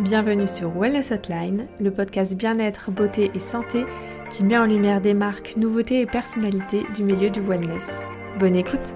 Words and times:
Bienvenue 0.00 0.46
sur 0.46 0.70
Wellness 0.70 1.10
Hotline, 1.10 1.66
le 1.80 1.90
podcast 1.90 2.34
bien-être, 2.34 2.90
beauté 2.90 3.30
et 3.34 3.40
santé 3.40 3.84
qui 4.30 4.44
met 4.44 4.58
en 4.58 4.66
lumière 4.66 5.00
des 5.00 5.14
marques, 5.14 5.56
nouveautés 5.56 6.00
et 6.00 6.06
personnalités 6.06 6.82
du 6.94 7.02
milieu 7.02 7.30
du 7.30 7.40
wellness. 7.40 7.88
Bonne 8.38 8.56
écoute 8.56 8.94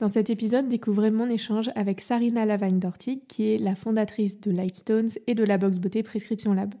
Dans 0.00 0.08
cet 0.08 0.28
épisode, 0.28 0.68
découvrez 0.68 1.10
mon 1.10 1.30
échange 1.30 1.70
avec 1.74 2.02
Sarina 2.02 2.44
Lavagne-Dortig, 2.44 3.26
qui 3.26 3.54
est 3.54 3.58
la 3.58 3.74
fondatrice 3.74 4.40
de 4.40 4.50
Lightstones 4.50 5.10
et 5.26 5.34
de 5.34 5.44
la 5.44 5.56
box 5.56 5.78
beauté 5.78 6.02
Prescription 6.02 6.52
Lab. 6.52 6.74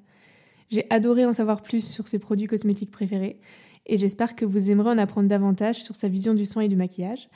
J'ai 0.70 0.86
adoré 0.90 1.24
en 1.24 1.32
savoir 1.32 1.62
plus 1.62 1.86
sur 1.86 2.08
ses 2.08 2.18
produits 2.18 2.48
cosmétiques 2.48 2.90
préférés 2.90 3.40
et 3.86 3.96
j'espère 3.98 4.34
que 4.36 4.44
vous 4.44 4.70
aimerez 4.70 4.90
en 4.90 4.98
apprendre 4.98 5.28
davantage 5.28 5.82
sur 5.82 5.94
sa 5.94 6.08
vision 6.08 6.34
du 6.34 6.44
soin 6.44 6.62
et 6.62 6.68
du 6.68 6.76
maquillage. 6.76 7.28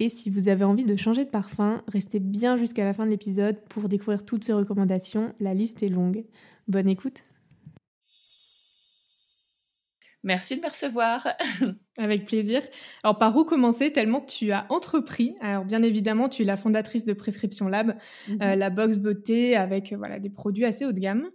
Et 0.00 0.08
si 0.08 0.30
vous 0.30 0.48
avez 0.48 0.64
envie 0.64 0.84
de 0.84 0.96
changer 0.96 1.24
de 1.24 1.30
parfum, 1.30 1.82
restez 1.88 2.20
bien 2.20 2.56
jusqu'à 2.56 2.84
la 2.84 2.94
fin 2.94 3.04
de 3.04 3.10
l'épisode 3.10 3.58
pour 3.68 3.88
découvrir 3.88 4.24
toutes 4.24 4.44
ses 4.44 4.52
recommandations. 4.52 5.34
La 5.40 5.54
liste 5.54 5.82
est 5.82 5.88
longue. 5.88 6.24
Bonne 6.68 6.88
écoute 6.88 7.24
Merci 10.28 10.56
de 10.56 10.60
me 10.60 10.68
recevoir. 10.68 11.26
Avec 11.96 12.26
plaisir. 12.26 12.60
Alors, 13.02 13.16
par 13.16 13.34
où 13.34 13.44
commencer? 13.44 13.90
Tellement 13.92 14.20
tu 14.20 14.52
as 14.52 14.66
entrepris 14.68 15.36
Alors, 15.40 15.64
bien 15.64 15.82
évidemment, 15.82 16.28
tu 16.28 16.42
es 16.42 16.44
la 16.44 16.58
fondatrice 16.58 17.06
de 17.06 17.14
Prescription 17.14 17.66
Lab, 17.66 17.96
mhm. 18.28 18.38
euh, 18.42 18.54
la 18.54 18.68
box 18.68 18.98
beauté 18.98 19.56
avec 19.56 19.94
voilà, 19.94 20.18
des 20.18 20.28
produits 20.28 20.66
assez 20.66 20.84
haut 20.84 20.92
de 20.92 21.00
gamme. 21.00 21.30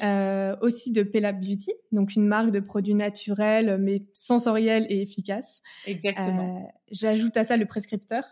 Euh, 0.00 0.54
aussi 0.60 0.92
de 0.92 1.02
Pelab 1.02 1.40
Beauty, 1.40 1.72
donc 1.90 2.14
une 2.14 2.28
marque 2.28 2.52
de 2.52 2.60
produits 2.60 2.94
naturels 2.94 3.78
mais 3.80 4.04
sensoriels 4.14 4.86
et 4.90 5.02
efficaces. 5.02 5.60
Exactement. 5.84 6.56
Euh, 6.56 6.70
j'ajoute 6.92 7.36
à 7.36 7.42
ça 7.42 7.56
le 7.56 7.66
prescripteur. 7.66 8.22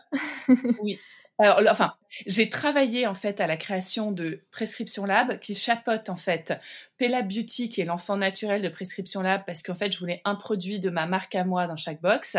oui. 0.81 0.97
Alors, 1.37 1.61
enfin, 1.69 1.93
j'ai 2.27 2.49
travaillé 2.49 3.07
en 3.07 3.13
fait 3.13 3.41
à 3.41 3.47
la 3.47 3.57
création 3.57 4.13
de 4.13 4.39
Prescription 4.51 5.05
Lab, 5.05 5.37
qui 5.39 5.53
chapeaute 5.53 6.09
en 6.09 6.15
fait 6.15 6.53
Pella 6.97 7.23
Beauty, 7.23 7.67
qui 7.67 7.81
est 7.81 7.85
l'enfant 7.85 8.15
naturel 8.15 8.61
de 8.61 8.69
Prescription 8.69 9.21
Lab, 9.21 9.43
parce 9.45 9.61
qu'en 9.61 9.73
fait, 9.73 9.91
je 9.91 9.99
voulais 9.99 10.21
un 10.23 10.35
produit 10.35 10.79
de 10.79 10.89
ma 10.89 11.07
marque 11.07 11.35
à 11.35 11.43
moi 11.43 11.67
dans 11.67 11.75
chaque 11.75 12.01
box. 12.01 12.37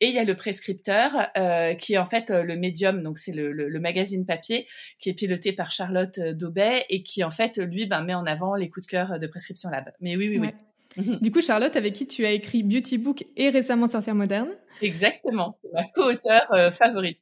Et 0.00 0.08
il 0.08 0.14
y 0.14 0.18
a 0.18 0.24
le 0.24 0.34
prescripteur, 0.36 1.12
euh, 1.36 1.74
qui 1.74 1.94
est 1.94 1.98
en 1.98 2.06
fait 2.06 2.30
euh, 2.30 2.42
le 2.42 2.56
médium, 2.56 3.02
donc 3.02 3.18
c'est 3.18 3.32
le, 3.32 3.52
le, 3.52 3.80
magazine 3.80 4.24
papier, 4.24 4.66
qui 4.98 5.10
est 5.10 5.14
piloté 5.14 5.52
par 5.52 5.70
Charlotte 5.70 6.16
euh, 6.18 6.32
Daubet 6.32 6.86
et 6.88 7.02
qui 7.02 7.22
en 7.22 7.30
fait, 7.30 7.58
lui, 7.58 7.84
ben, 7.84 8.02
met 8.02 8.14
en 8.14 8.24
avant 8.24 8.54
les 8.54 8.70
coups 8.70 8.86
de 8.86 8.90
cœur 8.90 9.18
de 9.18 9.26
Prescription 9.26 9.68
Lab. 9.68 9.92
Mais 10.00 10.16
oui, 10.16 10.30
oui, 10.30 10.38
oui. 10.38 10.50
Mhm. 10.96 11.18
Du 11.20 11.30
coup, 11.30 11.40
Charlotte, 11.40 11.76
avec 11.76 11.92
qui 11.92 12.06
tu 12.06 12.24
as 12.24 12.32
écrit 12.32 12.62
Beauty 12.62 12.98
Book 12.98 13.24
et 13.36 13.50
récemment 13.50 13.86
Sorcière 13.86 14.14
moderne. 14.14 14.48
Exactement, 14.82 15.56
c'est 15.62 15.72
ma 15.72 15.84
co-auteure 15.94 16.52
euh, 16.52 16.70
favorite. 16.72 17.20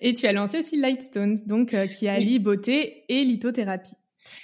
Et 0.00 0.14
tu 0.14 0.26
as 0.26 0.32
lancé 0.32 0.58
aussi 0.58 0.76
Lightstones, 0.76 1.36
donc 1.46 1.74
euh, 1.74 1.86
qui 1.86 2.08
allie 2.08 2.38
beauté 2.38 3.04
et 3.08 3.24
lithothérapie. 3.24 3.96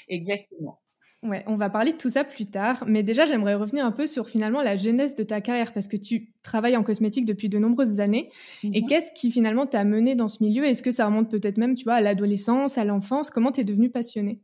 Exactement. 0.08 0.80
Ouais, 1.24 1.42
on 1.48 1.56
va 1.56 1.68
parler 1.68 1.92
de 1.92 1.96
tout 1.96 2.10
ça 2.10 2.22
plus 2.22 2.46
tard, 2.46 2.84
mais 2.86 3.02
déjà 3.02 3.26
j'aimerais 3.26 3.56
revenir 3.56 3.84
un 3.84 3.90
peu 3.90 4.06
sur 4.06 4.28
finalement 4.28 4.62
la 4.62 4.76
genèse 4.76 5.16
de 5.16 5.24
ta 5.24 5.40
carrière 5.40 5.72
parce 5.72 5.88
que 5.88 5.96
tu 5.96 6.32
travailles 6.44 6.76
en 6.76 6.84
cosmétique 6.84 7.24
depuis 7.24 7.48
de 7.48 7.58
nombreuses 7.58 7.98
années. 7.98 8.30
Et 8.62 8.82
mhm. 8.82 8.88
qu'est-ce 8.88 9.10
qui 9.12 9.32
finalement 9.32 9.66
t'a 9.66 9.82
mené 9.82 10.14
dans 10.14 10.28
ce 10.28 10.44
milieu? 10.44 10.64
Est-ce 10.64 10.82
que 10.82 10.92
ça 10.92 11.06
remonte 11.06 11.28
peut-être 11.28 11.58
même, 11.58 11.74
tu 11.74 11.82
vois, 11.82 11.94
à 11.94 12.00
l'adolescence, 12.00 12.78
à 12.78 12.84
l'enfance? 12.84 13.30
Comment 13.30 13.50
t'es 13.50 13.64
devenue 13.64 13.90
passionnée? 13.90 14.40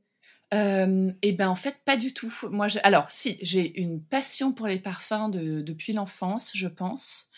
Euh, 0.53 1.11
et 1.23 1.33
ben 1.33 1.49
en 1.49 1.55
fait 1.55 1.77
pas 1.85 1.97
du 1.97 2.13
tout. 2.13 2.33
Moi, 2.51 2.67
alors 2.83 3.07
si 3.09 3.39
j'ai 3.41 3.81
une 3.81 4.03
passion 4.03 4.53
pour 4.53 4.67
les 4.67 4.79
parfums 4.79 5.31
depuis 5.31 5.93
l'enfance, 5.93 6.51
je 6.55 6.69
pense. 6.69 7.31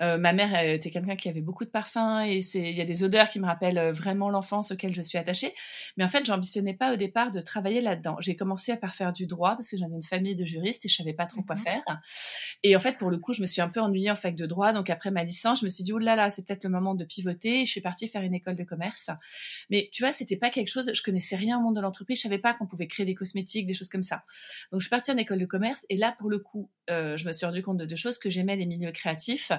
Euh, 0.00 0.16
ma 0.16 0.32
mère 0.32 0.62
était 0.62 0.90
quelqu'un 0.90 1.16
qui 1.16 1.28
avait 1.28 1.40
beaucoup 1.40 1.64
de 1.64 1.70
parfums 1.70 2.22
et 2.24 2.38
il 2.54 2.76
y 2.76 2.80
a 2.80 2.84
des 2.84 3.02
odeurs 3.02 3.28
qui 3.28 3.40
me 3.40 3.46
rappellent 3.46 3.78
euh, 3.78 3.92
vraiment 3.92 4.30
l'enfance 4.30 4.70
auquel 4.70 4.94
je 4.94 5.02
suis 5.02 5.18
attachée. 5.18 5.54
Mais 5.96 6.04
en 6.04 6.08
fait, 6.08 6.24
j'ambitionnais 6.24 6.74
pas 6.74 6.92
au 6.92 6.96
départ 6.96 7.30
de 7.30 7.40
travailler 7.40 7.80
là-dedans. 7.80 8.16
J'ai 8.20 8.36
commencé 8.36 8.76
par 8.76 8.94
faire 8.94 9.12
du 9.12 9.26
droit 9.26 9.56
parce 9.56 9.70
que 9.70 9.76
j'avais 9.76 9.94
une 9.94 10.02
famille 10.02 10.36
de 10.36 10.44
juristes 10.44 10.84
et 10.86 10.88
je 10.88 10.96
savais 10.96 11.12
pas 11.12 11.26
trop 11.26 11.42
quoi 11.42 11.56
faire. 11.56 11.82
Et 12.62 12.76
en 12.76 12.80
fait, 12.80 12.98
pour 12.98 13.10
le 13.10 13.18
coup, 13.18 13.34
je 13.34 13.42
me 13.42 13.46
suis 13.46 13.60
un 13.60 13.68
peu 13.68 13.80
ennuyée 13.80 14.10
en 14.10 14.16
fac 14.16 14.34
de 14.34 14.46
droit. 14.46 14.72
Donc 14.72 14.90
après 14.90 15.10
ma 15.10 15.24
licence, 15.24 15.60
je 15.60 15.64
me 15.64 15.70
suis 15.70 15.84
dit, 15.84 15.92
oh 15.92 15.98
là 15.98 16.16
là, 16.16 16.30
c'est 16.30 16.46
peut-être 16.46 16.64
le 16.64 16.70
moment 16.70 16.94
de 16.94 17.04
pivoter. 17.04 17.66
je 17.66 17.70
suis 17.70 17.80
partie 17.80 18.08
faire 18.08 18.22
une 18.22 18.34
école 18.34 18.56
de 18.56 18.64
commerce. 18.64 19.10
Mais 19.70 19.88
tu 19.92 20.02
vois, 20.02 20.12
c'était 20.12 20.36
pas 20.36 20.50
quelque 20.50 20.68
chose, 20.68 20.90
je 20.92 21.02
connaissais 21.02 21.36
rien 21.36 21.58
au 21.58 21.62
monde 21.62 21.76
de 21.76 21.80
l'entreprise. 21.80 22.18
Je 22.18 22.22
savais 22.22 22.38
pas 22.38 22.54
qu'on 22.54 22.66
pouvait 22.66 22.86
créer 22.86 23.06
des 23.06 23.14
cosmétiques, 23.14 23.66
des 23.66 23.74
choses 23.74 23.88
comme 23.88 24.02
ça. 24.02 24.22
Donc 24.70 24.80
je 24.80 24.86
suis 24.86 24.90
partie 24.90 25.10
en 25.10 25.16
école 25.16 25.38
de 25.38 25.46
commerce 25.46 25.86
et 25.88 25.96
là, 25.96 26.14
pour 26.18 26.30
le 26.30 26.38
coup, 26.38 26.70
euh, 26.90 27.16
je 27.16 27.26
me 27.26 27.32
suis 27.32 27.44
rendu 27.46 27.62
compte 27.62 27.76
de 27.78 27.84
deux 27.84 27.96
choses, 27.96 28.18
que 28.18 28.30
j'aimais 28.30 28.56
les 28.56 28.66
milieux 28.66 28.92
créatifs 28.92 29.52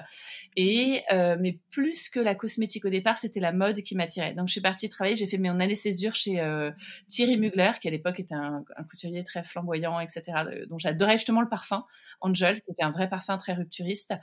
et 0.56 1.02
euh, 1.12 1.36
mais 1.38 1.58
plus 1.70 2.08
que 2.08 2.20
la 2.20 2.34
cosmétique 2.34 2.84
au 2.84 2.90
départ, 2.90 3.18
c'était 3.18 3.40
la 3.40 3.52
mode 3.52 3.80
qui 3.82 3.94
m'attirait. 3.94 4.34
Donc 4.34 4.48
je 4.48 4.52
suis 4.52 4.60
partie 4.60 4.88
travailler, 4.88 5.16
j'ai 5.16 5.26
fait 5.26 5.38
mon 5.38 5.60
année 5.60 5.74
césure 5.74 6.14
chez 6.14 6.40
euh, 6.40 6.70
Thierry 7.08 7.36
Mugler, 7.36 7.72
qui 7.80 7.88
à 7.88 7.90
l'époque 7.90 8.20
était 8.20 8.34
un, 8.34 8.64
couturier 8.88 9.22
très 9.22 9.44
flamboyant, 9.44 10.00
etc. 10.00 10.32
dont 10.68 10.78
j'adorais 10.78 11.16
justement 11.16 11.40
le 11.40 11.48
parfum, 11.48 11.84
Angel, 12.20 12.60
qui 12.62 12.70
était 12.72 12.82
un 12.82 12.90
vrai 12.90 13.08
parfum 13.08 13.36
très 13.36 13.52
rupturiste. 13.52 14.14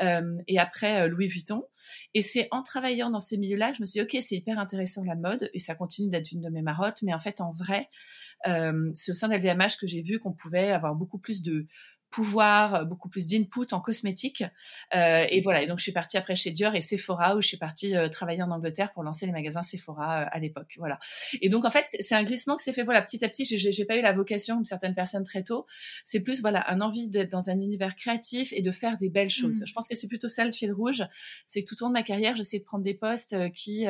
Et 0.00 0.58
après 0.58 1.08
Louis 1.08 1.28
Vuitton. 1.28 1.64
Et 2.14 2.22
c'est 2.22 2.48
en 2.50 2.62
travaillant 2.62 3.10
dans 3.10 3.20
ces 3.20 3.38
milieux-là 3.38 3.70
que 3.70 3.76
je 3.78 3.82
me 3.82 3.86
suis 3.86 4.00
dit, 4.00 4.16
ok, 4.16 4.22
c'est 4.22 4.36
hyper 4.36 4.58
intéressant 4.58 5.02
la 5.04 5.14
mode, 5.14 5.50
et 5.54 5.58
ça 5.58 5.74
continue 5.74 6.08
d'être 6.10 6.32
une 6.32 6.40
de 6.40 6.48
mes 6.48 6.62
marottes. 6.62 7.02
Mais 7.02 7.14
en 7.14 7.18
fait, 7.18 7.40
en 7.40 7.50
vrai, 7.50 7.88
c'est 8.94 9.12
au 9.12 9.14
sein 9.14 9.28
d'LVMH 9.28 9.78
que 9.80 9.86
j'ai 9.86 10.02
vu 10.02 10.18
qu'on 10.18 10.32
pouvait 10.32 10.72
avoir 10.72 10.94
beaucoup 10.94 11.18
plus 11.18 11.42
de 11.42 11.66
pouvoir, 12.10 12.74
euh, 12.74 12.84
beaucoup 12.84 13.08
plus 13.08 13.28
d'input 13.28 13.72
en 13.72 13.80
cosmétique. 13.80 14.44
Euh, 14.94 15.24
et 15.28 15.40
voilà, 15.40 15.62
et 15.62 15.66
donc 15.66 15.78
je 15.78 15.84
suis 15.84 15.92
partie 15.92 16.16
après 16.16 16.36
chez 16.36 16.50
Dior 16.50 16.74
et 16.74 16.80
Sephora 16.80 17.36
où 17.36 17.40
je 17.40 17.46
suis 17.46 17.56
partie 17.56 17.96
euh, 17.96 18.08
travailler 18.08 18.42
en 18.42 18.50
Angleterre 18.50 18.92
pour 18.92 19.02
lancer 19.02 19.26
les 19.26 19.32
magasins 19.32 19.62
Sephora 19.62 20.22
à 20.22 20.38
l'époque. 20.38 20.74
Voilà. 20.78 20.98
Et 21.40 21.48
donc 21.48 21.64
en 21.64 21.70
fait, 21.70 21.86
c'est 22.00 22.14
un 22.14 22.24
glissement 22.24 22.56
qui 22.56 22.64
s'est 22.64 22.72
fait 22.72 22.82
voilà 22.82 23.00
petit 23.02 23.24
à 23.24 23.28
petit. 23.28 23.44
J'ai 23.44 23.84
pas 23.84 23.96
eu 23.96 24.02
la 24.02 24.12
vocation 24.12 24.56
comme 24.56 24.64
certaines 24.64 24.94
personnes 24.94 25.24
très 25.24 25.44
tôt. 25.44 25.66
C'est 26.04 26.20
plus 26.20 26.40
voilà 26.40 26.68
un 26.70 26.80
envie 26.80 27.08
d'être 27.08 27.30
dans 27.30 27.50
un 27.50 27.60
univers 27.60 27.94
créatif 27.94 28.52
et 28.52 28.62
de 28.62 28.70
faire 28.70 28.98
des 28.98 29.08
belles 29.08 29.30
choses. 29.30 29.60
Mmh. 29.60 29.66
Je 29.66 29.72
pense 29.72 29.88
que 29.88 29.96
c'est 29.96 30.08
plutôt 30.08 30.28
ça 30.28 30.44
le 30.44 30.50
fil 30.50 30.72
rouge. 30.72 31.04
C'est 31.46 31.62
que 31.62 31.68
tout 31.68 31.80
au 31.82 31.86
long 31.86 31.90
de 31.90 31.94
ma 31.94 32.02
carrière, 32.02 32.36
j'essaie 32.36 32.58
de 32.58 32.64
prendre 32.64 32.84
des 32.84 32.94
postes 32.94 33.36
qui 33.52 33.86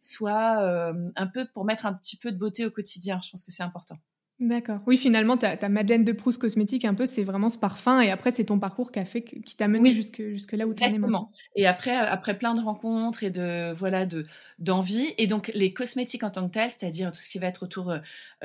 soient 0.00 0.92
un 1.16 1.26
peu 1.26 1.46
pour 1.52 1.64
mettre 1.64 1.86
un 1.86 1.94
petit 1.94 2.16
peu 2.16 2.30
de 2.30 2.38
beauté 2.38 2.64
au 2.64 2.70
quotidien. 2.70 3.20
Je 3.24 3.30
pense 3.30 3.44
que 3.44 3.50
c'est 3.50 3.62
important. 3.62 3.98
D'accord. 4.38 4.80
Oui, 4.86 4.98
finalement, 4.98 5.38
ta, 5.38 5.56
ta 5.56 5.70
Madeleine 5.70 6.04
de 6.04 6.12
Proust 6.12 6.38
cosmétique, 6.38 6.84
un 6.84 6.92
peu, 6.92 7.06
c'est 7.06 7.24
vraiment 7.24 7.48
ce 7.48 7.56
parfum. 7.56 8.02
Et 8.02 8.10
après, 8.10 8.30
c'est 8.30 8.44
ton 8.44 8.58
parcours 8.58 8.92
qui 8.92 8.98
a 8.98 9.06
fait, 9.06 9.22
qui 9.22 9.56
t'a 9.56 9.66
mené 9.66 9.92
jusque, 9.92 10.20
jusque 10.20 10.52
là 10.52 10.66
où 10.66 10.74
tu 10.74 10.84
es 10.84 10.98
maintenant. 10.98 11.30
Et 11.54 11.66
après, 11.66 11.96
après 11.96 12.36
plein 12.36 12.52
de 12.52 12.60
rencontres 12.60 13.24
et 13.24 13.30
de, 13.30 13.72
voilà, 13.72 14.04
de, 14.04 14.26
d'envie. 14.58 15.14
Et 15.16 15.26
donc, 15.26 15.50
les 15.54 15.72
cosmétiques 15.72 16.22
en 16.22 16.30
tant 16.30 16.46
que 16.48 16.52
tels, 16.52 16.70
c'est-à-dire 16.70 17.12
tout 17.12 17.20
ce 17.22 17.30
qui 17.30 17.38
va 17.38 17.46
être 17.46 17.62
autour 17.62 17.92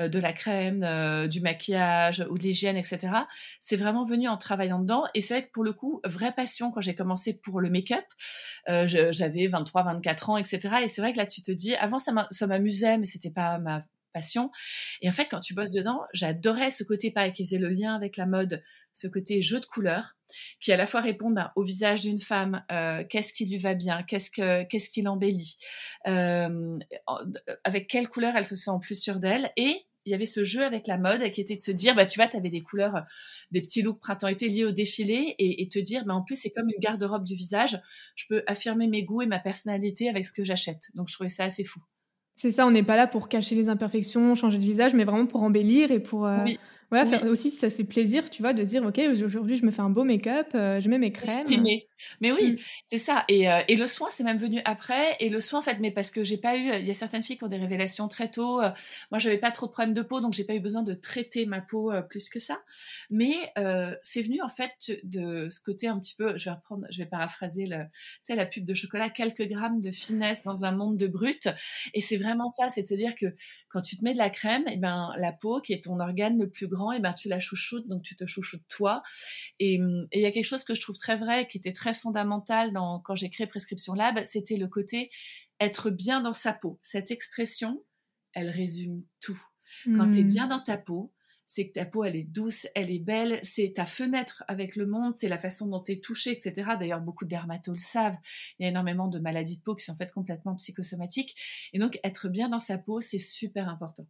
euh, 0.00 0.08
de 0.08 0.18
la 0.18 0.32
crème, 0.32 0.82
euh, 0.82 1.26
du 1.26 1.42
maquillage 1.42 2.24
ou 2.30 2.38
de 2.38 2.42
l'hygiène, 2.42 2.78
etc., 2.78 3.12
c'est 3.60 3.76
vraiment 3.76 4.04
venu 4.04 4.28
en 4.28 4.38
travaillant 4.38 4.78
dedans. 4.78 5.04
Et 5.12 5.20
c'est 5.20 5.34
vrai 5.34 5.46
que 5.46 5.52
pour 5.52 5.62
le 5.62 5.74
coup, 5.74 6.00
vraie 6.06 6.32
passion 6.32 6.70
quand 6.70 6.80
j'ai 6.80 6.94
commencé 6.94 7.38
pour 7.38 7.60
le 7.60 7.68
make-up. 7.68 8.06
Euh, 8.70 8.86
j'avais 8.88 9.46
23, 9.46 9.82
24 9.82 10.30
ans, 10.30 10.36
etc. 10.38 10.76
Et 10.84 10.88
c'est 10.88 11.02
vrai 11.02 11.12
que 11.12 11.18
là, 11.18 11.26
tu 11.26 11.42
te 11.42 11.52
dis, 11.52 11.74
avant, 11.74 11.98
ça 11.98 12.46
m'amusait, 12.46 12.96
mais 12.96 13.04
c'était 13.04 13.30
pas 13.30 13.58
ma 13.58 13.84
passion. 14.12 14.50
Et 15.00 15.08
en 15.08 15.12
fait, 15.12 15.26
quand 15.26 15.40
tu 15.40 15.54
bosses 15.54 15.72
dedans, 15.72 16.00
j'adorais 16.12 16.70
ce 16.70 16.84
côté 16.84 17.10
pareil 17.10 17.32
qui 17.32 17.44
faisait 17.44 17.58
le 17.58 17.68
lien 17.68 17.94
avec 17.94 18.16
la 18.16 18.26
mode, 18.26 18.62
ce 18.92 19.08
côté 19.08 19.42
jeu 19.42 19.60
de 19.60 19.66
couleurs, 19.66 20.16
qui 20.60 20.72
à 20.72 20.76
la 20.76 20.86
fois 20.86 21.00
répond 21.00 21.30
ben, 21.30 21.50
au 21.56 21.62
visage 21.62 22.02
d'une 22.02 22.20
femme, 22.20 22.64
euh, 22.70 23.04
qu'est-ce 23.08 23.32
qui 23.32 23.46
lui 23.46 23.58
va 23.58 23.74
bien, 23.74 24.02
qu'est-ce 24.02 24.30
que 24.30 24.64
qu'est-ce 24.64 24.90
qui 24.90 25.02
l'embellit, 25.02 25.58
euh, 26.06 26.78
avec 27.64 27.88
quelle 27.88 28.08
couleur 28.08 28.36
elle 28.36 28.46
se 28.46 28.56
sent 28.56 28.70
en 28.70 28.80
plus 28.80 29.00
sûre 29.00 29.20
d'elle, 29.20 29.50
et 29.56 29.86
il 30.04 30.10
y 30.10 30.14
avait 30.14 30.26
ce 30.26 30.44
jeu 30.44 30.64
avec 30.64 30.86
la 30.86 30.98
mode 30.98 31.22
qui 31.30 31.40
était 31.40 31.56
de 31.56 31.60
se 31.60 31.70
dire, 31.70 31.94
bah, 31.94 32.06
tu 32.06 32.18
vois, 32.18 32.28
tu 32.28 32.36
avais 32.36 32.50
des 32.50 32.62
couleurs, 32.62 33.04
des 33.50 33.60
petits 33.60 33.82
looks 33.82 34.00
printemps-été 34.00 34.48
liés 34.48 34.64
au 34.64 34.72
défilé 34.72 35.34
et, 35.38 35.68
te 35.68 35.78
dire, 35.78 36.04
bah, 36.04 36.14
en 36.14 36.22
plus, 36.22 36.36
c'est 36.36 36.50
comme 36.50 36.68
une 36.68 36.80
garde-robe 36.80 37.24
du 37.24 37.34
visage. 37.34 37.80
Je 38.16 38.26
peux 38.28 38.42
affirmer 38.46 38.88
mes 38.88 39.04
goûts 39.04 39.22
et 39.22 39.26
ma 39.26 39.38
personnalité 39.38 40.08
avec 40.08 40.26
ce 40.26 40.32
que 40.32 40.44
j'achète. 40.44 40.90
Donc, 40.94 41.08
je 41.08 41.14
trouvais 41.14 41.28
ça 41.28 41.44
assez 41.44 41.64
fou. 41.64 41.80
C'est 42.42 42.50
ça, 42.50 42.66
on 42.66 42.72
n'est 42.72 42.82
pas 42.82 42.96
là 42.96 43.06
pour 43.06 43.28
cacher 43.28 43.54
les 43.54 43.68
imperfections, 43.68 44.34
changer 44.34 44.58
de 44.58 44.64
visage, 44.64 44.94
mais 44.94 45.04
vraiment 45.04 45.26
pour 45.26 45.44
embellir 45.44 45.92
et 45.92 46.00
pour, 46.00 46.26
euh, 46.26 46.38
voilà, 46.92 47.06
faire 47.06 47.24
aussi, 47.24 47.50
ça 47.50 47.70
fait 47.70 47.84
plaisir, 47.84 48.28
tu 48.28 48.42
vois, 48.42 48.52
de 48.52 48.62
dire, 48.62 48.84
OK, 48.84 48.98
aujourd'hui, 48.98 49.56
je 49.56 49.64
me 49.64 49.70
fais 49.70 49.80
un 49.80 49.88
beau 49.88 50.04
make-up, 50.04 50.48
euh, 50.54 50.78
je 50.78 50.90
mets 50.90 50.98
mes 50.98 51.10
crèmes. 51.10 51.46
Mais 52.20 52.32
oui, 52.32 52.52
mm. 52.52 52.58
c'est 52.86 52.98
ça. 52.98 53.24
Et, 53.28 53.48
euh, 53.48 53.62
et, 53.66 53.76
le 53.76 53.86
soin, 53.86 54.08
c'est 54.10 54.24
même 54.24 54.36
venu 54.36 54.60
après. 54.66 55.16
Et 55.18 55.30
le 55.30 55.40
soin, 55.40 55.60
en 55.60 55.62
fait, 55.62 55.78
mais 55.80 55.90
parce 55.90 56.10
que 56.10 56.22
j'ai 56.22 56.36
pas 56.36 56.58
eu, 56.58 56.70
il 56.80 56.86
y 56.86 56.90
a 56.90 56.94
certaines 56.94 57.22
filles 57.22 57.38
qui 57.38 57.44
ont 57.44 57.48
des 57.48 57.56
révélations 57.56 58.08
très 58.08 58.30
tôt. 58.30 58.60
Euh, 58.60 58.68
moi, 59.10 59.18
j'avais 59.18 59.38
pas 59.38 59.50
trop 59.50 59.66
de 59.68 59.72
problèmes 59.72 59.94
de 59.94 60.02
peau, 60.02 60.20
donc 60.20 60.34
j'ai 60.34 60.44
pas 60.44 60.54
eu 60.54 60.60
besoin 60.60 60.82
de 60.82 60.92
traiter 60.92 61.46
ma 61.46 61.62
peau 61.62 61.90
plus 62.10 62.28
que 62.28 62.38
ça. 62.38 62.60
Mais 63.08 63.36
c'est 64.02 64.20
venu, 64.20 64.42
en 64.42 64.48
fait, 64.48 64.92
de 65.04 65.48
ce 65.48 65.62
côté 65.62 65.88
un 65.88 65.98
petit 65.98 66.14
peu, 66.14 66.36
je 66.36 66.44
vais 66.44 66.50
reprendre, 66.50 66.86
je 66.90 66.98
vais 66.98 67.06
paraphraser 67.06 67.64
le, 67.64 67.84
tu 67.84 68.18
sais, 68.24 68.34
la 68.34 68.44
pub 68.44 68.66
de 68.66 68.74
chocolat, 68.74 69.08
quelques 69.08 69.48
grammes 69.48 69.80
de 69.80 69.90
finesse 69.90 70.42
dans 70.42 70.66
un 70.66 70.72
monde 70.72 70.98
de 70.98 71.06
brut. 71.06 71.48
Et 71.94 72.02
c'est 72.02 72.18
vraiment 72.18 72.50
ça, 72.50 72.68
c'est 72.68 72.82
de 72.82 72.88
se 72.88 72.94
dire 72.94 73.14
que 73.14 73.34
quand 73.70 73.80
tu 73.80 73.96
te 73.96 74.04
mets 74.04 74.12
de 74.12 74.18
la 74.18 74.28
crème, 74.28 74.64
et 74.68 74.72
eh 74.74 74.76
ben, 74.76 75.12
la 75.16 75.32
peau, 75.32 75.62
qui 75.62 75.72
est 75.72 75.84
ton 75.84 75.98
organe 75.98 76.38
le 76.38 76.50
plus 76.50 76.68
grand, 76.68 76.81
et 76.90 76.98
ben 76.98 77.12
tu 77.12 77.28
la 77.28 77.38
chouchoutes, 77.38 77.86
donc 77.86 78.02
tu 78.02 78.16
te 78.16 78.26
chouchoutes 78.26 78.66
toi. 78.68 79.02
Et 79.60 79.74
il 79.74 80.20
y 80.20 80.26
a 80.26 80.32
quelque 80.32 80.46
chose 80.46 80.64
que 80.64 80.74
je 80.74 80.80
trouve 80.80 80.96
très 80.96 81.16
vrai, 81.16 81.46
qui 81.46 81.58
était 81.58 81.72
très 81.72 81.94
fondamental 81.94 82.72
dans, 82.72 82.98
quand 83.00 83.14
j'ai 83.14 83.30
créé 83.30 83.46
Prescription 83.46 83.94
Lab, 83.94 84.24
c'était 84.24 84.56
le 84.56 84.66
côté 84.66 85.10
être 85.60 85.90
bien 85.90 86.20
dans 86.20 86.32
sa 86.32 86.52
peau. 86.52 86.80
Cette 86.82 87.10
expression, 87.10 87.84
elle 88.32 88.50
résume 88.50 89.04
tout. 89.20 89.40
Quand 89.84 90.10
tu 90.10 90.20
es 90.20 90.24
hmm. 90.24 90.28
bien 90.28 90.46
dans 90.46 90.60
ta 90.60 90.76
peau, 90.76 91.12
c'est 91.46 91.68
que 91.68 91.72
ta 91.72 91.84
peau, 91.84 92.04
elle 92.04 92.16
est 92.16 92.24
douce, 92.24 92.66
elle 92.74 92.90
est 92.90 92.98
belle, 92.98 93.38
c'est 93.42 93.74
ta 93.74 93.84
fenêtre 93.84 94.42
avec 94.48 94.74
le 94.74 94.86
monde, 94.86 95.14
c'est 95.16 95.28
la 95.28 95.36
façon 95.36 95.66
dont 95.66 95.82
tu 95.82 95.92
es 95.92 96.00
touché, 96.00 96.30
etc. 96.30 96.70
D'ailleurs, 96.78 97.00
beaucoup 97.00 97.24
de 97.24 97.30
dermatos 97.30 97.74
le 97.74 97.78
savent. 97.78 98.16
Il 98.58 98.62
y 98.62 98.66
a 98.66 98.70
énormément 98.70 99.06
de 99.06 99.18
maladies 99.18 99.58
de 99.58 99.62
peau 99.62 99.74
qui 99.74 99.84
sont 99.84 99.92
en 99.92 99.96
fait 99.96 100.12
complètement 100.12 100.54
psychosomatiques. 100.56 101.34
Et 101.72 101.78
donc, 101.78 101.98
être 102.04 102.28
bien 102.28 102.48
dans 102.48 102.58
sa 102.58 102.78
peau, 102.78 103.00
c'est 103.02 103.18
super 103.18 103.68
important. 103.68 104.06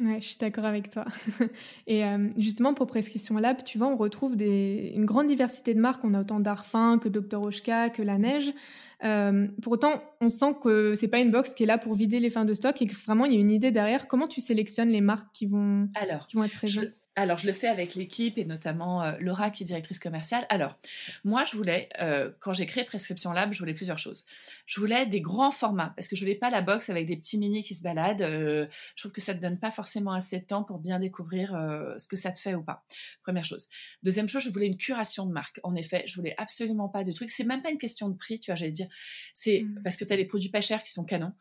Ouais, 0.00 0.20
je 0.20 0.26
suis 0.26 0.38
d'accord 0.38 0.64
avec 0.64 0.88
toi. 0.88 1.04
Et 1.86 2.04
euh, 2.04 2.28
justement, 2.38 2.72
pour 2.72 2.86
Prescription 2.86 3.36
Lab, 3.36 3.62
tu 3.62 3.78
vois, 3.78 3.88
on 3.88 3.96
retrouve 3.96 4.36
des, 4.36 4.92
une 4.96 5.04
grande 5.04 5.26
diversité 5.26 5.74
de 5.74 5.80
marques. 5.80 6.02
On 6.04 6.14
a 6.14 6.20
autant 6.22 6.40
d'Arfin 6.40 6.98
que 6.98 7.08
Dr. 7.08 7.42
Oshka, 7.42 7.90
que 7.90 8.02
La 8.02 8.18
Neige. 8.18 8.52
Euh, 9.04 9.48
pour 9.60 9.74
autant, 9.74 10.02
on 10.20 10.30
sent 10.30 10.56
que 10.62 10.94
c'est 10.94 11.08
pas 11.08 11.18
une 11.18 11.30
box 11.30 11.54
qui 11.54 11.64
est 11.64 11.66
là 11.66 11.76
pour 11.76 11.94
vider 11.94 12.20
les 12.20 12.30
fins 12.30 12.44
de 12.44 12.54
stock 12.54 12.80
et 12.80 12.86
que 12.86 12.94
vraiment 12.94 13.26
il 13.26 13.34
y 13.34 13.36
a 13.36 13.40
une 13.40 13.50
idée 13.50 13.70
derrière. 13.70 14.08
Comment 14.08 14.26
tu 14.26 14.40
sélectionnes 14.40 14.90
les 14.90 15.00
marques 15.00 15.28
qui 15.34 15.46
vont, 15.46 15.88
Alors, 15.94 16.26
qui 16.26 16.36
vont 16.36 16.44
être 16.44 16.54
présentes? 16.54 17.01
Alors, 17.14 17.36
je 17.36 17.46
le 17.46 17.52
fais 17.52 17.68
avec 17.68 17.94
l'équipe 17.94 18.38
et 18.38 18.46
notamment 18.46 19.02
euh, 19.02 19.16
Laura 19.20 19.50
qui 19.50 19.64
est 19.64 19.66
directrice 19.66 19.98
commerciale. 19.98 20.46
Alors, 20.48 20.78
moi, 21.24 21.44
je 21.44 21.56
voulais, 21.56 21.90
euh, 22.00 22.30
quand 22.40 22.54
j'ai 22.54 22.64
créé 22.64 22.84
Prescription 22.84 23.32
Lab, 23.32 23.52
je 23.52 23.58
voulais 23.58 23.74
plusieurs 23.74 23.98
choses. 23.98 24.24
Je 24.64 24.80
voulais 24.80 25.04
des 25.04 25.20
grands 25.20 25.50
formats 25.50 25.92
parce 25.94 26.08
que 26.08 26.16
je 26.16 26.22
voulais 26.22 26.36
pas 26.36 26.48
la 26.48 26.62
box 26.62 26.88
avec 26.88 27.06
des 27.06 27.18
petits 27.18 27.36
mini 27.36 27.62
qui 27.62 27.74
se 27.74 27.82
baladent. 27.82 28.22
Euh, 28.22 28.66
je 28.96 29.02
trouve 29.02 29.12
que 29.12 29.20
ça 29.20 29.34
te 29.34 29.40
donne 29.40 29.60
pas 29.60 29.70
forcément 29.70 30.12
assez 30.12 30.40
de 30.40 30.46
temps 30.46 30.64
pour 30.64 30.78
bien 30.78 30.98
découvrir 30.98 31.50
ce 31.98 32.08
que 32.08 32.16
ça 32.16 32.32
te 32.32 32.38
fait 32.38 32.54
ou 32.54 32.62
pas. 32.62 32.84
Première 33.22 33.44
chose. 33.44 33.68
Deuxième 34.02 34.28
chose, 34.28 34.42
je 34.42 34.48
voulais 34.48 34.66
une 34.66 34.78
curation 34.78 35.26
de 35.26 35.32
marque. 35.32 35.60
En 35.64 35.74
effet, 35.74 36.04
je 36.06 36.14
voulais 36.14 36.34
absolument 36.38 36.88
pas 36.88 37.04
de 37.04 37.12
trucs. 37.12 37.30
C'est 37.30 37.44
même 37.44 37.62
pas 37.62 37.70
une 37.70 37.78
question 37.78 38.08
de 38.08 38.16
prix, 38.16 38.40
tu 38.40 38.50
vois, 38.50 38.54
j'allais 38.56 38.72
dire. 38.72 38.88
C'est 39.34 39.60
mmh. 39.60 39.82
parce 39.84 39.96
que 39.96 40.04
tu 40.06 40.12
as 40.14 40.16
des 40.16 40.24
produits 40.24 40.50
pas 40.50 40.62
chers 40.62 40.82
qui 40.82 40.92
sont 40.92 41.04
canons. 41.04 41.32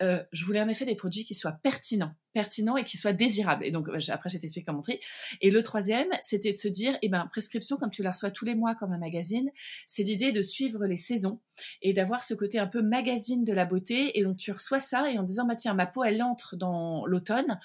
je 0.00 0.44
voulais 0.44 0.60
en 0.60 0.68
effet 0.68 0.84
des 0.84 0.94
produits 0.94 1.24
qui 1.24 1.34
soient 1.34 1.58
pertinents 1.64 2.14
pertinent 2.36 2.76
et 2.76 2.84
qui 2.84 2.98
soit 2.98 3.14
désirable. 3.14 3.64
Et 3.64 3.70
donc, 3.70 3.88
après, 4.10 4.28
je 4.28 4.36
t'explique 4.36 4.66
comment 4.66 4.76
montrer. 4.76 5.00
Et 5.40 5.50
le 5.50 5.62
troisième, 5.62 6.08
c'était 6.22 6.52
de 6.52 6.56
se 6.56 6.68
dire, 6.68 6.98
eh 7.02 7.08
ben, 7.08 7.26
prescription, 7.30 7.76
comme 7.76 7.90
tu 7.90 8.02
la 8.02 8.10
reçois 8.10 8.30
tous 8.30 8.44
les 8.44 8.54
mois 8.54 8.74
comme 8.74 8.92
un 8.92 8.98
magazine, 8.98 9.50
c'est 9.86 10.02
l'idée 10.02 10.32
de 10.32 10.42
suivre 10.42 10.86
les 10.86 10.96
saisons 10.96 11.40
et 11.82 11.92
d'avoir 11.92 12.22
ce 12.22 12.34
côté 12.34 12.58
un 12.58 12.66
peu 12.66 12.82
magazine 12.82 13.44
de 13.44 13.52
la 13.52 13.64
beauté. 13.64 14.18
Et 14.18 14.22
donc, 14.22 14.36
tu 14.36 14.52
reçois 14.52 14.80
ça 14.80 15.10
et 15.10 15.18
en 15.18 15.22
disant, 15.22 15.46
bah, 15.46 15.56
tiens, 15.56 15.74
ma 15.74 15.86
peau, 15.86 16.04
elle 16.04 16.22
entre 16.22 16.56
dans 16.56 17.06
l'automne, 17.06 17.58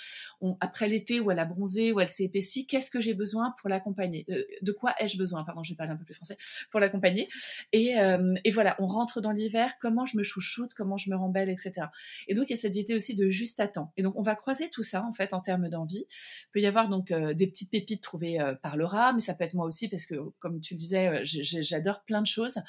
après 0.60 0.88
l'été 0.88 1.20
où 1.20 1.32
elle 1.32 1.40
a 1.40 1.46
bronzé, 1.46 1.92
où 1.92 2.00
elle 2.00 2.10
s'est 2.10 2.26
épaissie, 2.26 2.66
qu'est-ce 2.68 2.92
que 2.92 3.02
j'ai 3.02 3.14
besoin 3.14 3.54
pour 3.60 3.70
l'accompagner? 3.70 4.26
Euh, 4.30 4.44
de 4.62 4.72
quoi 4.72 4.94
ai-je 5.00 5.18
besoin? 5.18 5.44
Pardon, 5.44 5.64
je 5.64 5.74
vais 5.74 5.78
parler 5.78 5.94
un 5.94 5.98
peu 5.98 6.06
plus 6.06 6.14
français, 6.14 6.38
pour 6.70 6.80
l'accompagner. 6.80 7.28
Et, 7.72 8.00
euh, 8.00 8.36
et 8.44 8.52
voilà, 8.52 8.76
on 8.80 8.88
rentre 8.88 9.22
dans 9.22 9.32
l'hiver, 9.32 9.74
comment 9.80 10.06
je 10.06 10.18
me 10.18 10.24
chouchoute, 10.24 10.74
comment 10.74 10.98
je 10.98 11.10
me 11.10 11.16
rends 11.16 11.30
belle, 11.30 11.50
etc. 11.50 11.88
Et 12.28 12.34
donc, 12.34 12.50
il 12.50 12.52
y 12.52 12.54
a 12.54 12.58
cette 12.58 12.76
idée 12.76 12.96
aussi 12.96 13.16
de 13.16 13.30
juste 13.30 13.60
à 13.60 13.68
temps. 13.68 13.92
Et 13.98 14.04
donc, 14.04 14.16
on 14.18 14.22
va 14.22 14.36
croiser 14.36 14.70
tout 14.70 14.84
ça 14.84 15.04
en 15.04 15.12
fait 15.12 15.34
en 15.34 15.42
termes 15.42 15.70
d'envie. 15.70 16.06
Il 16.10 16.52
peut 16.54 16.62
y 16.62 16.66
avoir 16.66 16.90
donc 16.90 17.12
euh, 17.12 17.34
des 17.42 17.48
petites 17.48 17.72
pépites 17.72 18.02
trouvées 18.02 18.40
euh, 18.40 18.54
par 18.56 18.78
Laura, 18.78 19.14
mais 19.14 19.22
ça 19.22 19.34
peut 19.34 19.44
être 19.44 19.54
moi 19.54 19.66
aussi 19.66 19.90
parce 19.90 20.06
que 20.06 20.16
comme 20.40 20.60
tu 20.62 20.76
le 20.76 20.78
disais, 20.78 21.08
euh, 21.08 21.22
j'adore 21.24 22.04
plein 22.04 22.22
de 22.22 22.28
choses. 22.28 22.60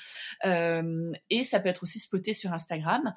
et 0.44 1.44
ça 1.44 1.60
peut 1.60 1.68
être 1.68 1.82
aussi 1.82 1.98
spoté 1.98 2.32
sur 2.32 2.52
Instagram. 2.52 3.14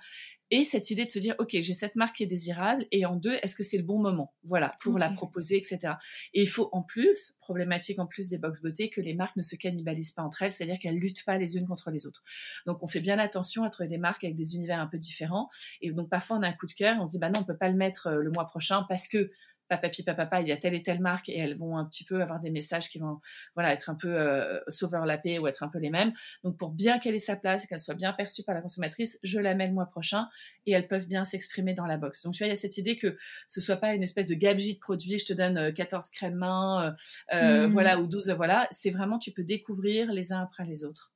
Et 0.52 0.64
cette 0.64 0.92
idée 0.92 1.06
de 1.06 1.12
se 1.12 1.18
dire, 1.18 1.34
OK, 1.40 1.50
j'ai 1.60 1.74
cette 1.74 1.96
marque 1.96 2.18
qui 2.18 2.24
est 2.24 2.28
désirable, 2.28 2.86
et 2.92 3.06
en 3.06 3.16
deux, 3.16 3.38
est-ce 3.42 3.56
que 3.56 3.64
c'est 3.64 3.78
le 3.78 3.84
bon 3.84 3.98
moment, 3.98 4.34
voilà, 4.44 4.76
pour 4.80 5.00
la 5.00 5.10
proposer, 5.10 5.58
etc. 5.58 5.96
Et 6.34 6.44
il 6.44 6.48
faut 6.48 6.70
en 6.72 6.84
plus, 6.84 7.36
problématique 7.40 7.98
en 7.98 8.06
plus 8.06 8.30
des 8.30 8.38
box 8.38 8.62
beauté, 8.62 8.92
que 8.92 9.02
les 9.02 9.16
marques 9.16 9.36
ne 9.38 9.42
se 9.42 9.56
cannibalisent 9.56 10.12
pas 10.12 10.22
entre 10.22 10.44
elles, 10.44 10.52
c'est-à-dire 10.52 10.78
qu'elles 10.80 11.00
luttent 11.00 11.26
pas 11.26 11.40
les 11.40 11.58
unes 11.58 11.66
contre 11.66 11.90
les 11.90 12.06
autres. 12.06 12.24
Donc 12.68 12.84
on 12.84 12.88
fait 12.88 13.00
bien 13.00 13.18
attention 13.18 13.64
à 13.64 13.70
trouver 13.70 13.90
des 13.90 13.98
marques 13.98 14.24
avec 14.24 14.36
des 14.36 14.56
univers 14.56 14.80
un 14.80 14.88
peu 14.88 15.00
différents. 15.00 15.50
Et 15.82 15.92
donc 15.92 16.10
parfois 16.10 16.38
on 16.38 16.44
a 16.44 16.48
un 16.48 16.54
coup 16.54 16.68
de 16.68 16.74
cœur, 16.74 16.98
on 17.00 17.06
se 17.06 17.12
dit, 17.12 17.20
bah 17.20 17.30
non, 17.30 17.40
on 17.40 17.44
peut 17.44 17.58
pas 17.58 17.70
le 17.70 17.76
mettre 17.76 18.12
le 18.12 18.30
mois 18.30 18.46
prochain 18.46 18.86
parce 18.88 19.08
que 19.08 19.32
papa, 19.68 19.90
papa, 20.16 20.42
il 20.42 20.48
y 20.48 20.52
a 20.52 20.58
telle 20.58 20.74
et 20.74 20.84
telle 20.84 21.00
marque 21.00 21.30
et 21.30 21.38
elles 21.38 21.58
vont 21.58 21.78
un 21.78 21.86
petit 21.86 22.04
peu 22.04 22.22
avoir 22.22 22.40
des 22.40 22.50
messages 22.50 22.90
qui 22.90 23.00
vont 23.00 23.20
voilà 23.56 23.74
être 23.74 23.90
un 23.90 23.96
peu 23.96 24.10
euh, 24.10 24.60
s'overlapper 24.68 25.40
ou 25.40 25.48
être 25.48 25.64
un 25.64 25.68
peu 25.68 25.80
les 25.80 25.90
mêmes. 25.90 26.14
Donc 26.44 26.58
pour 26.58 26.72
bien 26.72 27.00
qu'elle 27.00 27.16
ait 27.16 27.20
sa 27.20 27.36
place 27.36 27.66
et 27.66 27.68
qu'elle 27.68 27.80
soit 27.80 27.96
bien 27.96 28.14
perçue 28.14 28.44
par 28.44 28.56
la 28.56 28.62
consommatrice, 28.62 29.20
je 29.24 29.40
la 29.40 29.56
mets 29.56 29.68
le 29.68 29.74
mois 29.74 29.88
prochain 29.88 30.28
et 30.66 30.72
elles 30.72 30.88
peuvent 30.88 31.08
bien 31.08 31.26
s'exprimer 31.26 31.74
dans 31.74 31.86
la 31.86 31.98
box. 31.98 32.24
Donc 32.24 32.34
tu 32.34 32.40
vois, 32.40 32.48
il 32.48 32.52
y 32.52 32.54
a 32.54 32.58
cette 32.58 32.78
idée 32.78 32.98
que 32.98 33.18
ce 33.48 33.62
soit 33.62 33.78
pas 33.78 33.94
une 33.94 34.04
espèce 34.04 34.28
de 34.28 34.36
gabegie 34.36 34.76
de 34.76 34.80
produits, 34.80 35.20
je 35.20 35.26
te 35.26 35.34
donne 35.34 35.74
14 35.74 36.06
euh, 36.06 36.10
crèmes 36.14 36.36
main, 36.36 36.96
euh, 37.34 37.68
mmh. 37.68 37.72
voilà, 37.72 38.00
ou 38.00 38.08
12, 38.08 38.32
voilà. 38.32 38.68
C'est 38.72 38.92
vraiment, 38.92 39.20
tu 39.20 39.32
peux 39.32 39.44
découvrir 39.44 40.12
les 40.12 40.34
uns 40.34 40.42
après 40.42 40.66
les 40.66 40.84
autres. 40.84 41.12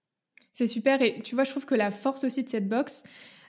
C'est 0.53 0.67
super 0.67 1.01
et 1.01 1.21
tu 1.21 1.35
vois, 1.35 1.43
je 1.43 1.51
trouve 1.51 1.65
que 1.65 1.75
la 1.75 1.91
force 1.91 2.23
aussi 2.23 2.43
de 2.43 2.49
cette 2.49 2.67
box, 2.67 3.03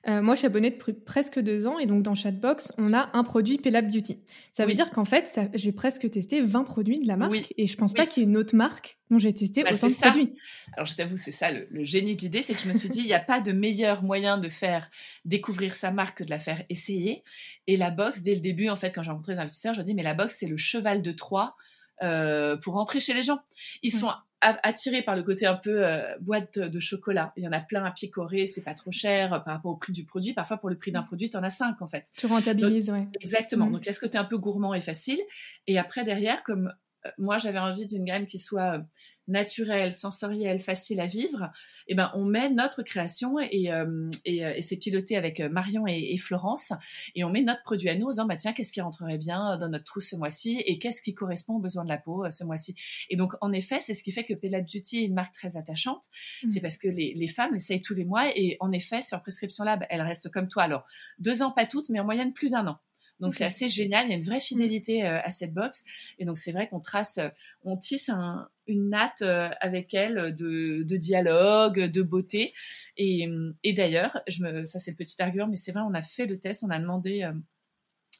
euh, 0.08 0.22
moi, 0.22 0.34
je 0.34 0.38
suis 0.38 0.46
abonnée 0.46 0.70
depuis 0.70 0.94
presque 0.94 1.38
deux 1.38 1.66
ans 1.66 1.78
et 1.78 1.84
donc 1.84 2.02
dans 2.02 2.14
Chatbox, 2.14 2.72
on 2.78 2.94
a 2.94 3.10
un 3.12 3.22
produit 3.22 3.58
Pelab 3.58 3.90
Beauty. 3.90 4.18
Ça 4.52 4.64
veut 4.64 4.72
dire 4.72 4.90
qu'en 4.90 5.04
fait, 5.04 5.40
j'ai 5.52 5.72
presque 5.72 6.10
testé 6.10 6.40
20 6.40 6.64
produits 6.64 6.98
de 6.98 7.06
la 7.06 7.16
marque 7.16 7.52
et 7.58 7.66
je 7.66 7.76
pense 7.76 7.92
pas 7.92 8.06
qu'il 8.06 8.22
y 8.22 8.26
ait 8.26 8.28
une 8.28 8.36
autre 8.38 8.56
marque 8.56 8.98
dont 9.10 9.18
j'ai 9.18 9.34
testé 9.34 9.62
bah, 9.62 9.70
autant 9.72 9.88
de 9.88 9.92
produits. 9.92 10.34
Alors, 10.74 10.86
je 10.86 10.96
t'avoue, 10.96 11.18
c'est 11.18 11.32
ça 11.32 11.50
le, 11.50 11.66
génie 11.84 12.16
de 12.16 12.22
l'idée, 12.22 12.42
c'est 12.42 12.54
que 12.54 12.60
je 12.60 12.68
me 12.68 12.72
suis 12.72 12.88
dit, 12.88 13.00
il 13.00 13.06
n'y 13.06 13.12
a 13.12 13.20
pas 13.20 13.40
de 13.40 13.52
meilleur 13.52 14.02
moyen 14.02 14.38
de 14.38 14.48
faire 14.48 14.90
découvrir 15.26 15.74
sa 15.74 15.90
marque 15.90 16.18
que 16.18 16.24
de 16.24 16.30
la 16.30 16.38
faire 16.38 16.64
essayer. 16.70 17.22
Et 17.66 17.76
la 17.76 17.90
box, 17.90 18.22
dès 18.22 18.34
le 18.34 18.40
début, 18.40 18.70
en 18.70 18.76
fait, 18.76 18.92
quand 18.92 19.02
j'ai 19.02 19.10
rencontré 19.10 19.34
les 19.34 19.40
investisseurs, 19.40 19.74
je 19.74 19.82
dis, 19.82 19.94
mais 19.94 20.02
la 20.02 20.14
box, 20.14 20.36
c'est 20.38 20.48
le 20.48 20.56
cheval 20.56 21.02
de 21.02 21.12
Troie. 21.12 21.56
Euh, 22.02 22.56
pour 22.56 22.74
rentrer 22.74 22.98
chez 22.98 23.12
les 23.12 23.22
gens. 23.22 23.40
Ils 23.82 23.92
sont 23.92 24.10
attiré 24.40 25.02
par 25.02 25.16
le 25.16 25.22
côté 25.22 25.46
un 25.46 25.56
peu 25.56 25.86
euh, 25.86 26.16
boîte 26.20 26.58
de 26.58 26.80
chocolat. 26.80 27.32
Il 27.36 27.44
y 27.44 27.48
en 27.48 27.52
a 27.52 27.60
plein 27.60 27.84
à 27.84 27.90
picorer, 27.90 28.46
c'est 28.46 28.62
pas 28.62 28.74
trop 28.74 28.90
cher 28.90 29.30
par 29.44 29.54
rapport 29.54 29.72
au 29.72 29.76
prix 29.76 29.92
du 29.92 30.04
produit. 30.04 30.32
Parfois, 30.32 30.56
pour 30.56 30.70
le 30.70 30.76
prix 30.76 30.92
d'un 30.92 31.02
produit, 31.02 31.28
tu 31.28 31.36
en 31.36 31.42
as 31.42 31.50
cinq 31.50 31.82
en 31.82 31.86
fait. 31.86 32.06
Tu 32.16 32.26
rentabilises, 32.26 32.90
oui. 32.90 33.06
Exactement. 33.20 33.66
Mm. 33.66 33.72
Donc, 33.72 33.82
il 33.84 33.86
y 33.86 33.90
a 33.90 33.92
ce 33.92 34.00
côté 34.00 34.18
un 34.18 34.24
peu 34.24 34.38
gourmand 34.38 34.74
et 34.74 34.80
facile. 34.80 35.20
Et 35.66 35.78
après, 35.78 36.04
derrière, 36.04 36.42
comme 36.42 36.72
euh, 37.06 37.10
moi, 37.18 37.38
j'avais 37.38 37.58
envie 37.58 37.86
d'une 37.86 38.04
gamme 38.04 38.26
qui 38.26 38.38
soit 38.38 38.82
naturel, 39.28 39.92
sensoriel, 39.92 40.58
facile 40.58 41.00
à 41.00 41.06
vivre, 41.06 41.50
eh 41.86 41.94
ben, 41.94 42.10
on 42.14 42.24
met 42.24 42.50
notre 42.50 42.82
création 42.82 43.38
et, 43.38 43.70
euh, 43.70 44.10
euh, 44.28 44.52
et, 44.56 44.62
c'est 44.62 44.76
piloté 44.76 45.16
avec 45.16 45.40
euh, 45.40 45.48
Marion 45.48 45.86
et, 45.86 46.16
Florence 46.16 46.72
et 47.14 47.24
on 47.24 47.30
met 47.30 47.42
notre 47.42 47.62
produit 47.62 47.88
à 47.88 47.96
nous 47.96 48.06
en 48.06 48.10
disant, 48.10 48.26
bah, 48.26 48.36
tiens, 48.36 48.52
qu'est-ce 48.52 48.72
qui 48.72 48.80
rentrerait 48.80 49.18
bien 49.18 49.56
dans 49.56 49.68
notre 49.68 49.84
trousse 49.84 50.10
ce 50.10 50.16
mois-ci 50.16 50.62
et 50.66 50.78
qu'est-ce 50.78 51.02
qui 51.02 51.14
correspond 51.14 51.56
aux 51.56 51.60
besoins 51.60 51.84
de 51.84 51.88
la 51.88 51.98
peau 51.98 52.28
ce 52.30 52.44
mois-ci. 52.44 52.74
Et 53.08 53.16
donc, 53.16 53.34
en 53.40 53.52
effet, 53.52 53.78
c'est 53.80 53.94
ce 53.94 54.02
qui 54.02 54.12
fait 54.12 54.24
que 54.24 54.34
Pella 54.34 54.60
Beauty 54.60 54.98
est 54.98 55.06
une 55.06 55.14
marque 55.14 55.34
très 55.34 55.56
attachante. 55.56 56.04
Mmh. 56.42 56.48
C'est 56.50 56.60
parce 56.60 56.78
que 56.78 56.88
les, 56.88 57.14
les 57.14 57.28
femmes 57.28 57.54
l'essayent 57.54 57.80
tous 57.80 57.94
les 57.94 58.04
mois 58.04 58.36
et 58.36 58.56
en 58.60 58.72
effet, 58.72 59.02
sur 59.02 59.20
Prescription 59.22 59.64
Lab, 59.64 59.84
elles 59.90 60.02
restent 60.02 60.30
comme 60.30 60.48
toi. 60.48 60.64
Alors, 60.64 60.84
deux 61.18 61.42
ans, 61.42 61.50
pas 61.50 61.66
toutes, 61.66 61.88
mais 61.88 62.00
en 62.00 62.04
moyenne 62.04 62.32
plus 62.32 62.50
d'un 62.50 62.66
an. 62.66 62.78
Donc 63.20 63.34
c'est 63.34 63.44
assez 63.44 63.68
génial, 63.68 64.06
il 64.06 64.10
y 64.10 64.12
a 64.14 64.16
une 64.16 64.24
vraie 64.24 64.38
mmh. 64.38 64.40
fidélité 64.40 65.02
à 65.02 65.30
cette 65.30 65.52
box. 65.52 65.84
Et 66.18 66.24
donc 66.24 66.38
c'est 66.38 66.52
vrai 66.52 66.68
qu'on 66.68 66.80
trace, 66.80 67.20
on 67.62 67.76
tisse 67.76 68.08
un, 68.08 68.48
une 68.70 68.88
natte 68.88 69.22
euh, 69.22 69.50
avec 69.60 69.92
elle 69.92 70.34
de, 70.34 70.96
dialogue, 70.96 71.80
de 71.80 72.02
beauté. 72.02 72.52
Et, 72.96 73.28
d'ailleurs, 73.74 74.18
ça 74.64 74.78
c'est 74.78 74.92
le 74.92 74.96
petit 74.96 75.20
argument, 75.20 75.48
mais 75.48 75.56
c'est 75.56 75.72
vrai, 75.72 75.82
on 75.86 75.94
a 75.94 76.02
fait 76.02 76.26
le 76.26 76.38
test, 76.38 76.64
on 76.64 76.70
a 76.70 76.78
demandé 76.78 77.24
euh, 77.24 77.32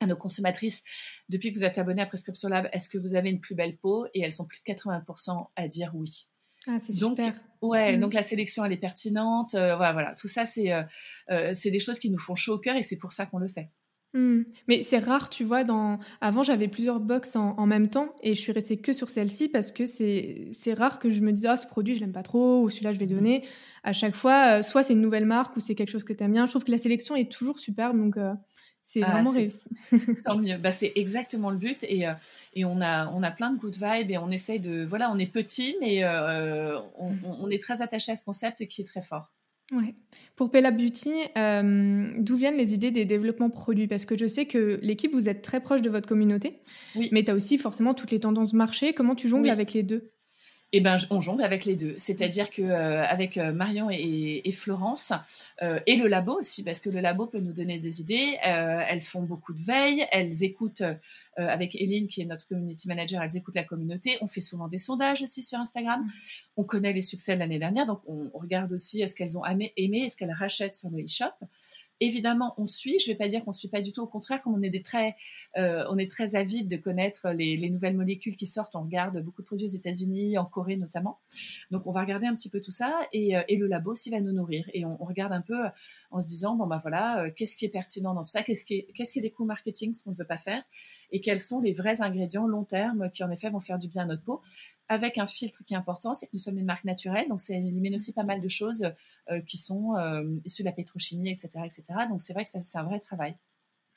à 0.01 0.07
nos 0.07 0.17
consommatrices, 0.17 0.83
depuis 1.29 1.53
que 1.53 1.59
vous 1.59 1.65
êtes 1.65 1.79
abonnées 1.79 2.03
à 2.03 2.07
Prescription 2.07 2.49
Lab, 2.49 2.69
est-ce 2.73 2.89
que 2.89 2.99
vous 2.99 3.15
avez 3.15 3.31
une 3.31 3.41
plus 3.41 3.55
belle 3.55 3.77
peau? 3.77 4.07
Et 4.15 4.23
elles 4.23 4.33
sont 4.33 4.47
plus 4.47 4.61
de 4.61 4.65
80% 4.65 5.49
à 5.57 5.69
dire 5.69 5.93
oui. 5.95 6.29
Ah, 6.67 6.79
c'est 6.79 6.93
super. 6.93 7.35
Ouais, 7.63 7.97
mm. 7.97 8.01
donc 8.01 8.15
la 8.15 8.23
sélection, 8.23 8.65
elle 8.65 8.73
est 8.73 8.79
pertinente. 8.79 9.55
Euh, 9.55 9.77
voilà, 9.77 9.93
voilà, 9.93 10.15
tout 10.15 10.29
ça, 10.29 10.45
c'est 10.45 10.71
c'est 11.55 11.71
des 11.71 11.79
choses 11.79 11.99
qui 11.99 12.11
nous 12.11 12.19
font 12.19 12.35
chaud 12.35 12.55
au 12.55 12.59
cœur 12.59 12.77
et 12.77 12.83
c'est 12.83 12.99
pour 12.99 13.13
ça 13.13 13.27
qu'on 13.27 13.39
le 13.39 13.49
fait. 13.49 13.71
Mmh. 14.13 14.43
Mais 14.67 14.83
c'est 14.83 14.99
rare, 14.99 15.31
tu 15.31 15.45
vois. 15.45 15.63
Dans... 15.63 15.99
Avant, 16.21 16.43
j'avais 16.43 16.69
plusieurs 16.69 16.99
box 16.99 17.37
en, 17.37 17.67
même 17.67 17.89
temps 17.89 18.15
et 18.23 18.35
je 18.35 18.41
suis 18.41 18.53
restée 18.53 18.79
que 18.79 18.93
sur 18.93 19.09
celle-ci 19.09 19.49
parce 19.49 19.71
que 19.71 19.87
c'est 19.87 20.75
rare 20.75 20.99
que 20.99 21.11
je 21.11 21.21
me 21.21 21.33
dise, 21.33 21.47
ah, 21.47 21.57
ce 21.57 21.67
produit, 21.67 21.95
je 21.95 22.01
l'aime 22.01 22.13
pas 22.13 22.23
trop 22.23 22.63
ou 22.63 22.71
celui-là, 22.71 22.93
je 22.93 22.99
vais 22.99 23.07
le 23.07 23.15
mmh. 23.15 23.19
donner. 23.19 23.45
À 23.83 23.93
chaque 23.93 24.15
fois, 24.15 24.59
euh, 24.59 24.63
soit 24.63 24.83
c'est 24.83 24.95
une 24.95 25.01
nouvelle 25.01 25.27
marque 25.27 25.57
ou 25.57 25.61
c'est 25.61 25.75
quelque 25.75 25.91
chose 25.91 26.05
que 26.05 26.13
tu 26.13 26.25
aimes 26.25 26.33
bien. 26.33 26.47
Je 26.47 26.51
trouve 26.51 26.65
que 26.65 26.73
la 26.73 26.79
sélection 26.79 27.15
est 27.15 27.31
toujours 27.31 27.61
superbe, 27.61 27.97
donc 27.97 28.17
euh, 28.17 28.35
c'est 28.83 29.03
ah, 29.03 29.11
vraiment 29.11 29.31
réussi. 29.31 29.65
Tant 30.25 30.39
mieux. 30.39 30.59
Bah, 30.59 30.73
c'est 30.73 30.93
exactement 30.97 31.51
le 31.51 31.57
but 31.57 31.85
et, 31.85 32.09
euh, 32.09 32.13
et 32.55 32.65
on, 32.65 32.81
a, 32.81 33.09
on 33.13 33.23
a 33.23 33.31
plein 33.31 33.53
de 33.53 33.59
good 33.59 33.77
vibes 33.77 34.11
et 34.11 34.19
on 34.19 34.31
essaye 34.31 34.59
de. 34.59 34.85
Voilà, 34.85 35.11
on 35.13 35.19
est 35.19 35.31
petit, 35.31 35.77
mais 35.81 36.05
on, 36.05 37.17
on 37.23 37.49
est 37.49 37.63
très 37.63 37.81
attaché 37.81 38.13
à 38.13 38.17
ce 38.17 38.25
concept 38.25 38.67
qui 38.67 38.83
est 38.83 38.87
très 38.87 39.03
fort. 39.03 39.31
Ouais. 39.71 39.95
Pour 40.35 40.51
Pella 40.51 40.71
Beauty, 40.73 41.13
euh, 41.39 42.13
d'où 42.19 42.37
viennent 42.37 42.57
les 42.57 42.75
idées 42.75 42.91
des 42.91 43.05
développements 43.05 43.51
produits? 43.51 43.87
Parce 43.87 44.05
que 44.05 44.19
je 44.19 44.27
sais 44.27 44.47
que 44.47 44.81
l'équipe, 44.83 45.13
vous 45.13 45.29
êtes 45.29 45.43
très 45.43 45.61
proche 45.61 45.81
de 45.83 45.91
votre 45.91 46.09
communauté, 46.09 46.61
oui. 46.97 47.09
mais 47.13 47.23
tu 47.23 47.31
as 47.31 47.35
aussi 47.35 47.57
forcément 47.57 47.95
toutes 47.95 48.11
les 48.11 48.21
tendances 48.21 48.53
marché. 48.53 48.95
Comment 48.95 49.15
tu 49.15 49.29
jongles 49.29 49.49
avec 49.49 49.73
les 49.73 49.83
deux? 49.83 50.11
Eh 50.73 50.81
ben, 50.81 50.99
on 51.11 51.21
jongle 51.21 51.43
avec 51.43 51.65
les 51.65 51.75
deux. 51.75 51.95
C'est-à-dire 51.99 52.49
que 52.51 52.63
euh, 52.63 53.05
avec 53.05 53.37
euh, 53.39 53.53
Marion 53.53 53.89
et, 53.91 54.49
Florence 54.53 55.13
et 55.87 55.97
le 55.97 56.07
labo 56.07 56.39
aussi, 56.39 56.65
parce 56.65 56.81
que 56.81 56.91
le 56.91 57.01
labo 57.01 57.27
peut 57.27 57.41
nous 57.41 57.53
donner 57.53 57.79
des 57.79 58.01
idées. 58.01 58.37
elles 58.43 59.01
font 59.01 59.23
beaucoup 59.23 59.53
de 59.53 59.61
veille, 59.61 60.07
elles 60.11 60.43
écoutent 60.43 60.83
euh, 61.41 61.49
avec 61.49 61.75
Eline, 61.75 62.09
qui 62.09 62.21
est 62.21 62.25
notre 62.25 62.47
community 62.47 62.89
manager, 62.89 63.23
elles 63.23 63.37
écoutent 63.37 63.55
la 63.55 63.65
communauté. 63.65 64.19
On 64.21 64.27
fait 64.27 64.41
souvent 64.41 64.69
des 64.69 64.79
sondages 64.79 65.23
aussi 65.23 65.43
sur 65.43 65.59
Instagram. 65.59 66.07
On 66.57 66.65
connaît 66.65 66.93
les 66.93 67.03
succès 67.03 67.35
de 67.35 67.39
l'année 67.39 67.59
dernière, 67.59 67.87
donc 67.87 68.01
on 68.07 68.31
regarde 68.35 68.73
aussi 68.73 69.01
est-ce 69.01 69.15
qu'elles 69.15 69.39
ont 69.39 69.45
aimé, 69.45 69.73
est-ce 69.77 70.17
qu'elles 70.17 70.33
rachètent 70.33 70.75
sur 70.75 70.91
le 70.91 71.03
e-shop. 71.03 71.33
Évidemment, 72.01 72.55
on 72.57 72.65
suit. 72.65 72.99
Je 72.99 73.11
ne 73.11 73.15
vais 73.15 73.19
pas 73.19 73.29
dire 73.29 73.45
qu'on 73.45 73.53
suit 73.53 73.69
pas 73.69 73.83
du 73.83 73.93
tout. 73.93 74.01
Au 74.01 74.07
contraire, 74.07 74.43
comme 74.43 74.55
on 74.55 74.63
est 74.63 74.85
très, 74.85 75.17
euh, 75.59 75.85
on 75.91 75.99
est 75.99 76.11
très 76.11 76.35
avide 76.35 76.67
de 76.67 76.77
connaître 76.77 77.29
les, 77.31 77.71
nouvelles 77.71 77.97
molécules 77.97 78.37
qui 78.37 78.47
sortent. 78.47 78.75
On 78.75 78.83
regarde 78.83 79.23
beaucoup 79.23 79.43
de 79.43 79.47
produits 79.47 79.67
aux 79.67 79.71
États-Unis, 79.71 80.39
en 80.39 80.47
Corée 80.47 80.77
notamment. 80.77 81.19
Donc, 81.71 81.87
on 81.87 81.91
va 81.91 82.01
regarder 82.01 82.27
un 82.27 82.35
petit 82.35 82.49
peu 82.49 82.61
tout 82.61 82.71
ça 82.71 83.01
et, 83.13 83.37
euh, 83.37 83.43
le 83.51 83.67
labo 83.67 83.93
aussi 83.93 84.09
va 84.09 84.21
nous 84.21 84.33
nourrir. 84.33 84.69
Et 84.73 84.87
on, 84.87 84.97
regarde 85.05 85.33
un 85.33 85.43
peu 85.43 85.59
en 86.11 86.21
se 86.21 86.27
disant 86.27 86.57
bon 86.57 86.67
ben 86.67 86.79
voilà, 86.79 87.25
euh, 87.25 87.31
qu'est-ce 87.37 87.55
qui 87.57 87.67
est 87.67 87.71
pertinent 87.71 88.15
dans 88.15 88.23
tout 88.23 88.31
ça, 88.31 88.43
qu'est-ce 88.43 88.65
qui 88.65 88.75
est, 88.77 88.93
qu'est-ce 88.95 89.13
qui 89.13 89.19
est 89.19 89.23
des 89.23 89.31
coûts 89.31 89.45
marketing, 89.45 89.93
ce 89.93 90.03
qu'on 90.03 90.13
ne 90.13 90.17
veut 90.17 90.25
pas 90.25 90.39
faire, 90.39 90.63
et 91.11 91.21
quels 91.21 91.39
sont 91.39 91.61
les 91.61 91.73
vrais 91.73 92.01
ingrédients 92.01 92.47
long 92.47 92.65
terme 92.65 93.11
qui 93.11 93.23
en 93.23 93.31
effet 93.31 93.51
vont 93.51 93.61
faire 93.61 93.79
du 93.79 93.89
bien 93.89 94.05
à 94.05 94.07
notre 94.07 94.23
peau? 94.23 94.41
Avec 94.91 95.19
un 95.19 95.27
filtre 95.27 95.63
qui 95.65 95.73
est 95.73 95.77
important, 95.77 96.15
c'est 96.15 96.27
que 96.27 96.33
nous 96.33 96.41
sommes 96.41 96.59
une 96.59 96.67
marque 96.67 96.85
naturelle, 96.85 97.29
donc 97.29 97.41
ça 97.41 97.55
élimine 97.55 97.95
aussi 97.95 98.13
pas 98.13 98.25
mal 98.25 98.41
de 98.41 98.49
choses 98.49 98.93
euh, 99.31 99.41
qui 99.43 99.57
sont 99.57 99.95
euh, 99.95 100.25
issues 100.45 100.63
de 100.63 100.69
la 100.69 100.73
pétrochimie, 100.73 101.31
etc., 101.31 101.49
etc. 101.65 101.85
Donc 102.11 102.21
c'est 102.21 102.33
vrai 102.33 102.45
que 102.45 102.51
c'est 102.51 102.79
un 102.79 102.83
vrai 102.83 102.99
travail. 102.99 103.37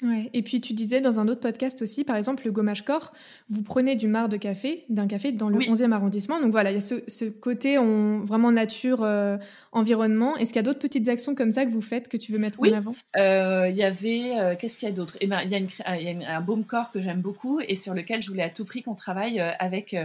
Ouais. 0.03 0.29
Et 0.33 0.41
puis 0.41 0.59
tu 0.61 0.73
disais 0.73 1.01
dans 1.01 1.19
un 1.19 1.27
autre 1.27 1.39
podcast 1.39 1.81
aussi, 1.81 2.03
par 2.03 2.17
exemple, 2.17 2.43
le 2.45 2.51
gommage 2.51 2.81
corps, 2.81 3.13
vous 3.49 3.63
prenez 3.63 3.95
du 3.95 4.07
marc 4.07 4.29
de 4.29 4.37
café, 4.37 4.85
d'un 4.89 5.07
café 5.07 5.31
dans 5.31 5.49
le 5.49 5.59
11e 5.59 5.91
arrondissement. 5.91 6.41
Donc 6.41 6.51
voilà, 6.51 6.71
il 6.71 6.75
y 6.75 6.77
a 6.77 6.81
ce, 6.81 7.29
côté 7.29 7.77
on, 7.77 8.19
vraiment 8.19 8.51
nature, 8.51 9.03
euh, 9.03 9.37
environnement. 9.71 10.35
Est-ce 10.37 10.49
qu'il 10.51 10.57
y 10.57 10.59
a 10.59 10.63
d'autres 10.63 10.79
petites 10.79 11.07
actions 11.07 11.35
comme 11.35 11.51
ça 11.51 11.65
que 11.65 11.71
vous 11.71 11.81
faites 11.81 12.09
que 12.09 12.17
tu 12.17 12.31
veux 12.31 12.37
mettre 12.37 12.59
en 12.59 12.71
avant? 12.71 12.91
Euh, 13.17 13.67
Il 13.69 13.77
y 13.77 13.83
avait, 13.83 14.37
euh, 14.37 14.55
qu'est-ce 14.59 14.77
qu'il 14.77 14.89
y 14.89 14.91
a 14.91 14.93
d'autre? 14.93 15.17
Eh 15.21 15.27
ben, 15.27 15.41
il 15.43 15.51
y 15.51 15.55
a, 15.55 15.57
une, 15.57 15.69
il 15.99 16.21
y 16.21 16.25
a 16.25 16.37
un 16.37 16.41
baume 16.41 16.65
corps 16.65 16.91
que 16.91 16.99
j'aime 16.99 17.21
beaucoup 17.21 17.61
et 17.61 17.75
sur 17.75 17.93
lequel 17.93 18.21
je 18.21 18.29
voulais 18.29 18.43
à 18.43 18.49
tout 18.49 18.65
prix 18.65 18.83
qu'on 18.83 18.95
travaille 18.95 19.39
avec 19.39 19.95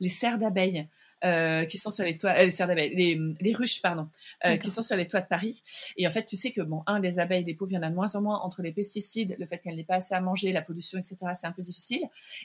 les 0.00 0.08
serres 0.08 0.38
d'abeilles. 0.38 0.86
Euh, 1.26 1.64
qui 1.64 1.78
sont 1.78 1.90
sur 1.90 2.04
les 2.04 2.16
toits, 2.16 2.34
euh, 2.36 2.74
les, 2.74 3.18
les, 3.40 3.52
ruches, 3.52 3.82
pardon, 3.82 4.08
euh, 4.44 4.56
qui 4.58 4.70
sont 4.70 4.82
sur 4.82 4.96
les 4.96 5.08
toits 5.08 5.22
de 5.22 5.26
Paris. 5.26 5.60
Et 5.96 6.06
en 6.06 6.10
fait, 6.10 6.24
tu 6.24 6.36
sais 6.36 6.52
que 6.52 6.60
bon, 6.60 6.82
un, 6.86 7.00
les 7.00 7.18
abeilles, 7.18 7.42
les 7.42 7.54
pauvres, 7.54 7.72
il 7.72 7.74
y 7.74 7.78
en 7.78 7.82
a 7.82 7.90
de 7.90 7.94
moins 7.94 8.14
en 8.14 8.22
moins 8.22 8.38
entre 8.40 8.62
les 8.62 8.70
pesticides, 8.70 9.34
le 9.36 9.46
fait 9.46 9.58
qu'elles 9.58 9.74
n'aient 9.74 9.84
pas 9.84 9.96
assez 9.96 10.14
à 10.14 10.20
manger, 10.20 10.52
la 10.52 10.62
pollution, 10.62 10.98
etc. 10.98 11.16
C'est 11.34 11.48
un 11.48 11.52
peu 11.52 11.62
difficile. 11.62 12.02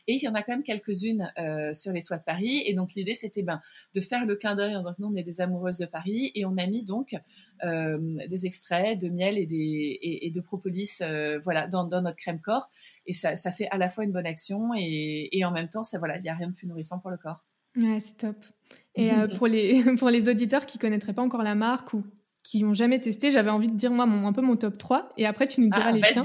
Et 0.07 0.13
il 0.13 0.21
y 0.21 0.27
en 0.27 0.33
a 0.33 0.41
quand 0.41 0.53
même 0.53 0.63
quelques-unes 0.63 1.31
sur 1.73 1.93
les 1.93 2.01
toits 2.01 2.17
de 2.17 2.23
Paris. 2.23 2.63
Et 2.65 2.73
donc 2.73 2.93
l'idée, 2.95 3.13
c'était 3.13 3.43
ben 3.43 3.61
de 3.93 4.01
faire 4.01 4.25
le 4.25 4.35
clin 4.35 4.55
d'œil 4.55 4.75
en 4.75 4.79
disant 4.79 4.93
que 4.93 5.01
nous, 5.01 5.09
on 5.09 5.15
est 5.15 5.23
des 5.23 5.41
amoureuses 5.41 5.77
de 5.77 5.85
Paris, 5.85 6.31
et 6.33 6.45
on 6.45 6.57
a 6.57 6.65
mis 6.65 6.83
donc 6.83 7.15
des 7.63 8.45
extraits 8.45 9.00
de 9.00 9.09
miel 9.09 9.38
et, 9.38 9.45
des, 9.45 10.00
et, 10.01 10.31
de 10.31 10.41
propolis, 10.41 11.01
voilà, 11.43 11.67
dans, 11.67 11.83
dans 11.83 12.01
notre 12.01 12.17
crème 12.17 12.39
corps. 12.39 12.69
Et 13.05 13.13
ça, 13.13 13.35
ça, 13.35 13.51
fait 13.51 13.67
à 13.69 13.77
la 13.77 13.89
fois 13.89 14.05
une 14.05 14.11
bonne 14.11 14.25
action 14.25 14.71
et, 14.75 15.29
et 15.31 15.45
en 15.45 15.51
même 15.51 15.69
temps, 15.69 15.83
ça, 15.83 16.00
voilà, 16.00 16.17
il 16.17 16.21
n'y 16.23 16.29
a 16.29 16.35
rien 16.35 16.47
de 16.47 16.53
plus 16.53 16.67
nourrissant 16.67 17.00
pour 17.00 17.11
le 17.11 17.17
corps. 17.17 17.43
Ouais, 17.75 18.00
c'est 18.00 18.17
top. 18.17 18.38
Et 18.95 19.12
euh, 19.12 19.27
pour, 19.38 19.48
les, 19.48 19.83
pour 19.98 20.10
les 20.10 20.29
auditeurs 20.29 20.65
qui 20.65 20.77
connaîtraient 20.77 21.13
pas 21.13 21.21
encore 21.21 21.43
la 21.43 21.55
marque 21.55 21.93
ou 21.93 22.03
qui 22.43 22.65
ont 22.65 22.74
jamais 22.74 23.00
testé, 23.00 23.29
j'avais 23.29 23.51
envie 23.51 23.67
de 23.67 23.75
dire 23.75 23.91
moi 23.91 24.07
mon, 24.07 24.27
un 24.27 24.33
peu 24.33 24.41
mon 24.41 24.55
top 24.55 24.77
3 24.77 25.10
et 25.17 25.27
après 25.27 25.48
tu 25.48 25.62
nous 25.62 25.69
diras 25.69 25.89
ah, 25.89 25.91
les 25.91 26.01
tiens. 26.01 26.24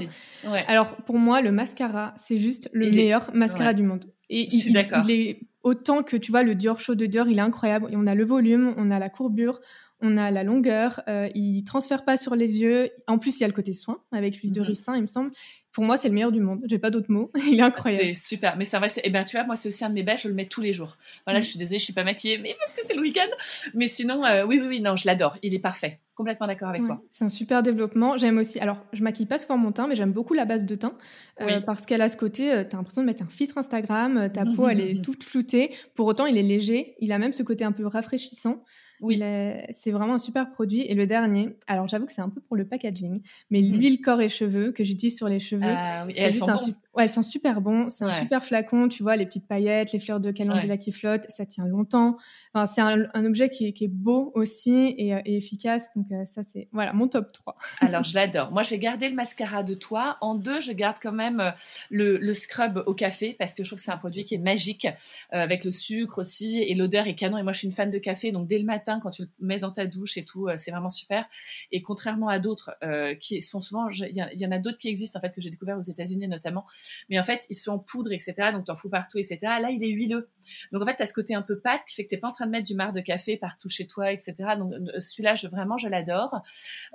Alors 0.67 0.95
pour 0.95 1.19
moi 1.19 1.41
le 1.41 1.51
mascara, 1.51 2.15
c'est 2.17 2.39
juste 2.39 2.69
le 2.73 2.89
meilleur 2.89 3.29
mascara 3.35 3.73
du 3.73 3.83
monde. 3.83 4.05
Et 4.29 4.47
il, 4.51 4.71
il, 4.71 5.11
est 5.11 5.41
autant 5.61 6.01
que 6.01 6.17
tu 6.17 6.31
vois 6.31 6.41
le 6.41 6.55
Dior 6.55 6.79
Show 6.79 6.95
de 6.95 7.05
Dior, 7.05 7.27
il 7.27 7.37
est 7.37 7.41
incroyable 7.41 7.87
et 7.91 7.95
on 7.95 8.07
a 8.07 8.15
le 8.15 8.25
volume, 8.25 8.73
on 8.77 8.89
a 8.89 8.97
la 8.97 9.09
courbure, 9.09 9.61
on 9.99 10.17
a 10.17 10.31
la 10.31 10.43
longueur, 10.43 11.01
euh, 11.07 11.29
il 11.33 11.63
transfère 11.63 12.05
pas 12.05 12.17
sur 12.17 12.35
les 12.35 12.59
yeux. 12.59 12.89
En 13.07 13.17
plus, 13.17 13.37
il 13.37 13.41
y 13.41 13.43
a 13.43 13.47
le 13.47 13.53
côté 13.53 13.73
soin 13.73 13.99
avec 14.11 14.37
l'huile 14.37 14.53
de 14.53 14.61
mhm. 14.61 14.67
ricin, 14.67 14.95
il 14.95 15.01
me 15.01 15.07
semble. 15.07 15.31
Pour 15.77 15.85
moi, 15.85 15.95
c'est 15.95 16.07
le 16.07 16.15
meilleur 16.15 16.31
du 16.31 16.39
monde. 16.39 16.63
J'ai 16.65 16.79
pas 16.79 16.89
d'autres 16.89 17.11
mots. 17.11 17.31
il 17.51 17.59
est 17.59 17.61
incroyable. 17.61 18.03
C'est 18.03 18.29
super. 18.29 18.57
Mais 18.57 18.65
c'est 18.65 18.79
vrai. 18.79 18.87
Et 18.87 19.01
eh 19.03 19.09
ben, 19.11 19.23
tu 19.23 19.37
vois, 19.37 19.45
moi, 19.45 19.55
c'est 19.55 19.69
aussi 19.69 19.85
un 19.85 19.89
de 19.89 19.93
mes 19.93 20.01
bêches. 20.01 20.23
Je 20.23 20.27
le 20.27 20.33
mets 20.33 20.47
tous 20.47 20.59
les 20.59 20.73
jours. 20.73 20.97
Voilà, 21.27 21.37
mm. 21.37 21.43
je 21.43 21.49
suis 21.49 21.59
désolée, 21.59 21.77
je 21.77 21.83
suis 21.83 21.93
pas 21.93 22.03
maquillée, 22.03 22.39
mais 22.39 22.55
parce 22.57 22.73
que 22.73 22.83
c'est 22.83 22.95
le 22.95 23.01
week-end. 23.01 23.27
Mais 23.75 23.85
sinon, 23.85 24.25
euh, 24.25 24.43
oui, 24.43 24.57
oui, 24.59 24.67
oui, 24.67 24.81
non, 24.81 24.95
je 24.95 25.05
l'adore. 25.05 25.37
Il 25.43 25.53
est 25.53 25.59
parfait. 25.59 25.99
Complètement 26.15 26.47
d'accord 26.47 26.69
avec 26.69 26.81
toi. 26.81 26.99
C'est 27.11 27.25
un 27.25 27.29
super 27.29 27.61
développement. 27.61 28.17
J'aime 28.17 28.39
aussi. 28.39 28.59
Alors, 28.59 28.79
je 28.91 29.03
maquille 29.03 29.27
pas 29.27 29.37
souvent 29.37 29.57
mon 29.57 29.71
teint, 29.71 29.87
mais 29.87 29.93
j'aime 29.93 30.13
beaucoup 30.13 30.33
la 30.33 30.45
base 30.45 30.65
de 30.65 30.73
teint 30.73 30.97
euh, 31.41 31.61
parce 31.61 31.85
qu'elle 31.85 32.01
a 32.01 32.09
ce 32.09 32.17
côté. 32.17 32.45
tu 32.67 32.75
as 32.75 32.79
l'impression 32.79 33.03
de 33.03 33.05
mettre 33.05 33.21
un 33.21 33.29
filtre 33.29 33.59
Instagram. 33.59 34.31
Ta 34.33 34.45
peau, 34.55 34.67
elle 34.67 34.81
est 34.81 35.03
toute 35.03 35.23
floutée. 35.23 35.75
Pour 35.93 36.07
autant, 36.07 36.25
il 36.25 36.39
est 36.39 36.41
léger. 36.41 36.95
Il 37.01 37.11
a 37.11 37.19
même 37.19 37.33
ce 37.33 37.43
côté 37.43 37.65
un 37.65 37.71
peu 37.71 37.85
rafraîchissant. 37.85 38.63
Oui. 39.01 39.21
C'est 39.71 39.91
vraiment 39.91 40.15
un 40.15 40.19
super 40.19 40.49
produit. 40.51 40.81
Et 40.81 40.95
le 40.95 41.05
dernier, 41.07 41.57
alors 41.67 41.87
j'avoue 41.87 42.05
que 42.05 42.13
c'est 42.13 42.21
un 42.21 42.29
peu 42.29 42.41
pour 42.41 42.55
le 42.55 42.65
packaging, 42.65 43.21
mais 43.49 43.61
mmh. 43.61 43.71
l'huile 43.71 44.01
corps 44.01 44.21
et 44.21 44.29
cheveux 44.29 44.71
que 44.71 44.83
j'utilise 44.83 45.17
sur 45.17 45.29
les 45.29 45.39
cheveux. 45.39 45.61
Ah, 45.63 46.05
oui. 46.05 46.13
elles, 46.17 46.33
sont 46.33 46.47
ouais, 46.97 47.03
elles 47.03 47.09
sont 47.09 47.23
super 47.23 47.61
bons. 47.61 47.89
C'est 47.89 48.03
un 48.03 48.11
super 48.11 48.43
flacon, 48.43 48.89
tu 48.89 49.03
vois, 49.03 49.15
les 49.15 49.25
petites 49.25 49.47
paillettes, 49.47 49.93
les 49.93 49.99
fleurs 49.99 50.19
de 50.19 50.31
calendula 50.31 50.77
qui 50.77 50.91
flottent, 50.91 51.25
ça 51.29 51.45
tient 51.45 51.65
longtemps. 51.65 52.17
Enfin, 52.53 52.65
c'est 52.67 52.81
un, 52.81 53.25
objet 53.25 53.49
qui 53.49 53.67
est, 53.67 53.73
qui 53.73 53.85
est, 53.85 53.89
beau 53.89 54.31
aussi 54.35 54.95
et, 54.97 55.13
euh, 55.13 55.21
efficace. 55.25 55.89
Donc 55.95 56.11
euh, 56.11 56.25
ça, 56.25 56.43
c'est 56.43 56.67
voilà 56.71 56.93
mon 56.93 57.07
top 57.07 57.31
3. 57.31 57.55
alors 57.81 58.03
je 58.03 58.13
l'adore. 58.15 58.51
Moi, 58.51 58.63
je 58.63 58.71
vais 58.71 58.79
garder 58.79 59.09
le 59.09 59.15
mascara 59.15 59.63
de 59.63 59.73
toi. 59.73 60.17
En 60.21 60.35
deux, 60.35 60.61
je 60.61 60.71
garde 60.71 60.97
quand 61.01 61.11
même 61.11 61.39
euh, 61.39 61.51
le, 61.89 62.17
le 62.17 62.33
scrub 62.33 62.83
au 62.85 62.93
café 62.93 63.35
parce 63.37 63.53
que 63.53 63.63
je 63.63 63.69
trouve 63.69 63.79
que 63.79 63.83
c'est 63.83 63.91
un 63.91 63.97
produit 63.97 64.25
qui 64.25 64.35
est 64.35 64.39
magique 64.39 64.87
avec 65.31 65.63
le 65.63 65.71
sucre 65.71 66.19
aussi 66.19 66.61
et 66.61 66.73
l'odeur 66.75 67.07
est 67.07 67.15
canon. 67.15 67.37
Et 67.37 67.43
moi, 67.43 67.51
je 67.51 67.59
suis 67.59 67.67
une 67.67 67.73
fan 67.73 67.89
de 67.89 67.97
café, 67.97 68.31
donc 68.31 68.47
dès 68.47 68.57
le 68.57 68.65
matin 68.65 68.99
quand 69.01 69.11
tu 69.11 69.23
le 69.23 69.29
mets 69.39 69.59
dans 69.59 69.71
ta 69.71 69.85
douche 69.85 70.17
et 70.17 70.23
tout, 70.23 70.47
euh, 70.47 70.55
c'est 70.57 70.71
vraiment 70.71 70.89
super. 70.89 71.25
Et 71.71 71.81
contrairement 71.81 72.29
à 72.29 72.39
d'autres 72.39 72.75
euh, 72.83 73.15
qui 73.15 73.41
sont 73.41 73.61
souvent, 73.61 73.89
il 73.89 74.15
y, 74.15 74.45
en 74.45 74.51
a 74.51 74.59
d'autres 74.59 74.77
qui 74.77 74.87
existent 74.87 75.19
en 75.19 75.21
fait 75.21 75.33
que 75.33 75.41
j'ai 75.41 75.49
découvert 75.49 75.77
aux 75.77 75.81
États-Unis 75.81 76.27
notamment, 76.27 76.65
mais 77.09 77.19
en 77.19 77.23
fait 77.23 77.45
ils 77.49 77.55
sont 77.55 77.71
en 77.71 77.79
poudre 77.79 78.11
etc. 78.11 78.35
Donc 78.51 78.65
t'en 78.65 78.75
fous 78.75 78.89
partout 78.89 79.17
etc. 79.17 79.37
Là 79.41 79.69
il 79.71 79.83
est 79.83 79.89
huileux. 79.89 80.29
Donc 80.71 80.81
en 80.81 80.85
fait 80.85 80.95
tu 80.95 81.03
as 81.03 81.05
ce 81.05 81.13
côté 81.13 81.35
un 81.35 81.41
peu 81.41 81.59
pâte 81.59 81.81
qui 81.87 81.95
fait 81.95 82.03
que 82.03 82.09
t'es 82.09 82.17
pas 82.17 82.29
en 82.29 82.31
train 82.31 82.45
de 82.45 82.51
mettre 82.51 82.67
du 82.67 82.75
marc 82.75 82.93
de 82.93 83.01
café 83.01 83.37
partout 83.37 83.69
chez 83.69 83.87
toi 83.87 84.11
etc. 84.11 84.33
Donc 84.57 84.73
euh, 84.73 84.99
celui-là 84.99 85.35
je 85.35 85.47
vraiment 85.47 85.77
je 85.77 85.87
l'adore. 85.87 86.41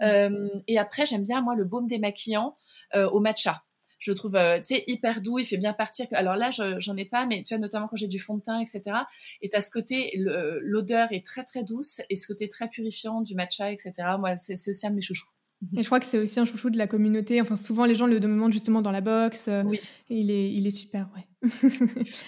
Mm. 0.00 0.48
et 0.68 0.78
après 0.78 1.06
j'aime 1.06 1.24
bien 1.24 1.40
moi 1.40 1.54
le 1.54 1.64
baume 1.64 1.86
démaquillant 1.86 2.56
au 2.94 3.20
matcha 3.20 3.62
je 4.02 4.10
trouve, 4.10 4.34
euh, 4.34 4.58
tu 4.58 4.74
sais, 4.74 4.84
hyper 4.88 5.22
doux. 5.22 5.38
Il 5.38 5.44
fait 5.44 5.56
bien 5.56 5.72
partir. 5.72 6.06
Alors 6.10 6.34
là, 6.34 6.50
j'en 6.50 6.96
ai 6.96 7.04
pas, 7.04 7.24
mais 7.24 7.44
tu 7.44 7.54
vois, 7.54 7.60
notamment 7.60 7.86
quand 7.86 7.96
j'ai 7.96 8.08
du 8.08 8.18
fond 8.18 8.36
de 8.36 8.42
teint, 8.42 8.58
etc. 8.58 8.98
Et 9.42 9.54
as 9.54 9.60
ce 9.60 9.70
côté, 9.70 10.12
l'odeur 10.16 11.12
est 11.12 11.24
très 11.24 11.44
très 11.44 11.62
douce 11.62 12.02
et 12.10 12.16
ce 12.16 12.26
côté 12.26 12.48
très 12.48 12.68
purifiant 12.68 13.20
du 13.20 13.36
matcha, 13.36 13.70
etc. 13.70 13.92
Moi, 14.18 14.36
c'est 14.36 14.54
aussi 14.54 14.86
un 14.86 14.90
de 14.90 14.96
mes 14.96 15.02
chouchous. 15.02 15.28
Et 15.76 15.82
je 15.82 15.86
crois 15.86 16.00
que 16.00 16.06
c'est 16.06 16.18
aussi 16.18 16.40
un 16.40 16.44
chouchou 16.44 16.70
de 16.70 16.78
la 16.78 16.86
communauté. 16.86 17.40
Enfin, 17.40 17.56
souvent, 17.56 17.84
les 17.84 17.94
gens 17.94 18.06
le 18.06 18.18
demandent 18.18 18.52
justement 18.52 18.82
dans 18.82 18.90
la 18.90 19.00
box. 19.00 19.46
Euh, 19.48 19.62
oui. 19.64 19.80
Et 20.10 20.16
il 20.16 20.30
est, 20.30 20.52
il 20.52 20.66
est 20.66 20.70
super, 20.70 21.08
ouais. 21.14 21.24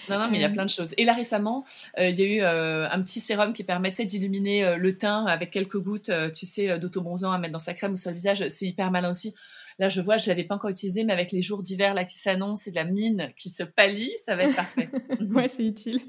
non, 0.09 0.19
non, 0.19 0.29
mais 0.29 0.37
il 0.37 0.41
y 0.41 0.45
a 0.45 0.49
euh. 0.49 0.53
plein 0.53 0.65
de 0.65 0.69
choses. 0.69 0.93
Et 0.97 1.03
là, 1.03 1.13
récemment, 1.13 1.65
il 1.97 2.15
y 2.15 2.23
a 2.23 2.25
eu 2.25 2.41
un 2.41 3.01
petit 3.01 3.19
sérum 3.19 3.53
qui 3.53 3.63
permettait 3.63 4.05
d'illuminer 4.05 4.77
le 4.77 4.97
teint 4.97 5.25
avec 5.25 5.51
quelques 5.51 5.79
gouttes, 5.79 6.11
tu 6.33 6.45
sais, 6.45 6.79
d'autobronzant 6.79 7.31
à 7.31 7.37
mettre 7.37 7.53
dans 7.53 7.59
sa 7.59 7.73
crème 7.73 7.93
ou 7.93 7.97
sur 7.97 8.11
le 8.11 8.15
visage. 8.15 8.47
C'est 8.49 8.65
hyper 8.65 8.91
malin 8.91 9.09
aussi. 9.09 9.33
Là, 9.77 9.89
je 9.89 9.99
vois, 9.99 10.17
je 10.17 10.29
l'avais 10.29 10.45
pas 10.45 10.55
encore 10.55 10.69
utilisé, 10.69 11.03
mais 11.03 11.11
avec 11.11 11.31
les 11.31 11.41
jours 11.41 11.61
d'hiver 11.61 11.93
là 11.93 12.05
qui 12.05 12.17
s'annoncent 12.17 12.63
et 12.67 12.71
de 12.71 12.75
la 12.75 12.85
mine 12.85 13.31
qui 13.35 13.49
se 13.49 13.63
pallie, 13.63 14.11
ça 14.23 14.35
va 14.35 14.43
être 14.43 14.55
parfait. 14.55 14.87
ouais, 15.19 15.49
c'est 15.49 15.65
utile. 15.65 15.99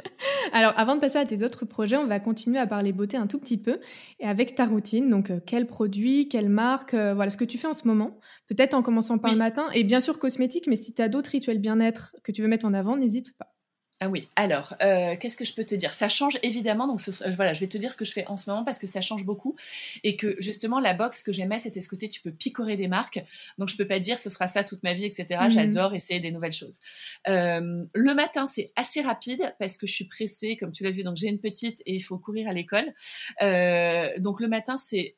Alors, 0.52 0.72
avant 0.76 0.94
de 0.94 1.00
passer 1.00 1.18
à 1.18 1.26
tes 1.26 1.42
autres 1.42 1.64
projets, 1.64 1.96
on 1.96 2.06
va 2.06 2.20
continuer 2.20 2.58
à 2.58 2.66
parler 2.66 2.92
beauté 2.92 3.16
un 3.16 3.26
tout 3.26 3.40
petit 3.40 3.58
peu 3.58 3.80
et 4.20 4.26
avec 4.26 4.54
ta 4.54 4.66
routine. 4.66 5.10
Donc, 5.10 5.30
euh, 5.30 5.40
quel 5.44 5.66
produit, 5.66 6.28
quelle 6.28 6.48
marque, 6.48 6.94
euh, 6.94 7.14
voilà 7.14 7.30
ce 7.30 7.36
que 7.36 7.44
tu 7.44 7.58
fais 7.58 7.66
en 7.66 7.74
ce 7.74 7.88
moment. 7.88 8.20
Peut-être 8.46 8.74
en 8.74 8.82
commençant 8.82 9.18
par 9.18 9.32
le 9.32 9.38
matin 9.38 9.68
et 9.74 9.82
bien 9.82 10.00
sûr 10.00 10.18
cosmétique, 10.20 10.68
mais 10.68 10.76
si 10.76 10.94
tu 10.94 11.02
as 11.02 11.08
d'autres 11.08 11.30
rituels 11.30 11.58
bien-être 11.58 12.14
que 12.22 12.30
tu 12.30 12.42
veux 12.42 12.48
mettre 12.48 12.66
en 12.66 12.74
avant, 12.74 12.96
n'hésite 12.96 13.36
pas. 13.36 13.55
Ah 13.98 14.10
oui, 14.10 14.28
alors, 14.36 14.74
euh, 14.82 15.16
qu'est-ce 15.16 15.38
que 15.38 15.46
je 15.46 15.54
peux 15.54 15.64
te 15.64 15.74
dire? 15.74 15.94
Ça 15.94 16.10
change 16.10 16.38
évidemment, 16.42 16.86
donc 16.86 17.00
voilà, 17.34 17.54
je 17.54 17.60
vais 17.60 17.66
te 17.66 17.78
dire 17.78 17.90
ce 17.90 17.96
que 17.96 18.04
je 18.04 18.12
fais 18.12 18.26
en 18.26 18.36
ce 18.36 18.50
moment 18.50 18.62
parce 18.62 18.78
que 18.78 18.86
ça 18.86 19.00
change 19.00 19.24
beaucoup 19.24 19.56
et 20.04 20.16
que 20.16 20.36
justement 20.38 20.80
la 20.80 20.92
box 20.92 21.22
que 21.22 21.32
j'aimais, 21.32 21.58
c'était 21.60 21.80
ce 21.80 21.88
côté 21.88 22.10
tu 22.10 22.20
peux 22.20 22.30
picorer 22.30 22.76
des 22.76 22.88
marques, 22.88 23.24
donc 23.56 23.70
je 23.70 23.76
peux 23.76 23.86
pas 23.86 23.98
dire 23.98 24.18
ce 24.18 24.28
sera 24.28 24.48
ça 24.48 24.64
toute 24.64 24.82
ma 24.82 24.92
vie, 24.92 25.06
etc. 25.06 25.40
Mhm. 25.44 25.50
J'adore 25.50 25.94
essayer 25.94 26.20
des 26.20 26.30
nouvelles 26.30 26.52
choses. 26.52 26.78
Euh, 27.26 27.84
le 27.94 28.14
matin, 28.14 28.46
c'est 28.46 28.70
assez 28.76 29.00
rapide 29.00 29.54
parce 29.58 29.78
que 29.78 29.86
je 29.86 29.94
suis 29.94 30.06
pressée, 30.06 30.58
comme 30.58 30.72
tu 30.72 30.84
l'as 30.84 30.90
vu, 30.90 31.02
donc 31.02 31.16
j'ai 31.16 31.28
une 31.28 31.40
petite 31.40 31.82
et 31.86 31.94
il 31.94 32.02
faut 32.02 32.18
courir 32.18 32.48
à 32.48 32.52
l'école. 32.52 32.92
Euh, 33.40 34.10
donc 34.18 34.42
le 34.42 34.48
matin, 34.48 34.76
c'est 34.76 35.14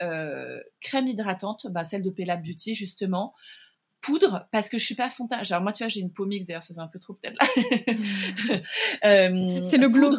crème 0.81 1.09
hydratante, 1.09 1.67
bah, 1.69 1.83
celle 1.83 2.03
de 2.03 2.11
Pella 2.11 2.37
Beauty 2.37 2.77
justement 2.77 3.35
poudre 4.00 4.47
parce 4.52 4.69
que 4.69 4.78
je 4.78 4.85
suis 4.85 4.95
pas 4.95 5.09
teint. 5.09 5.43
Genre 5.43 5.61
moi 5.61 5.73
tu 5.73 5.83
vois 5.83 5.88
j'ai 5.88 6.00
une 6.00 6.12
peau 6.12 6.26
mixte 6.26 6.49
d'ailleurs 6.49 6.62
ça 6.62 6.69
se 6.69 6.75
voit 6.75 6.85
un 6.85 6.88
peu 6.88 6.99
trop 6.99 7.14
peut-être 7.14 7.37
là. 7.40 7.47
euh, 9.05 9.64
c'est 9.69 9.78
le 9.78 9.88
glow. 9.88 10.14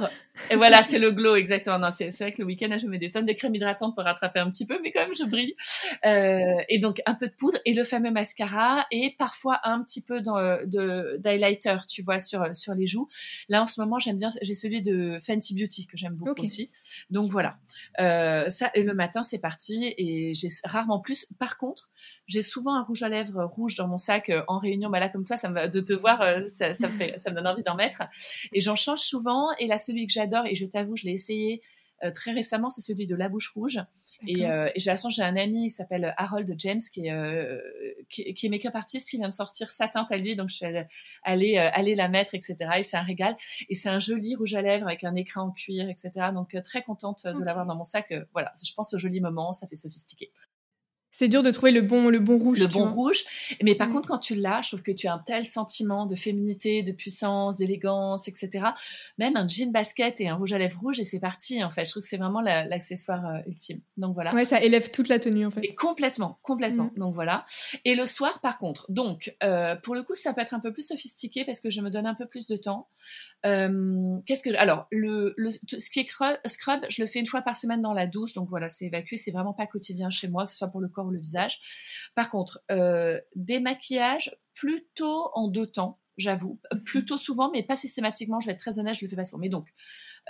Et 0.52 0.56
voilà 0.56 0.84
c'est 0.84 1.00
le 1.00 1.12
glow 1.12 1.36
exactement. 1.36 1.80
Non 1.80 1.90
c'est 1.92 2.10
vrai 2.10 2.34
que 2.34 2.42
le 2.42 2.46
week-end 2.46 2.78
je 2.78 2.88
mets 2.88 2.98
des 2.98 3.12
tonnes 3.12 3.26
de 3.26 3.34
crème 3.34 3.56
hydratante 3.56 3.96
pour 3.96 4.04
rattraper 4.04 4.40
un 4.40 4.50
petit 4.50 4.66
peu 4.66 4.80
mais 4.84 4.92
quand 4.92 5.02
même 5.02 5.16
je 5.16 5.24
brille. 5.24 5.56
Euh, 6.06 6.62
et 6.68 6.80
donc 6.80 7.02
un 7.06 7.16
peu 7.16 7.28
de 7.28 7.34
poudre 7.34 7.58
et 7.66 7.74
le 7.74 7.84
fameux 7.84 8.12
mascara 8.12 8.86
et 8.92 9.16
parfois 9.18 9.60
un 9.64 9.82
petit 9.84 10.02
peu 10.02 10.22
de 10.22 11.18
d'highlighter 11.18 11.78
tu 11.88 12.02
vois 12.02 12.20
sur 12.20 12.56
sur 12.56 12.74
les 12.74 12.88
joues. 12.88 13.08
Là 13.48 13.64
en 13.64 13.68
ce 13.68 13.80
moment 13.80 14.00
j'aime 14.00 14.18
bien 14.18 14.30
j'ai 14.42 14.56
celui 14.56 14.82
de 14.82 15.18
Fenty 15.20 15.56
Beauty 15.56 15.88
que 15.88 15.98
j'aime 15.98 16.16
beaucoup 16.16 16.44
aussi. 16.44 16.70
Donc 17.10 17.32
voilà 17.32 17.58
euh, 18.00 18.50
ça 18.50 18.72
et 18.74 18.84
le 18.84 18.94
matin 18.94 19.24
c'est 19.24 19.40
parti 19.40 19.94
et 19.98 20.34
j'ai 20.34 20.50
rarement 20.66 21.00
plus. 21.00 21.28
Par 21.38 21.58
contre 21.58 21.90
j'ai 22.30 22.44
souvent 22.44 22.76
un 22.76 22.84
rouge 22.84 23.02
à 23.02 23.10
lèvres 23.10 23.44
rouge 23.44 23.76
dans 23.76 23.88
mon 23.88 23.98
sac 23.98 24.30
euh, 24.30 24.44
en 24.48 24.60
réunion. 24.60 24.90
Bah 24.90 25.00
là, 25.00 25.10
comme 25.10 25.26
toi, 25.26 25.36
ça 25.36 25.50
me, 25.50 25.68
de 25.68 25.80
te 25.82 25.94
voir, 25.94 26.22
euh, 26.22 26.48
ça, 26.48 26.76
ça, 26.76 26.88
me 26.88 26.94
fait, 26.94 27.20
ça 27.20 27.32
me 27.32 27.36
donne 27.36 27.48
envie 27.48 27.64
d'en 27.64 27.76
mettre. 27.76 28.04
Et 28.54 28.62
j'en 28.62 28.76
change 28.76 29.00
souvent. 29.00 29.50
Et 29.58 29.66
là, 29.66 29.80
celui 29.80 30.06
que 30.06 30.14
j'adore, 30.14 30.46
et 30.46 30.54
je 30.54 30.66
t'avoue, 30.68 30.96
je 30.96 31.06
l'ai 31.06 31.14
essayé 31.14 31.62
très 32.14 32.32
récemment, 32.32 32.70
c'est 32.70 32.80
celui 32.80 33.08
de 33.08 33.16
La 33.16 33.28
Bouche 33.28 33.50
Rouge. 33.50 33.82
Et, 34.26 34.44
et 34.44 34.72
j'ai 34.78 34.90
la 34.90 34.96
chance, 34.96 35.14
j'ai 35.14 35.22
un 35.22 35.36
ami 35.36 35.64
qui 35.64 35.72
s'appelle 35.72 36.14
Harold 36.16 36.56
James, 36.58 36.80
qui 36.94 37.08
est, 37.08 37.60
qui, 38.10 38.34
qui, 38.34 38.46
est 38.46 38.50
make-up 38.50 38.74
artiste, 38.74 39.10
qui 39.10 39.18
vient 39.18 39.28
de 39.28 39.34
sortir 39.34 39.70
sa 39.70 39.90
teinte 39.90 40.10
à 40.10 40.16
lui. 40.16 40.38
Donc, 40.38 40.48
je 40.48 40.56
suis 40.56 40.66
allée, 41.24 41.58
aller 41.58 41.96
la 41.96 42.08
mettre, 42.08 42.36
etc. 42.36 42.56
Et 42.78 42.84
c'est 42.84 42.96
un 42.96 43.04
régal. 43.04 43.36
Et 43.68 43.76
c'est 43.76 43.90
un 43.90 44.00
joli 44.00 44.34
rouge 44.36 44.54
à 44.54 44.62
lèvres 44.62 44.88
avec 44.88 45.04
un 45.04 45.16
écran 45.16 45.42
en 45.42 45.52
cuir, 45.52 45.90
etc. 45.90 46.28
Donc, 46.34 46.56
très 46.64 46.84
contente 46.84 47.28
de 47.28 47.44
l'avoir 47.44 47.66
dans 47.66 47.76
mon 47.76 47.84
sac. 47.84 48.14
voilà, 48.32 48.54
je 48.64 48.74
pense 48.74 48.94
au 48.94 48.98
joli 48.98 49.20
moment, 49.20 49.52
ça 49.52 49.68
fait 49.68 49.76
sophistiqué. 49.76 50.32
C'est 51.12 51.28
dur 51.28 51.44
de 51.44 51.52
trouver 51.52 51.72
le 51.72 51.82
bon, 51.82 52.10
le 52.10 52.20
bon 52.20 52.38
rouge. 52.38 52.60
Le 52.60 52.68
bon 52.68 52.86
rouge. 52.86 53.24
Mais 53.64 53.76
par 53.76 53.90
contre, 53.90 54.08
quand 54.08 54.20
tu 54.20 54.36
l'as, 54.36 54.62
je 54.62 54.70
trouve 54.70 54.84
que 54.84 54.92
tu 54.92 55.08
as 55.08 55.14
un 55.14 55.20
tel 55.20 55.44
sentiment 55.44 56.06
de 56.06 56.16
féminité, 56.16 56.84
de 56.84 56.92
puissance, 56.92 57.58
d'élégance, 57.58 58.28
etc. 58.28 58.66
Même 59.18 59.36
un 59.36 59.48
jean 59.48 59.72
basket 59.72 60.22
et 60.22 60.30
un 60.30 60.36
rouge 60.36 60.54
à 60.54 60.58
lèvres 60.58 60.80
rouge 60.80 61.00
et 61.00 61.06
c'est 61.06 61.20
parti, 61.20 61.64
en 61.64 61.72
fait. 61.72 61.86
Je 61.86 61.92
trouve 61.92 62.04
que 62.04 62.10
c'est 62.10 62.18
vraiment 62.18 62.42
l'accessoire 62.42 63.26
euh, 63.26 63.40
ultime. 63.48 63.82
Donc 63.98 64.14
voilà. 64.14 64.34
Ouais, 64.34 64.46
ça 64.46 64.62
élève 64.62 64.92
toute 64.92 65.10
la 65.10 65.20
tenue, 65.20 65.46
en 65.46 65.52
fait. 65.52 65.62
Et 65.64 65.74
complètement, 65.74 66.40
complètement. 66.44 66.92
Mm. 66.96 67.00
Donc 67.00 67.16
voilà. 67.16 67.46
Et 67.86 67.96
le 67.96 68.06
soir, 68.06 68.40
par 68.42 68.58
contre, 68.60 68.86
donc, 68.90 69.36
euh, 69.44 69.76
pour 69.76 69.96
le 69.96 70.04
coup, 70.04 70.16
ça 70.16 70.34
peut 70.34 70.42
être 70.42 70.54
un 70.54 70.60
peu 70.60 70.72
plus 70.72 70.88
sophistiqué 70.88 71.44
parce 71.44 71.60
que 71.60 71.70
je 71.70 71.82
me 71.82 71.90
donne 71.90 72.06
un 72.06 72.16
peu 72.16 72.28
plus 72.28 72.48
de 72.48 72.56
temps. 72.56 72.88
Euh, 73.46 74.18
qu'est-ce 74.26 74.44
que 74.44 74.54
alors 74.58 74.88
le, 74.92 75.34
le, 75.38 75.50
ce 75.52 75.90
qui 75.90 76.00
est 76.02 76.10
scrub, 76.46 76.82
je 76.90 77.02
le 77.02 77.08
fais 77.08 77.20
une 77.20 77.26
fois 77.26 77.42
par 77.42 77.56
semaine 77.56 77.82
dans 77.82 77.94
la 77.94 78.06
douche, 78.06 78.34
donc 78.34 78.50
voilà, 78.50 78.68
c'est 78.68 78.86
évacué, 78.86 79.16
c'est 79.16 79.32
vraiment 79.32 79.54
pas 79.54 79.66
quotidien 79.66 80.10
chez 80.10 80.28
moi, 80.28 80.46
que 80.46 80.52
ce 80.52 80.58
soit 80.58 80.68
pour 80.68 80.82
le 80.82 80.90
corps 80.90 81.06
ou 81.06 81.12
le 81.12 81.20
visage. 81.20 82.12
Par 82.16 82.30
contre, 82.30 82.62
euh, 82.70 83.20
démaquillage 83.36 84.36
plutôt 84.54 85.30
en 85.34 85.48
deux 85.48 85.68
temps, 85.68 86.00
j'avoue, 86.18 86.60
plutôt 86.84 87.18
souvent, 87.18 87.50
mais 87.52 87.64
pas 87.64 87.78
systématiquement. 87.78 88.42
Je 88.42 88.48
vais 88.48 88.52
être 88.54 88.60
très 88.60 88.78
honnête, 88.78 88.96
je 88.96 89.06
le 89.06 89.10
fais 89.10 89.16
pas 89.16 89.24
souvent. 89.24 89.40
Mais 89.40 89.50
donc, 89.50 89.70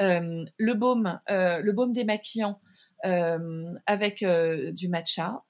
euh, 0.01 0.46
le 0.58 0.74
baume, 0.75 1.20
euh, 1.32 1.62
le 1.62 1.72
baume 1.72 1.94
démaquillant 1.94 2.62
euh, 3.06 3.74
avec 3.88 4.24
du 4.24 4.88
matcha, 4.88 5.44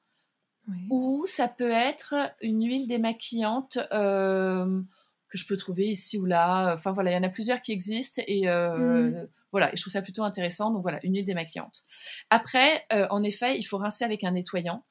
ou 0.92 1.26
ça 1.26 1.48
peut 1.48 1.72
être 1.72 2.14
une 2.42 2.64
huile 2.64 2.88
démaquillante. 2.88 3.80
Euh, 3.92 4.82
que 5.30 5.38
je 5.38 5.46
peux 5.46 5.58
trouver 5.58 5.88
ici 5.88 6.18
ou 6.18 6.26
là. 6.26 6.74
Enfin 6.74 6.92
voilà, 6.92 7.12
il 7.12 7.14
y 7.14 7.18
en 7.18 7.24
a 7.24 7.30
plusieurs 7.30 7.62
qui 7.62 7.72
existent 7.72 8.22
et 8.28 8.50
euh, 8.50 9.10
mm. 9.10 9.28
voilà, 9.52 9.72
et 9.72 9.78
je 9.78 9.82
trouve 9.82 9.94
ça 9.94 10.02
plutôt 10.02 10.24
intéressant. 10.24 10.72
Donc 10.72 10.82
voilà, 10.82 11.00
une 11.04 11.16
huile 11.16 11.26
démaquillante. 11.26 11.84
Après, 12.30 12.84
euh, 12.94 13.08
en 13.10 13.24
effet, 13.24 13.58
il 13.58 13.64
faut 13.64 13.78
rincer 13.78 14.04
avec 14.04 14.24
un 14.24 14.32
nettoyant. 14.32 14.84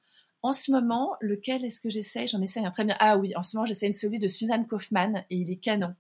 En 0.43 0.53
ce 0.53 0.71
moment, 0.71 1.17
lequel 1.21 1.65
est-ce 1.65 1.81
que 1.81 1.91
j'essaye? 1.91 2.29
J'en 2.29 2.41
essaye 2.41 2.65
un 2.65 2.71
très 2.71 2.85
bien. 2.85 2.97
Ah 3.01 3.19
oui, 3.19 3.33
en 3.35 3.43
ce 3.43 3.57
moment, 3.57 3.67
j'essaye 3.67 3.93
celui 3.93 4.21
de 4.21 4.29
Suzanne 4.29 4.67
Kaufman 4.67 5.25
et 5.31 5.37
il 5.37 5.51
est 5.51 5.57
canon. 5.57 5.95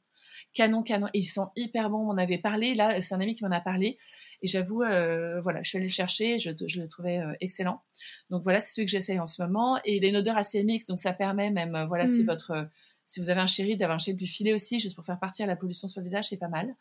Canon, 0.54 0.84
canon. 0.84 1.08
Et 1.12 1.18
ils 1.18 1.24
sont 1.24 1.50
hyper 1.56 1.90
bons. 1.90 2.06
On 2.06 2.10
en 2.10 2.18
avait 2.18 2.38
parlé. 2.38 2.74
Là, 2.76 3.00
c'est 3.00 3.14
un 3.14 3.20
ami 3.20 3.34
qui 3.34 3.44
m'en 3.44 3.50
a 3.50 3.60
parlé. 3.60 3.98
Et 4.42 4.46
j'avoue, 4.46 4.82
euh, 4.82 5.40
voilà, 5.40 5.62
je 5.62 5.70
suis 5.70 5.78
allée 5.78 5.88
le 5.88 5.92
chercher. 5.92 6.38
Je, 6.38 6.50
je 6.66 6.80
le 6.80 6.86
trouvais 6.86 7.18
euh, 7.18 7.32
excellent. 7.40 7.82
Donc 8.30 8.44
voilà, 8.44 8.60
c'est 8.60 8.74
celui 8.74 8.86
que 8.86 8.92
j'essaye 8.92 9.18
en 9.18 9.26
ce 9.26 9.42
moment. 9.42 9.80
Et 9.84 9.96
il 9.96 10.04
a 10.04 10.08
une 10.08 10.16
odeur 10.16 10.38
assez 10.38 10.62
mixte. 10.62 10.88
Donc 10.88 11.00
ça 11.00 11.12
permet 11.12 11.50
même, 11.50 11.74
euh, 11.74 11.86
voilà, 11.86 12.06
si 12.06 12.22
mm. 12.22 12.26
votre 12.26 12.68
si 13.08 13.20
vous 13.20 13.30
avez 13.30 13.40
un 13.40 13.46
chéri, 13.46 13.74
d'avoir 13.74 13.96
un 13.96 13.98
chéri 13.98 14.18
du 14.18 14.26
filet 14.26 14.52
aussi, 14.52 14.78
juste 14.78 14.94
pour 14.94 15.04
faire 15.04 15.18
partir 15.18 15.46
la 15.46 15.56
pollution 15.56 15.88
sur 15.88 16.02
le 16.02 16.04
visage, 16.04 16.28
c'est 16.28 16.36
pas 16.36 16.48
mal. 16.48 16.74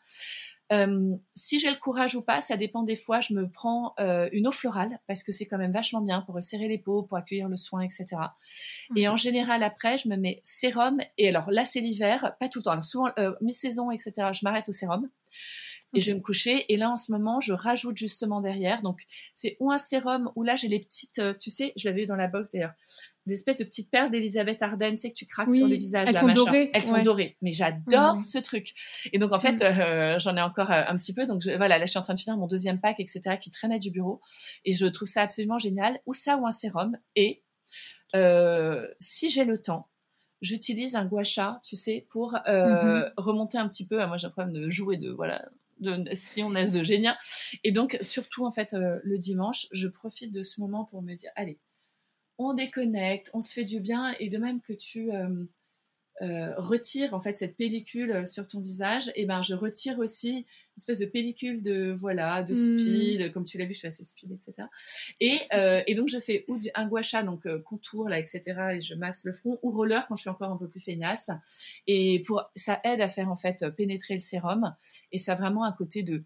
Euh, 0.70 1.16
si 1.34 1.58
j'ai 1.58 1.70
le 1.70 1.76
courage 1.76 2.14
ou 2.14 2.20
pas, 2.20 2.42
ça 2.42 2.58
dépend 2.58 2.82
des 2.82 2.96
fois. 2.96 3.20
Je 3.20 3.32
me 3.32 3.48
prends 3.48 3.94
euh, 3.98 4.28
une 4.32 4.46
eau 4.46 4.52
florale 4.52 5.00
parce 5.06 5.22
que 5.22 5.32
c'est 5.32 5.46
quand 5.46 5.56
même 5.56 5.72
vachement 5.72 6.02
bien 6.02 6.20
pour 6.20 6.40
serrer 6.42 6.68
les 6.68 6.76
peaux, 6.76 7.02
pour 7.02 7.16
accueillir 7.16 7.48
le 7.48 7.56
soin, 7.56 7.80
etc. 7.80 8.06
Et 8.94 9.08
en 9.08 9.16
général, 9.16 9.62
après, 9.62 9.96
je 9.96 10.10
me 10.10 10.16
mets 10.16 10.40
sérum. 10.42 11.00
Et 11.16 11.30
alors 11.30 11.50
là, 11.50 11.64
c'est 11.64 11.80
l'hiver, 11.80 12.36
pas 12.38 12.50
tout 12.50 12.58
le 12.58 12.64
temps. 12.64 12.72
Alors 12.72 12.84
souvent, 12.84 13.08
euh, 13.18 13.32
mi-saison, 13.40 13.90
etc., 13.90 14.12
je 14.32 14.40
m'arrête 14.44 14.68
au 14.68 14.72
sérum 14.72 15.08
et 15.94 16.00
je 16.00 16.10
vais 16.10 16.16
me 16.16 16.22
coucher. 16.22 16.64
Et 16.72 16.76
là, 16.76 16.90
en 16.90 16.96
ce 16.96 17.12
moment, 17.12 17.40
je 17.40 17.52
rajoute 17.52 17.96
justement 17.96 18.40
derrière. 18.40 18.82
Donc, 18.82 19.02
c'est 19.34 19.56
ou 19.60 19.70
un 19.70 19.78
sérum, 19.78 20.30
ou 20.36 20.42
là, 20.42 20.56
j'ai 20.56 20.68
les 20.68 20.80
petites, 20.80 21.18
euh, 21.18 21.34
tu 21.34 21.50
sais, 21.50 21.72
je 21.76 21.88
l'avais 21.88 22.02
eu 22.02 22.06
dans 22.06 22.16
la 22.16 22.28
box 22.28 22.50
d'ailleurs, 22.50 22.74
des 23.28 23.34
espèces 23.34 23.58
de 23.58 23.64
petites 23.64 23.90
perles 23.90 24.10
d'Elisabeth 24.10 24.62
Arden, 24.62 24.92
tu 24.92 24.96
sais, 24.96 25.10
que 25.10 25.14
tu 25.14 25.26
craques 25.26 25.52
sur 25.52 25.68
le 25.68 25.76
visage. 25.76 26.08
Elles 26.08 26.18
sont 26.18 26.32
dorées. 26.32 26.70
Elles 26.72 26.82
sont 26.82 27.02
dorées. 27.02 27.36
Mais 27.42 27.52
j'adore 27.52 28.24
ce 28.24 28.38
truc. 28.38 28.74
Et 29.12 29.18
donc, 29.18 29.32
en 29.32 29.38
fait, 29.38 29.60
mm. 29.60 29.62
euh, 29.62 30.18
j'en 30.18 30.36
ai 30.36 30.40
encore 30.40 30.70
euh, 30.70 30.82
un 30.86 30.96
petit 30.96 31.14
peu. 31.14 31.26
Donc, 31.26 31.42
je, 31.42 31.50
voilà, 31.50 31.78
là, 31.78 31.84
je 31.84 31.90
suis 31.90 31.98
en 31.98 32.02
train 32.02 32.14
de 32.14 32.18
finir 32.18 32.36
mon 32.36 32.46
deuxième 32.46 32.80
pack, 32.80 32.98
etc., 32.98 33.36
qui 33.40 33.50
traînait 33.50 33.78
du 33.78 33.90
bureau. 33.90 34.20
Et 34.64 34.72
je 34.72 34.86
trouve 34.86 35.08
ça 35.08 35.22
absolument 35.22 35.58
génial. 35.58 36.00
Ou 36.06 36.14
ça, 36.14 36.38
ou 36.38 36.46
un 36.46 36.50
sérum. 36.50 36.96
Et 37.16 37.42
euh, 38.14 38.88
si 38.98 39.30
j'ai 39.30 39.44
le 39.44 39.58
temps, 39.58 39.88
j'utilise 40.40 40.96
un 40.96 41.04
gua 41.04 41.22
sha, 41.22 41.60
tu 41.62 41.76
sais, 41.76 42.06
pour 42.08 42.32
mm-hmm. 42.32 43.12
remonter 43.18 43.58
un 43.58 43.68
petit 43.68 43.86
peu. 43.86 44.04
Moi, 44.06 44.16
j'ai 44.16 44.26
un 44.26 44.30
problème 44.30 44.54
de 44.54 44.70
jouer 44.70 44.96
de 44.96 45.10
voilà 45.10 45.44
de 45.80 46.14
sillon 46.14 46.50
nasogénien. 46.50 47.16
Et 47.64 47.72
donc, 47.72 47.98
surtout, 48.02 48.44
en 48.46 48.50
fait, 48.50 48.72
le 48.74 49.18
dimanche, 49.18 49.66
je 49.72 49.88
profite 49.88 50.32
de 50.32 50.42
ce 50.42 50.60
moment 50.60 50.84
pour 50.84 51.02
me 51.02 51.14
dire, 51.14 51.30
allez, 51.36 51.58
on 52.38 52.54
déconnecte, 52.54 53.30
on 53.34 53.40
se 53.40 53.52
fait 53.52 53.64
du 53.64 53.80
bien, 53.80 54.14
et 54.20 54.28
de 54.28 54.38
même 54.38 54.60
que 54.60 54.72
tu 54.72 55.12
euh, 55.12 55.44
euh, 56.22 56.54
retires 56.56 57.14
en 57.14 57.20
fait 57.20 57.36
cette 57.36 57.56
pellicule 57.56 58.10
euh, 58.10 58.26
sur 58.26 58.46
ton 58.46 58.60
visage, 58.60 59.10
et 59.14 59.26
ben 59.26 59.42
je 59.42 59.54
retire 59.54 59.98
aussi 59.98 60.38
une 60.38 60.78
espèce 60.78 60.98
de 60.98 61.06
pellicule 61.06 61.62
de 61.62 61.96
voilà 61.98 62.42
de 62.42 62.52
hmm. 62.52 62.78
speed, 62.78 63.32
comme 63.32 63.44
tu 63.44 63.58
l'as 63.58 63.64
vu, 63.64 63.72
je 63.72 63.78
suis 63.78 63.88
assez 63.88 64.04
speed, 64.04 64.32
etc. 64.32 64.68
Et, 65.20 65.40
et 65.86 65.94
donc 65.94 66.08
je 66.08 66.18
fais 66.18 66.44
ou 66.48 66.60
un 66.74 66.86
gua 66.86 67.02
sha, 67.02 67.22
donc 67.22 67.48
contour 67.64 68.08
là, 68.08 68.18
etc. 68.18 68.42
Et 68.74 68.80
je 68.80 68.94
masse 68.94 69.24
le 69.24 69.32
front, 69.32 69.58
ou 69.62 69.70
roller 69.70 70.06
quand 70.06 70.14
je 70.14 70.22
suis 70.22 70.30
encore 70.30 70.52
un 70.52 70.56
peu 70.56 70.68
plus 70.68 70.80
feignasse. 70.80 71.30
Et 71.88 72.22
pour 72.26 72.48
ça 72.54 72.80
aide 72.84 73.00
à 73.00 73.08
faire 73.08 73.28
en 73.28 73.36
fait 73.36 73.68
pénétrer 73.76 74.14
le 74.14 74.20
sérum, 74.20 74.74
et 75.10 75.18
ça 75.18 75.32
a 75.32 75.34
vraiment 75.34 75.64
un 75.64 75.72
côté 75.72 76.02
de 76.04 76.22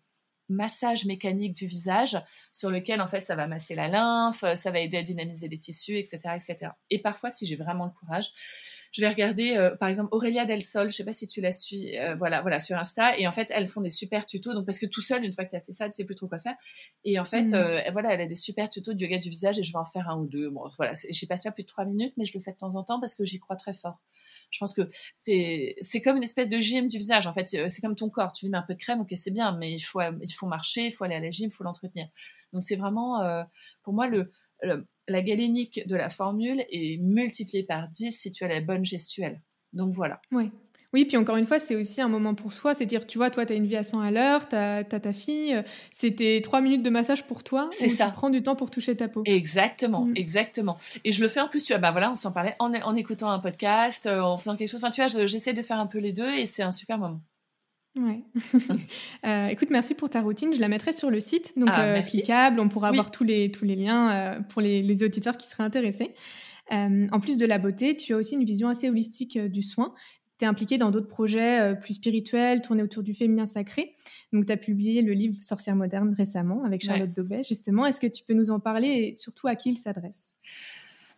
massage 0.49 1.07
mécanique 1.07 1.55
du 1.55 1.67
visage 1.67 2.21
sur 2.53 2.71
lequel 2.71 3.01
en 3.01 3.07
fait 3.07 3.23
ça 3.23 3.35
va 3.35 3.47
masser 3.47 3.75
la 3.75 3.89
lymphe, 3.89 4.45
ça 4.55 4.71
va 4.71 4.81
aider 4.81 4.99
à 4.99 5.03
dynamiser 5.03 5.49
les 5.49 5.59
tissus, 5.59 5.97
etc. 5.97 6.21
etc. 6.35 6.73
Et 6.91 7.01
parfois, 7.01 7.31
si 7.31 7.47
j'ai 7.47 7.57
vraiment 7.57 7.87
le 7.87 7.93
courage, 7.93 8.33
je 8.93 9.01
vais 9.01 9.09
regarder 9.09 9.57
euh, 9.57 9.75
par 9.75 9.89
exemple 9.89 10.11
Aurélia 10.13 10.45
Del 10.45 10.63
Sol, 10.63 10.91
je 10.91 10.97
sais 10.97 11.05
pas 11.05 11.15
si 11.15 11.27
tu 11.27 11.41
la 11.41 11.51
suis, 11.51 11.99
euh, 11.99 12.15
voilà, 12.15 12.43
voilà 12.43 12.61
sur 12.61 12.77
Insta 12.77 13.19
et 13.19 13.27
en 13.27 13.33
fait 13.33 13.51
elles 13.51 13.67
font 13.67 13.81
des 13.81 13.91
super 13.91 14.27
tutos 14.27 14.53
donc 14.53 14.67
parce 14.67 14.79
que 14.79 14.85
tout 14.85 15.01
seul 15.01 15.25
une 15.25 15.33
fois 15.33 15.45
que 15.47 15.51
tu 15.51 15.57
as 15.57 15.61
fait 15.61 15.73
ça, 15.73 15.87
tu 15.87 15.95
sais 15.95 16.05
plus 16.05 16.15
trop 16.15 16.29
quoi 16.29 16.39
faire 16.39 16.55
et 17.05 17.19
en 17.19 17.25
fait 17.25 17.53
mmh. 17.53 17.55
euh, 17.55 17.91
voilà, 17.91 18.13
elle 18.13 18.21
a 18.21 18.27
des 18.27 18.35
super 18.35 18.69
tutos 18.69 18.93
de 18.93 19.01
yoga 19.01 19.17
du 19.17 19.31
visage 19.31 19.59
et 19.59 19.63
je 19.63 19.73
vais 19.73 19.79
en 19.79 19.87
faire 19.87 20.11
un 20.11 20.19
ou 20.19 20.27
deux. 20.27 20.51
Bon 20.51 20.69
voilà, 20.77 20.93
j'y 21.09 21.27
passe 21.27 21.43
pas 21.43 21.51
plus 21.51 21.63
de 21.63 21.69
trois 21.69 21.87
minutes 21.87 22.13
mais 22.19 22.27
je 22.27 22.37
le 22.37 22.43
fais 22.43 22.53
de 22.53 22.59
temps 22.59 22.77
en 22.77 22.85
temps 22.85 23.01
parce 23.01 23.15
que 23.15 23.25
j'y 23.25 23.39
crois 23.39 23.57
très 23.57 23.73
fort. 23.73 23.99
Je 24.51 24.59
pense 24.59 24.75
que 24.75 24.91
c'est 25.17 25.75
c'est 25.81 26.03
comme 26.03 26.19
une 26.19 26.23
espèce 26.23 26.49
de 26.49 26.61
gym 26.61 26.87
du 26.87 26.99
visage 26.99 27.27
en 27.27 27.33
fait, 27.33 27.49
c'est 27.49 27.81
comme 27.81 27.97
ton 27.97 28.11
corps, 28.11 28.33
tu 28.33 28.45
lui 28.45 28.51
mets 28.53 28.59
un 28.59 28.63
peu 28.63 28.75
de 28.75 28.79
crème, 28.79 29.01
OK, 29.01 29.13
c'est 29.17 29.31
bien 29.31 29.57
mais 29.57 29.73
il 29.73 29.81
faut 29.81 30.03
il 30.03 30.33
faut 30.33 30.47
marcher, 30.47 30.87
il 30.87 30.93
faut 30.93 31.05
aller 31.05 31.15
à 31.15 31.21
la 31.21 31.31
gym, 31.31 31.49
il 31.49 31.53
faut 31.53 31.65
l'entretenir. 31.65 32.09
Donc 32.53 32.63
c'est 32.63 32.77
vraiment 32.77 33.23
pour 33.83 33.95
moi 33.95 34.07
le 34.07 34.33
la 35.09 35.23
galénique 35.23 35.87
de 35.87 35.97
la 35.97 36.09
formule 36.09 36.65
est 36.71 36.99
multipliée 37.01 37.65
par 37.65 37.89
10 37.89 38.13
si 38.13 38.31
tu 38.31 38.45
as 38.45 38.49
la 38.49 38.61
bonne 38.61 38.85
gestuelle. 38.85 39.41
Donc 39.73 39.93
voilà. 39.93 40.21
Oui. 40.31 40.51
Oui, 40.93 41.07
puis 41.07 41.17
encore 41.17 41.37
une 41.37 41.47
fois, 41.47 41.59
c'est 41.59 41.75
aussi 41.75 42.03
un 42.03 42.09
moment 42.09 42.35
pour 42.35 42.53
soi. 42.53 42.75
C'est-à-dire, 42.75 43.07
tu 43.07 43.17
vois, 43.17 43.31
toi, 43.31 43.47
tu 43.47 43.55
as 43.55 43.57
une 43.57 43.65
vie 43.65 43.77
à 43.77 43.83
100 43.83 44.01
à 44.01 44.11
l'heure, 44.11 44.47
tu 44.47 44.57
as, 44.57 44.85
ta 44.85 45.13
fille, 45.15 45.63
c'était 45.91 46.41
trois 46.43 46.61
minutes 46.61 46.83
de 46.83 46.91
massage 46.91 47.27
pour 47.27 47.43
toi. 47.43 47.71
C'est 47.73 47.89
ça. 47.89 48.09
Tu 48.09 48.13
prends 48.13 48.29
du 48.29 48.43
temps 48.43 48.57
pour 48.57 48.71
toucher 48.71 48.95
ta 48.95 49.09
peau. 49.09 49.23
Exactement, 49.25 50.05
mm. 50.05 50.13
exactement. 50.17 50.77
Et 51.05 51.13
je 51.13 51.23
le 51.23 51.29
fais 51.29 51.41
en 51.41 51.49
plus, 51.49 51.65
tu 51.65 51.73
vois, 51.73 51.81
bah 51.81 51.93
voilà, 51.93 52.13
on 52.13 52.17
s'en 52.17 52.31
parlait 52.31 52.57
en, 52.59 52.75
en, 52.75 52.95
écoutant 52.95 53.31
un 53.31 53.39
podcast, 53.39 54.05
euh, 54.05 54.21
en 54.21 54.37
faisant 54.37 54.55
quelque 54.55 54.69
chose. 54.69 54.85
Enfin, 54.85 54.91
tu 54.91 55.03
vois, 55.03 55.27
j'essaie 55.27 55.55
de 55.55 55.63
faire 55.63 55.79
un 55.79 55.87
peu 55.87 55.99
les 55.99 56.13
deux 56.13 56.31
et 56.31 56.45
c'est 56.45 56.63
un 56.63 56.71
super 56.71 56.99
moment. 56.99 57.23
Ouais. 57.97 58.25
euh, 59.27 59.49
écoute, 59.49 59.69
merci 59.71 59.95
pour 59.95 60.09
ta 60.09 60.23
routine. 60.23 60.55
Je 60.55 60.61
la 60.61 60.69
mettrai 60.69 60.93
sur 60.93 61.11
le 61.11 61.21
site, 61.21 61.59
donc 61.59 61.69
ah, 61.71 61.85
euh, 61.85 62.03
cliquable. 62.03 62.59
On 62.59 62.69
pourra 62.69 62.89
avoir 62.89 63.11
tous 63.11 63.25
les, 63.25 63.51
tous 63.51 63.65
les 63.65 63.77
liens 63.77 64.11
euh, 64.11 64.41
pour 64.41 64.63
les, 64.63 64.83
les, 64.83 65.05
auditeurs 65.05 65.37
qui 65.37 65.49
seraient 65.49 65.65
intéressés. 65.65 66.15
En 66.71 67.21
plus 67.21 67.37
de 67.37 67.45
la 67.45 67.59
beauté, 67.59 67.97
tu 67.99 68.15
as 68.15 68.17
aussi 68.17 68.35
une 68.35 68.45
vision 68.45 68.69
assez 68.69 68.89
holistique 68.89 69.39
du 69.39 69.61
soin. 69.61 69.93
Tu 70.39 70.47
es 70.47 70.49
impliquée 70.49 70.79
dans 70.79 70.91
d'autres 70.91 71.09
projets 71.09 71.77
plus 71.83 71.95
spirituels, 71.95 72.63
tournés 72.63 72.83
autour 72.83 73.03
du 73.03 73.13
féminin 73.13 73.45
sacré. 73.45 73.95
Donc, 74.33 74.47
tu 74.47 74.53
as 74.53 74.57
publié 74.57 75.03
le 75.03 75.13
livre 75.13 75.37
Sorcière 75.43 75.77
moderne 75.77 76.15
récemment 76.17 76.65
avec 76.65 76.83
Charlotte 76.83 77.13
Daubet, 77.13 77.43
justement. 77.47 77.85
Est-ce 77.85 78.01
que 78.01 78.07
tu 78.07 78.25
peux 78.25 78.33
nous 78.33 78.51
en 78.51 78.59
parler 78.59 78.89
et 78.89 79.15
surtout 79.15 79.49
à 79.49 79.55
qui 79.55 79.69
il 79.69 79.77
s'adresse? 79.77 80.35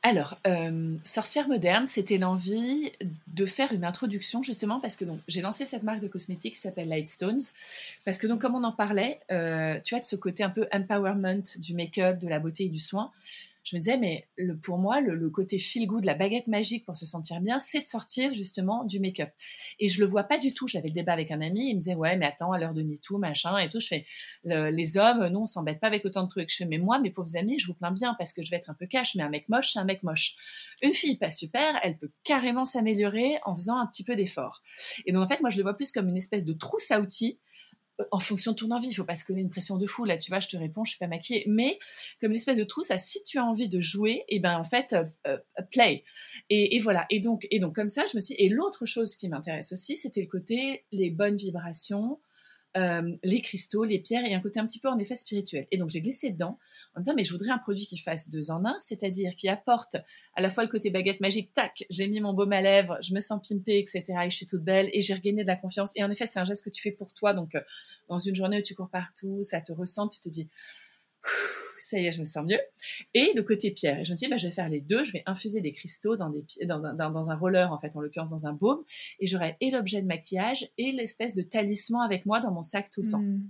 Alors, 0.07 0.39
euh, 0.47 0.97
Sorcière 1.03 1.49
moderne, 1.49 1.87
c'était 1.87 2.19
l'envie 2.19 2.93
de 3.27 3.47
faire 3.47 3.73
une 3.73 3.87
introduction 3.87 4.43
justement 4.43 4.79
parce 4.79 4.97
que 4.97 5.07
j'ai 5.29 5.41
lancé 5.41 5.65
cette 5.65 5.83
marque 5.83 6.01
de 6.01 6.09
cosmétiques 6.09 6.53
qui 6.53 6.61
s'appelle 6.61 6.91
Lightstones 6.91 7.41
parce 8.05 8.19
que 8.19 8.27
donc 8.27 8.43
comme 8.43 8.55
on 8.55 8.65
en 8.65 8.73
parlait, 8.73 9.19
euh, 9.33 9.81
tu 9.83 9.95
vois 9.95 10.03
de 10.03 10.05
ce 10.05 10.15
côté 10.15 10.45
un 10.45 10.51
peu 10.51 10.69
empowerment 10.73 11.43
du 11.57 11.73
make-up, 11.73 12.19
de 12.19 12.29
la 12.29 12.39
beauté 12.39 12.67
et 12.67 12.69
du 12.69 12.81
soin 12.81 13.11
je 13.65 13.77
me 13.77 13.81
disais, 13.81 13.97
mais 13.97 14.29
le, 14.37 14.59
pour 14.59 14.79
moi, 14.79 15.01
le, 15.01 15.31
côté 15.31 15.59
feel 15.59 15.87
good, 15.87 16.05
la 16.05 16.15
baguette 16.15 16.47
magique 16.49 16.85
pour 16.85 16.97
se 16.97 17.07
sentir 17.07 17.41
bien, 17.41 17.61
c'est 17.61 17.81
de 17.81 17.87
sortir 17.87 18.35
justement 18.35 18.85
du 18.85 19.01
make-up. 19.01 19.31
Et 19.81 19.89
je 19.89 20.01
le 20.01 20.07
vois 20.07 20.25
pas 20.25 20.37
du 20.37 20.53
tout. 20.53 20.69
J'avais 20.69 20.89
le 20.89 20.95
débat 20.95 21.15
avec 21.15 21.31
un 21.31 21.41
ami, 21.41 21.71
il 21.71 21.75
me 21.75 21.79
disait, 21.81 21.95
ouais, 21.95 22.17
mais 22.17 22.27
attends, 22.27 22.53
à 22.53 22.59
l'heure 22.59 22.75
de 22.75 22.83
MeToo, 22.83 23.17
machin, 23.17 23.57
et 23.57 23.71
tout. 23.71 23.81
Je 23.81 23.87
fais, 23.87 24.07
les 24.45 24.99
hommes, 24.99 25.27
nous, 25.29 25.41
on 25.41 25.47
s'embête 25.47 25.81
pas 25.81 25.87
avec 25.87 26.05
autant 26.05 26.25
de 26.25 26.29
trucs. 26.29 26.51
Je 26.51 26.57
fais, 26.57 26.67
mais 26.67 26.79
moi, 26.79 26.99
mes 26.99 27.11
pauvres 27.11 27.37
amis, 27.37 27.59
je 27.59 27.67
vous 27.67 27.75
plains 27.75 27.91
bien 27.91 28.15
parce 28.19 28.35
que 28.35 28.43
je 28.43 28.51
vais 28.51 28.57
être 28.57 28.69
un 28.69 28.75
peu 28.75 28.87
cash, 28.87 29.15
mais 29.15 29.23
un 29.23 29.31
mec 29.31 29.49
moche, 29.49 29.73
c'est 29.73 29.79
un 29.79 29.85
mec 29.85 30.03
moche. 30.03 30.37
Une 30.83 30.93
fille 30.93 31.17
pas 31.17 31.31
super, 31.31 31.81
elle 31.83 31.97
peut 31.97 32.11
carrément 32.23 32.67
s'améliorer 32.67 33.39
en 33.47 33.55
faisant 33.55 33.79
un 33.79 33.87
petit 33.87 34.05
peu 34.05 34.15
d'effort. 34.15 34.63
Et 35.07 35.13
donc, 35.13 35.25
en 35.25 35.29
fait, 35.29 35.41
moi, 35.41 35.49
je 35.49 35.57
le 35.57 35.63
vois 35.63 35.75
plus 35.75 35.91
comme 35.91 36.09
une 36.09 36.19
espèce 36.19 36.45
de 36.45 36.53
trousse 36.53 36.91
à 36.91 37.01
outils 37.01 37.39
en 38.11 38.19
fonction 38.19 38.53
de 38.53 38.57
ton 38.57 38.71
envie. 38.71 38.89
Il 38.89 38.95
faut 38.95 39.05
pas 39.05 39.17
se 39.17 39.25
connaître 39.25 39.45
une 39.45 39.51
pression 39.51 39.77
de 39.77 39.87
fou. 39.87 40.05
Là, 40.05 40.17
tu 40.17 40.31
vois, 40.31 40.41
je 40.41 40.49
te 40.49 40.57
réponds, 40.57 40.85
je 40.85 40.91
suis 40.91 40.99
pas 40.99 41.07
maquillée. 41.07 41.45
Mais 41.47 41.79
comme 42.21 42.31
une 42.31 42.37
espèce 42.37 42.59
de 42.59 42.65
trousse, 42.65 42.91
si 42.97 43.23
tu 43.25 43.39
as 43.39 43.45
envie 43.45 43.69
de 43.69 43.81
jouer, 43.81 44.25
et 44.29 44.37
eh 44.37 44.41
ben 44.41 44.59
en 44.59 44.65
fait, 44.65 44.93
euh, 44.93 45.05
euh, 45.27 45.39
play. 45.71 46.05
Et, 46.51 46.79
voilà. 46.79 47.07
Et 47.11 47.21
donc, 47.21 47.47
et 47.51 47.59
donc 47.59 47.75
comme 47.75 47.89
ça, 47.89 48.05
je 48.11 48.17
me 48.17 48.21
suis. 48.21 48.35
Et 48.39 48.49
l'autre 48.49 48.87
chose 48.87 49.17
qui 49.17 49.29
m'intéresse 49.29 49.73
aussi, 49.73 49.97
c'était 49.97 50.21
le 50.21 50.27
côté 50.27 50.85
les 50.93 51.11
bonnes 51.11 51.37
vibrations, 51.37 52.19
euh, 52.77 53.17
les 53.23 53.41
cristaux, 53.41 53.85
les 53.85 53.99
pierres 53.99 54.25
et 54.25 54.35
un 54.35 54.41
côté 54.41 54.59
un 54.59 54.67
petit 54.67 54.81
peu 54.81 54.89
en 54.89 54.99
effet 54.99 55.15
spirituel. 55.15 55.67
Et 55.71 55.77
donc 55.77 55.91
j'ai 55.91 56.01
glissé 56.01 56.31
dedans 56.31 56.59
en 56.97 57.01
disant 57.01 57.15
mais 57.17 57.25
je 57.25 57.33
voudrais 57.33 57.51
un 57.51 57.59
produit 57.59 57.87
qui 57.87 57.99
fasse 57.99 58.31
deux 58.31 58.51
en 58.51 58.65
un, 58.65 58.77
c'est-à-dire 58.81 59.35
qui 59.37 59.49
apporte 59.49 59.97
à 60.35 60.41
la 60.41 60.51
fois 60.51 60.65
le 60.65 60.69
côté 60.69 60.91
baguette 60.91 61.21
magique, 61.21 61.53
tac, 61.53 61.85
j'ai 61.91 62.09
mis 62.09 62.21
mon 62.21 62.33
baume 62.33 62.53
à 62.53 62.61
lèvres, 62.61 62.99
je 63.01 63.15
me 63.15 63.21
sens 63.21 63.47
pimpée, 63.49 63.79
etc. 63.79 64.05
Et 64.25 64.31
je 64.31 64.37
suis 64.37 64.47
toute 64.47 64.63
belle 64.63 64.91
et 64.93 65.03
j'ai 65.03 65.15
regagné 65.15 65.43
de 65.43 65.49
la 65.49 65.57
confiance. 65.57 65.93
Et 65.97 66.03
en 66.03 66.11
effet 66.11 66.27
c'est 66.27 66.41
un 66.41 66.45
geste 66.45 66.65
que 66.65 66.71
tu 66.71 66.83
fais 66.83 66.93
pour 66.93 67.13
toi. 67.15 67.33
Donc 67.33 67.55
euh, 67.55 67.61
dans 68.09 68.19
une 68.19 68.35
journée 68.35 68.59
où 68.59 68.63
tu 68.63 68.75
cours 68.75 68.91
partout, 68.91 69.43
ça 69.43 69.61
te 69.61 69.73
ressent, 69.73 70.09
tu 70.09 70.21
te 70.21 70.29
dis 70.29 70.49
ça 71.85 71.99
y 71.99 72.07
est, 72.07 72.13
je 72.13 72.21
me 72.21 72.25
sens 72.25 72.45
mieux. 72.47 72.61
Et 73.13 73.33
le 73.35 73.43
côté 73.43 73.71
pierre. 73.71 74.01
Et 74.01 74.05
je 74.05 74.11
me 74.11 74.15
suis 74.15 74.27
dit, 74.27 74.31
bah, 74.31 74.39
je 74.39 74.47
vais 74.47 74.53
faire 74.53 74.69
les 74.69 74.81
deux. 74.81 75.05
Je 75.05 75.13
vais 75.13 75.23
infuser 75.27 75.61
des 75.61 75.73
cristaux 75.73 76.17
dans, 76.17 76.31
des, 76.31 76.43
dans, 76.65 76.79
dans, 76.79 77.11
dans 77.11 77.31
un 77.31 77.37
roller, 77.37 77.71
en 77.73 77.79
fait, 77.79 77.95
en 77.97 78.01
l'occurrence 78.01 78.31
dans 78.31 78.47
un 78.47 78.53
baume. 78.53 78.83
Et 79.21 79.27
j'aurai 79.27 79.57
et 79.61 79.71
l'objet 79.71 80.01
de 80.01 80.07
maquillage 80.07 80.69
et 80.79 80.93
l'espèce 80.93 81.35
de 81.35 81.43
talisman 81.43 82.03
avec 82.03 82.25
moi 82.25 82.41
dans 82.41 82.53
mon 82.53 82.63
sac 82.63 82.89
tout 82.91 83.03
le 83.03 83.09
temps. 83.09 83.21
Hmm. 83.21 83.47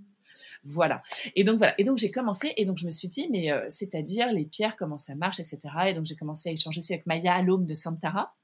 Voilà. 0.65 1.03
Et 1.37 1.45
donc 1.45 1.59
voilà. 1.59 1.79
Et 1.79 1.85
donc 1.85 1.99
j'ai 1.99 2.11
commencé. 2.11 2.53
Et 2.57 2.65
donc 2.65 2.79
je 2.79 2.87
me 2.87 2.91
suis 2.91 3.09
dit, 3.09 3.29
mais 3.31 3.53
euh, 3.53 3.65
c'est-à-dire 3.69 4.33
les 4.33 4.45
pierres, 4.45 4.77
comment 4.77 4.99
ça 4.99 5.15
marche, 5.15 5.39
etc. 5.39 5.61
Et 5.89 5.95
donc 5.95 6.07
j'ai 6.07 6.17
commencé 6.17 6.49
à 6.49 6.53
échanger 6.53 6.79
aussi 6.79 6.93
avec 6.93 7.07
Maya 7.07 7.35
Alom 7.35 7.67
de 7.67 7.75
Santara. 7.75 8.35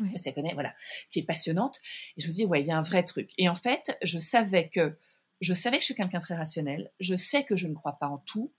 Ouais. 0.00 0.16
Ça 0.16 0.32
connaît, 0.32 0.54
voilà, 0.54 0.72
qui 1.10 1.20
est 1.20 1.24
passionnante. 1.24 1.80
Et 2.16 2.22
je 2.22 2.26
me 2.26 2.32
suis 2.32 2.44
dit, 2.44 2.46
ouais, 2.46 2.62
il 2.62 2.66
y 2.66 2.70
a 2.70 2.78
un 2.78 2.82
vrai 2.82 3.04
truc. 3.04 3.30
Et 3.38 3.48
en 3.48 3.54
fait, 3.54 3.96
je 4.02 4.18
savais 4.18 4.68
que 4.68 4.96
je 5.40 5.54
savais 5.54 5.76
que 5.76 5.82
je 5.82 5.86
suis 5.86 5.94
quelqu'un 5.94 6.18
de 6.18 6.22
très 6.22 6.36
rationnel. 6.36 6.90
Je 7.00 7.14
sais 7.14 7.44
que 7.44 7.56
je 7.56 7.66
ne 7.66 7.74
crois 7.74 7.98
pas 7.98 8.08
en 8.08 8.18
tout 8.18 8.50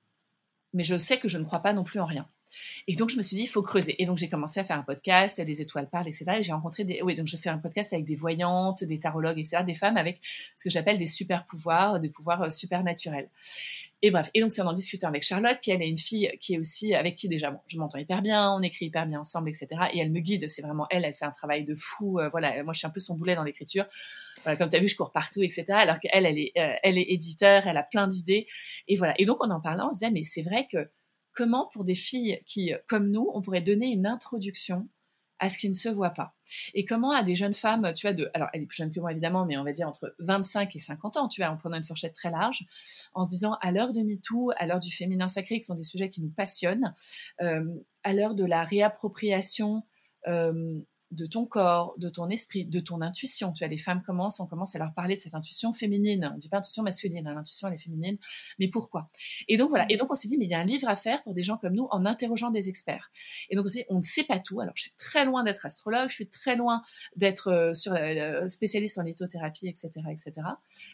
mais 0.74 0.84
je 0.84 0.98
sais 0.98 1.18
que 1.18 1.28
je 1.28 1.38
ne 1.38 1.44
crois 1.44 1.60
pas 1.60 1.74
non 1.74 1.84
plus 1.84 2.00
en 2.00 2.06
rien. 2.06 2.28
Et 2.88 2.96
donc, 2.96 3.10
je 3.10 3.18
me 3.18 3.22
suis 3.22 3.38
dit, 3.38 3.44
il 3.44 3.48
faut 3.48 3.62
creuser. 3.62 4.02
Et 4.02 4.06
donc, 4.06 4.18
j'ai 4.18 4.30
commencé 4.30 4.60
à 4.60 4.64
faire 4.64 4.78
un 4.78 4.84
podcast, 4.84 5.40
des 5.40 5.62
étoiles 5.62 5.90
parlent, 5.90 6.08
etc. 6.08 6.26
Et 6.40 6.44
j'ai 6.44 6.52
rencontré 6.54 6.84
des, 6.84 7.02
oui, 7.02 7.16
donc 7.16 7.28
je 7.28 7.38
fais 7.38 7.50
un 7.50 7.58
podcast 7.58 7.94
avec 7.94 8.06
des 8.06 8.16
voyantes, 8.16 8.84
des 8.84 9.00
tarologues, 9.00 9.40
etc., 9.40 9.64
des 9.66 9.74
femmes 9.74 9.98
avec 9.98 10.20
ce 10.56 10.64
que 10.66 10.70
j'appelle 10.70 10.98
des 10.98 11.08
super 11.08 11.46
pouvoirs, 11.46 12.00
des 12.00 12.10
pouvoirs 12.10 12.44
euh, 12.44 12.50
super 12.50 12.84
naturels. 12.84 13.30
Et 14.04 14.10
bref, 14.10 14.32
et 14.34 14.42
donc 14.42 14.52
c'est 14.52 14.64
en 14.64 14.72
en 14.72 14.74
discutant 14.74 15.10
avec 15.10 15.24
Charlotte, 15.24 15.60
qui 15.62 15.70
elle 15.70 15.82
est 15.82 15.90
une 15.90 15.98
fille 15.98 16.32
qui 16.40 16.56
est 16.56 16.58
aussi 16.58 16.96
avec 16.96 17.18
qui 17.18 17.28
déjà 17.28 17.52
bon, 17.52 17.60
je 17.68 17.78
m'entends 17.78 18.00
hyper 18.00 18.22
bien, 18.22 18.52
on 18.52 18.62
écrit 18.62 18.86
hyper 18.86 19.06
bien 19.06 19.20
ensemble, 19.20 19.50
etc. 19.50 19.68
Et 19.94 20.00
elle 20.00 20.12
me 20.12 20.20
guide, 20.20 20.48
c'est 20.50 20.62
vraiment 20.62 20.88
elle, 20.90 21.06
elle 21.06 21.14
fait 21.14 21.26
un 21.26 21.32
travail 21.32 21.66
de 21.66 21.76
fou. 21.76 22.20
Euh, 22.20 22.30
voilà, 22.30 22.64
moi 22.64 22.74
je 22.74 22.80
suis 22.80 22.88
un 22.88 22.92
peu 22.92 23.00
son 23.00 23.16
boulet 23.16 23.36
dans 23.36 23.44
l'écriture. 23.44 23.86
Voilà, 24.44 24.58
comme 24.58 24.70
tu 24.70 24.78
as 24.78 24.80
vu, 24.80 24.88
je 24.88 24.96
cours 24.96 25.12
partout, 25.12 25.42
etc. 25.44 25.66
Alors 25.72 26.00
qu'elle, 26.00 26.26
elle 26.26 26.40
est, 26.40 26.52
euh, 26.58 26.74
elle 26.82 26.98
est 26.98 27.12
éditeur, 27.12 27.68
elle 27.68 27.78
a 27.78 27.84
plein 27.84 28.08
d'idées. 28.08 28.48
Et 28.88 28.96
voilà. 28.96 29.14
Et 29.20 29.26
donc 29.26 29.38
on 29.42 29.52
en 29.52 29.62
parlant, 29.62 29.90
on 29.90 29.92
se 29.92 30.00
disait 30.00 30.12
mais 30.12 30.24
c'est 30.24 30.42
vrai 30.42 30.68
que 30.72 30.90
comment 31.34 31.70
pour 31.74 31.84
des 31.84 31.96
filles 31.96 32.42
qui, 32.46 32.74
comme 32.88 33.10
nous, 33.12 33.30
on 33.34 33.42
pourrait 33.42 33.62
donner 33.62 33.92
une 33.92 34.08
introduction 34.08 34.88
à 35.42 35.50
ce 35.50 35.58
qui 35.58 35.68
ne 35.68 35.74
se 35.74 35.90
voit 35.90 36.12
pas. 36.12 36.36
Et 36.76 36.86
comment 36.86 37.12
à 37.12 37.24
des 37.24 37.36
jeunes 37.36 37.56
femmes, 37.56 37.94
tu 37.96 38.08
vois, 38.08 38.14
de, 38.14 38.30
alors 38.34 38.48
elle 38.54 38.62
est 38.62 38.66
plus 38.68 38.78
jeune 38.78 38.92
que 38.92 39.00
moi 39.00 39.12
évidemment, 39.12 39.46
mais 39.46 39.58
on 39.58 39.64
va 39.64 39.74
dire 39.74 39.88
entre 39.88 40.16
25 40.20 40.76
et 40.76 40.80
50 40.80 41.18
ans, 41.18 41.28
tu 41.28 41.42
vois, 41.42 41.50
en 41.50 41.58
prenant 41.58 41.78
une 41.78 41.84
fourchette 41.84 42.14
très 42.14 42.30
large, 42.30 42.64
en 43.14 43.26
se 43.26 43.32
disant 43.32 43.58
à 43.62 43.72
l'heure 43.72 43.92
de 43.92 44.02
MeToo, 44.02 44.52
à 44.56 44.68
l'heure 44.68 44.80
du 44.80 44.92
féminin 44.92 45.28
sacré, 45.28 45.60
qui 45.60 45.66
sont 45.66 45.74
des 45.74 45.84
sujets 45.84 46.12
qui 46.12 46.22
nous 46.22 46.30
passionnent, 46.30 46.94
euh, 47.42 47.66
à 48.04 48.14
l'heure 48.14 48.36
de 48.36 48.46
la 48.46 48.64
réappropriation 48.64 49.84
euh, 50.28 50.80
de 51.12 51.26
ton 51.26 51.46
corps, 51.46 51.94
de 51.98 52.10
ton 52.10 52.30
esprit, 52.30 52.66
de 52.66 52.80
ton 52.80 53.02
intuition. 53.02 53.52
Tu 53.52 53.64
vois, 53.64 53.70
les 53.70 53.78
femmes 53.78 54.02
commencent, 54.02 54.40
on 54.40 54.48
commence 54.48 54.76
à 54.76 54.80
leur 54.80 54.94
parler 54.94 55.16
de 55.16 55.22
cette 55.22 55.36
intuition 55.36 55.74
féminine. 55.74 56.32
On 56.34 56.38
dit 56.38 56.50
pas 56.50 56.58
intuition 56.58 56.84
masculine, 56.84 57.28
hein, 57.28 57.34
l'intuition 57.36 57.68
elle 57.68 57.76
est 57.76 57.78
féminine. 57.78 58.18
Mais 58.60 58.68
pourquoi? 58.68 59.10
Et 59.48 59.58
donc 59.58 59.70
voilà. 59.70 59.86
Et 59.90 59.98
donc 59.98 60.12
on 60.12 60.16
s'est 60.16 60.28
dit, 60.28 60.38
mais 60.38 60.46
il 60.46 60.52
y 60.52 60.56
a 60.56 60.60
un 60.60 60.66
livre 60.66 60.88
à 60.88 60.96
faire 60.96 61.22
pour 61.24 61.34
des 61.34 61.44
gens 61.44 61.58
comme 61.58 61.74
nous 61.74 61.88
en 61.92 62.06
interrogeant 62.06 62.52
des 62.52 62.70
experts. 62.70 63.12
Et 63.50 63.56
donc 63.56 63.66
on, 63.66 63.96
on 63.96 63.98
ne 63.98 64.04
sait 64.04 64.24
pas 64.24 64.40
tout. 64.40 64.62
Alors 64.62 64.74
je 64.76 64.84
suis 64.84 64.94
très 64.98 65.26
loin 65.26 65.44
d'être 65.44 65.66
astrologue, 65.66 66.10
je 66.10 66.16
suis 66.16 66.30
très 66.30 66.56
loin 66.56 66.82
d'être 67.16 67.50
euh, 67.50 67.72
euh, 67.88 68.48
spécialiste 68.48 68.98
en 68.98 69.04
lithothérapie, 69.04 69.68
etc., 69.68 69.90
etc. 70.12 70.48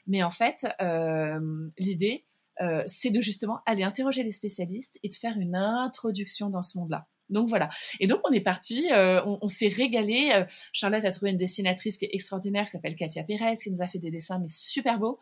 Mais 0.07 0.23
en 0.23 0.31
fait, 0.31 0.67
euh, 0.81 1.69
l'idée, 1.77 2.25
euh, 2.61 2.83
c'est 2.87 3.11
de 3.11 3.21
justement 3.21 3.59
aller 3.65 3.83
interroger 3.83 4.23
les 4.23 4.31
spécialistes 4.31 4.99
et 5.03 5.09
de 5.09 5.15
faire 5.15 5.37
une 5.37 5.55
introduction 5.55 6.49
dans 6.49 6.61
ce 6.61 6.77
monde-là. 6.77 7.07
Donc 7.29 7.49
voilà. 7.49 7.69
Et 7.99 8.07
donc 8.07 8.21
on 8.23 8.31
est 8.31 8.41
parti, 8.41 8.87
euh, 8.91 9.21
on, 9.25 9.47
s'est 9.47 9.67
régalé. 9.67 10.31
Euh, 10.33 10.45
Charlotte 10.71 11.03
a 11.03 11.11
trouvé 11.11 11.31
une 11.31 11.37
dessinatrice 11.37 11.97
qui 11.97 12.05
est 12.05 12.09
extraordinaire, 12.13 12.65
qui 12.65 12.71
s'appelle 12.71 12.95
Katia 12.95 13.23
Pérez, 13.23 13.53
qui 13.61 13.69
nous 13.69 13.81
a 13.81 13.87
fait 13.87 13.99
des 13.99 14.11
dessins 14.11 14.39
mais 14.39 14.47
super 14.47 14.99
beaux. 14.99 15.19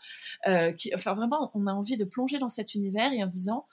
Euh, 0.48 0.72
qui, 0.72 0.94
enfin 0.94 1.14
vraiment, 1.14 1.52
on 1.54 1.68
a 1.68 1.74
envie 1.74 1.98
de 1.98 2.06
plonger 2.06 2.38
dans 2.38 2.50
cet 2.50 2.76
univers 2.76 3.12
et 3.12 3.24
en 3.24 3.28
se 3.28 3.32
disant, 3.32 3.66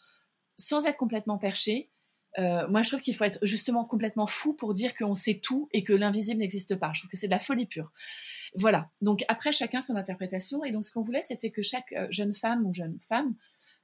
sans 0.59 0.87
être 0.87 0.97
complètement 0.97 1.39
perché. 1.39 1.91
moi, 2.39 2.83
je 2.83 2.89
trouve 2.89 3.01
qu'il 3.01 3.15
faut 3.15 3.25
être 3.25 3.41
justement 3.43 3.85
complètement 3.85 4.27
fou 4.27 4.55
pour 4.55 4.73
dire 4.73 4.95
qu'on 4.95 5.15
sait 5.15 5.39
tout 5.39 5.69
et 5.73 5.85
que 5.85 5.93
l'invisible 5.93 6.41
n'existe 6.41 6.77
pas. 6.77 6.93
Je 6.95 7.01
trouve 7.01 7.11
que 7.11 7.17
c'est 7.17 7.27
de 7.27 7.33
la 7.33 7.39
folie 7.39 7.67
pure. 7.67 7.93
Voilà. 8.55 8.91
Donc 9.03 9.25
après, 9.29 9.53
chacun 9.53 9.83
son 9.83 9.97
interprétation. 9.97 10.65
Et 10.65 10.73
donc, 10.73 10.85
ce 10.85 10.93
qu'on 10.93 11.03
voulait, 11.03 11.23
c'était 11.23 11.51
que 11.51 11.61
chaque 11.61 11.95
jeune 12.11 12.33
femme 12.33 12.67
ou 12.67 12.73
jeune 12.73 12.99
femme, 12.99 13.35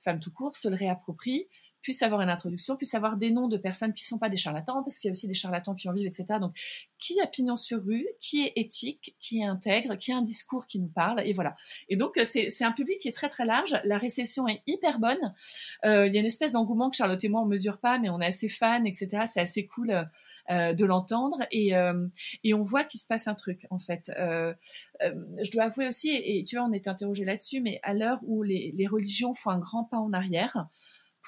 femme 0.00 0.20
tout 0.20 0.32
court, 0.32 0.56
se 0.56 0.68
le 0.68 0.76
réapproprie 0.76 1.48
puisse 1.82 2.02
avoir 2.02 2.20
une 2.20 2.28
introduction, 2.28 2.76
puisse 2.76 2.94
avoir 2.94 3.16
des 3.16 3.30
noms 3.30 3.48
de 3.48 3.56
personnes 3.56 3.92
qui 3.92 4.04
ne 4.04 4.08
sont 4.08 4.18
pas 4.18 4.28
des 4.28 4.36
charlatans, 4.36 4.82
parce 4.82 4.98
qu'il 4.98 5.08
y 5.08 5.10
a 5.10 5.12
aussi 5.12 5.28
des 5.28 5.34
charlatans 5.34 5.74
qui 5.74 5.88
en 5.88 5.92
vivent, 5.92 6.06
etc. 6.06 6.38
Donc, 6.40 6.54
qui 6.98 7.20
a 7.20 7.26
pignon 7.26 7.56
sur 7.56 7.82
rue, 7.82 8.06
qui 8.20 8.44
est 8.44 8.52
éthique, 8.56 9.16
qui 9.20 9.40
est 9.40 9.44
intègre, 9.44 9.96
qui 9.96 10.12
a 10.12 10.16
un 10.16 10.22
discours 10.22 10.66
qui 10.66 10.80
nous 10.80 10.88
parle, 10.88 11.20
et 11.24 11.32
voilà. 11.32 11.56
Et 11.88 11.96
donc, 11.96 12.18
euh, 12.18 12.24
c'est 12.24 12.64
un 12.64 12.72
public 12.72 12.98
qui 12.98 13.08
est 13.08 13.12
très 13.12 13.28
très 13.28 13.44
large. 13.44 13.78
La 13.84 13.98
réception 13.98 14.48
est 14.48 14.62
hyper 14.66 14.98
bonne. 14.98 15.34
Euh, 15.84 16.06
il 16.06 16.14
y 16.14 16.16
a 16.16 16.20
une 16.20 16.26
espèce 16.26 16.52
d'engouement 16.52 16.90
que 16.90 16.96
Charlotte 16.96 17.22
et 17.22 17.28
moi 17.28 17.40
on 17.40 17.46
mesure 17.46 17.78
pas, 17.78 17.98
mais 17.98 18.08
on 18.08 18.20
est 18.20 18.26
assez 18.26 18.48
fans, 18.48 18.84
etc. 18.84 19.24
C'est 19.26 19.40
assez 19.40 19.66
cool 19.66 20.08
euh, 20.50 20.72
de 20.72 20.84
l'entendre, 20.84 21.38
et, 21.52 21.72
et 22.44 22.54
on 22.54 22.62
voit 22.62 22.84
qu'il 22.84 22.98
se 22.98 23.06
passe 23.06 23.28
un 23.28 23.34
truc 23.34 23.66
en 23.70 23.78
fait. 23.78 24.10
je 24.16 25.50
dois 25.52 25.64
avouer 25.64 25.86
aussi, 25.86 26.10
et, 26.10 26.42
tu 26.44 26.56
vois, 26.56 26.66
on 26.66 26.72
est 26.72 26.88
interrogé 26.88 27.24
là-dessus, 27.24 27.60
mais 27.60 27.80
à 27.82 27.94
l'heure 27.94 28.20
où 28.22 28.42
les, 28.42 28.72
les 28.76 28.86
religions 28.86 29.34
font 29.34 29.50
un 29.50 29.58
grand 29.58 29.84
pas 29.84 29.98
en 29.98 30.12
arrière 30.12 30.68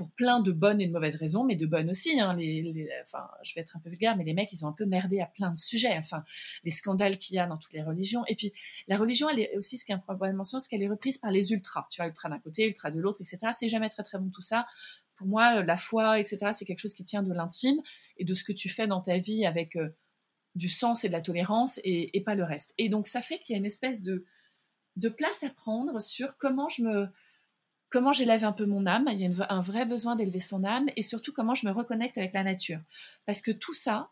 pour 0.01 0.11
plein 0.13 0.41
de 0.41 0.51
bonnes 0.51 0.81
et 0.81 0.87
de 0.87 0.93
mauvaises 0.93 1.17
raisons, 1.17 1.45
mais 1.45 1.57
de 1.57 1.67
bonnes 1.67 1.91
aussi. 1.91 2.19
Hein. 2.19 2.35
Enfin, 3.03 3.29
je 3.43 3.55
vais 3.55 3.61
être 3.61 3.77
un 3.77 3.81
peu 3.81 3.91
vulgaire, 3.91 4.17
mais 4.17 4.25
les 4.25 4.33
mecs, 4.33 4.51
ils 4.51 4.65
ont 4.65 4.69
un 4.69 4.73
peu 4.73 4.87
merdé 4.87 5.21
à 5.21 5.27
plein 5.27 5.51
de 5.51 5.57
sujets. 5.57 5.95
Enfin, 5.99 6.25
les 6.65 6.71
scandales 6.71 7.19
qu'il 7.19 7.37
y 7.37 7.39
a 7.39 7.47
dans 7.47 7.59
toutes 7.59 7.75
les 7.75 7.83
religions. 7.83 8.25
Et 8.27 8.35
puis, 8.35 8.55
la 8.89 8.97
religion, 8.97 9.29
elle 9.29 9.41
est 9.41 9.55
aussi, 9.59 9.77
ce 9.77 9.85
qui 9.85 9.93
est 9.93 9.99
probablement 9.99 10.43
c'est 10.43 10.59
qu'elle 10.71 10.83
est 10.83 10.89
reprise 10.89 11.19
par 11.19 11.31
les 11.31 11.53
ultras. 11.53 11.87
Tu 11.91 12.01
vois, 12.01 12.09
ultra 12.09 12.31
d'un 12.31 12.39
côté, 12.39 12.67
ultra 12.67 12.91
de 12.91 12.99
l'autre, 12.99 13.21
etc. 13.21 13.53
C'est 13.53 13.69
jamais 13.69 13.91
très 13.91 14.03
très 14.03 14.19
bon 14.19 14.31
tout 14.31 14.41
ça. 14.41 14.65
Pour 15.17 15.27
moi, 15.27 15.59
euh, 15.59 15.65
la 15.65 15.77
foi, 15.77 16.19
etc., 16.19 16.47
c'est 16.55 16.65
quelque 16.65 16.79
chose 16.81 16.95
qui 16.95 17.05
tient 17.05 17.23
de 17.23 17.35
l'intime 17.35 17.83
et 18.17 18.25
de 18.25 18.33
ce 18.33 18.43
que 18.43 18.55
tu 18.55 18.71
fais 18.71 18.87
dans 18.87 19.03
ta 19.03 19.19
vie 19.19 19.45
avec 19.45 19.77
euh, 19.77 19.95
du 20.55 20.71
sens 20.71 21.05
et 21.05 21.09
de 21.09 21.13
la 21.13 21.21
tolérance 21.21 21.79
et, 21.85 22.23
pas 22.25 22.35
le 22.35 22.45
reste. 22.45 22.73
Et 22.79 22.89
donc, 22.89 23.07
ça 23.07 23.21
fait 23.21 23.39
qu'il 23.41 23.53
y 23.53 23.57
a 23.57 23.59
une 23.59 23.67
espèce 23.67 24.01
de 24.01 24.25
place 25.11 25.43
à 25.43 25.51
prendre 25.51 26.01
sur 26.01 26.39
comment 26.39 26.71
je 26.71 26.85
me 26.85 27.09
comment 27.90 28.12
j'élève 28.12 28.44
un 28.44 28.53
peu 28.53 28.66
mon 28.66 28.87
âme, 28.87 29.09
il 29.12 29.20
y 29.20 29.26
a 29.26 29.53
un 29.53 29.61
vrai 29.61 29.85
besoin 29.85 30.16
d'élever 30.16 30.40
son 30.40 30.64
âme, 30.64 30.88
et 30.96 31.03
surtout 31.03 31.33
comment 31.33 31.55
je 31.55 31.66
me 31.66 31.72
reconnecte 31.72 32.16
avec 32.16 32.33
la 32.33 32.44
nature. 32.44 32.81
Parce 33.26 33.42
que 33.42 33.50
tout 33.50 33.74
ça, 33.74 34.11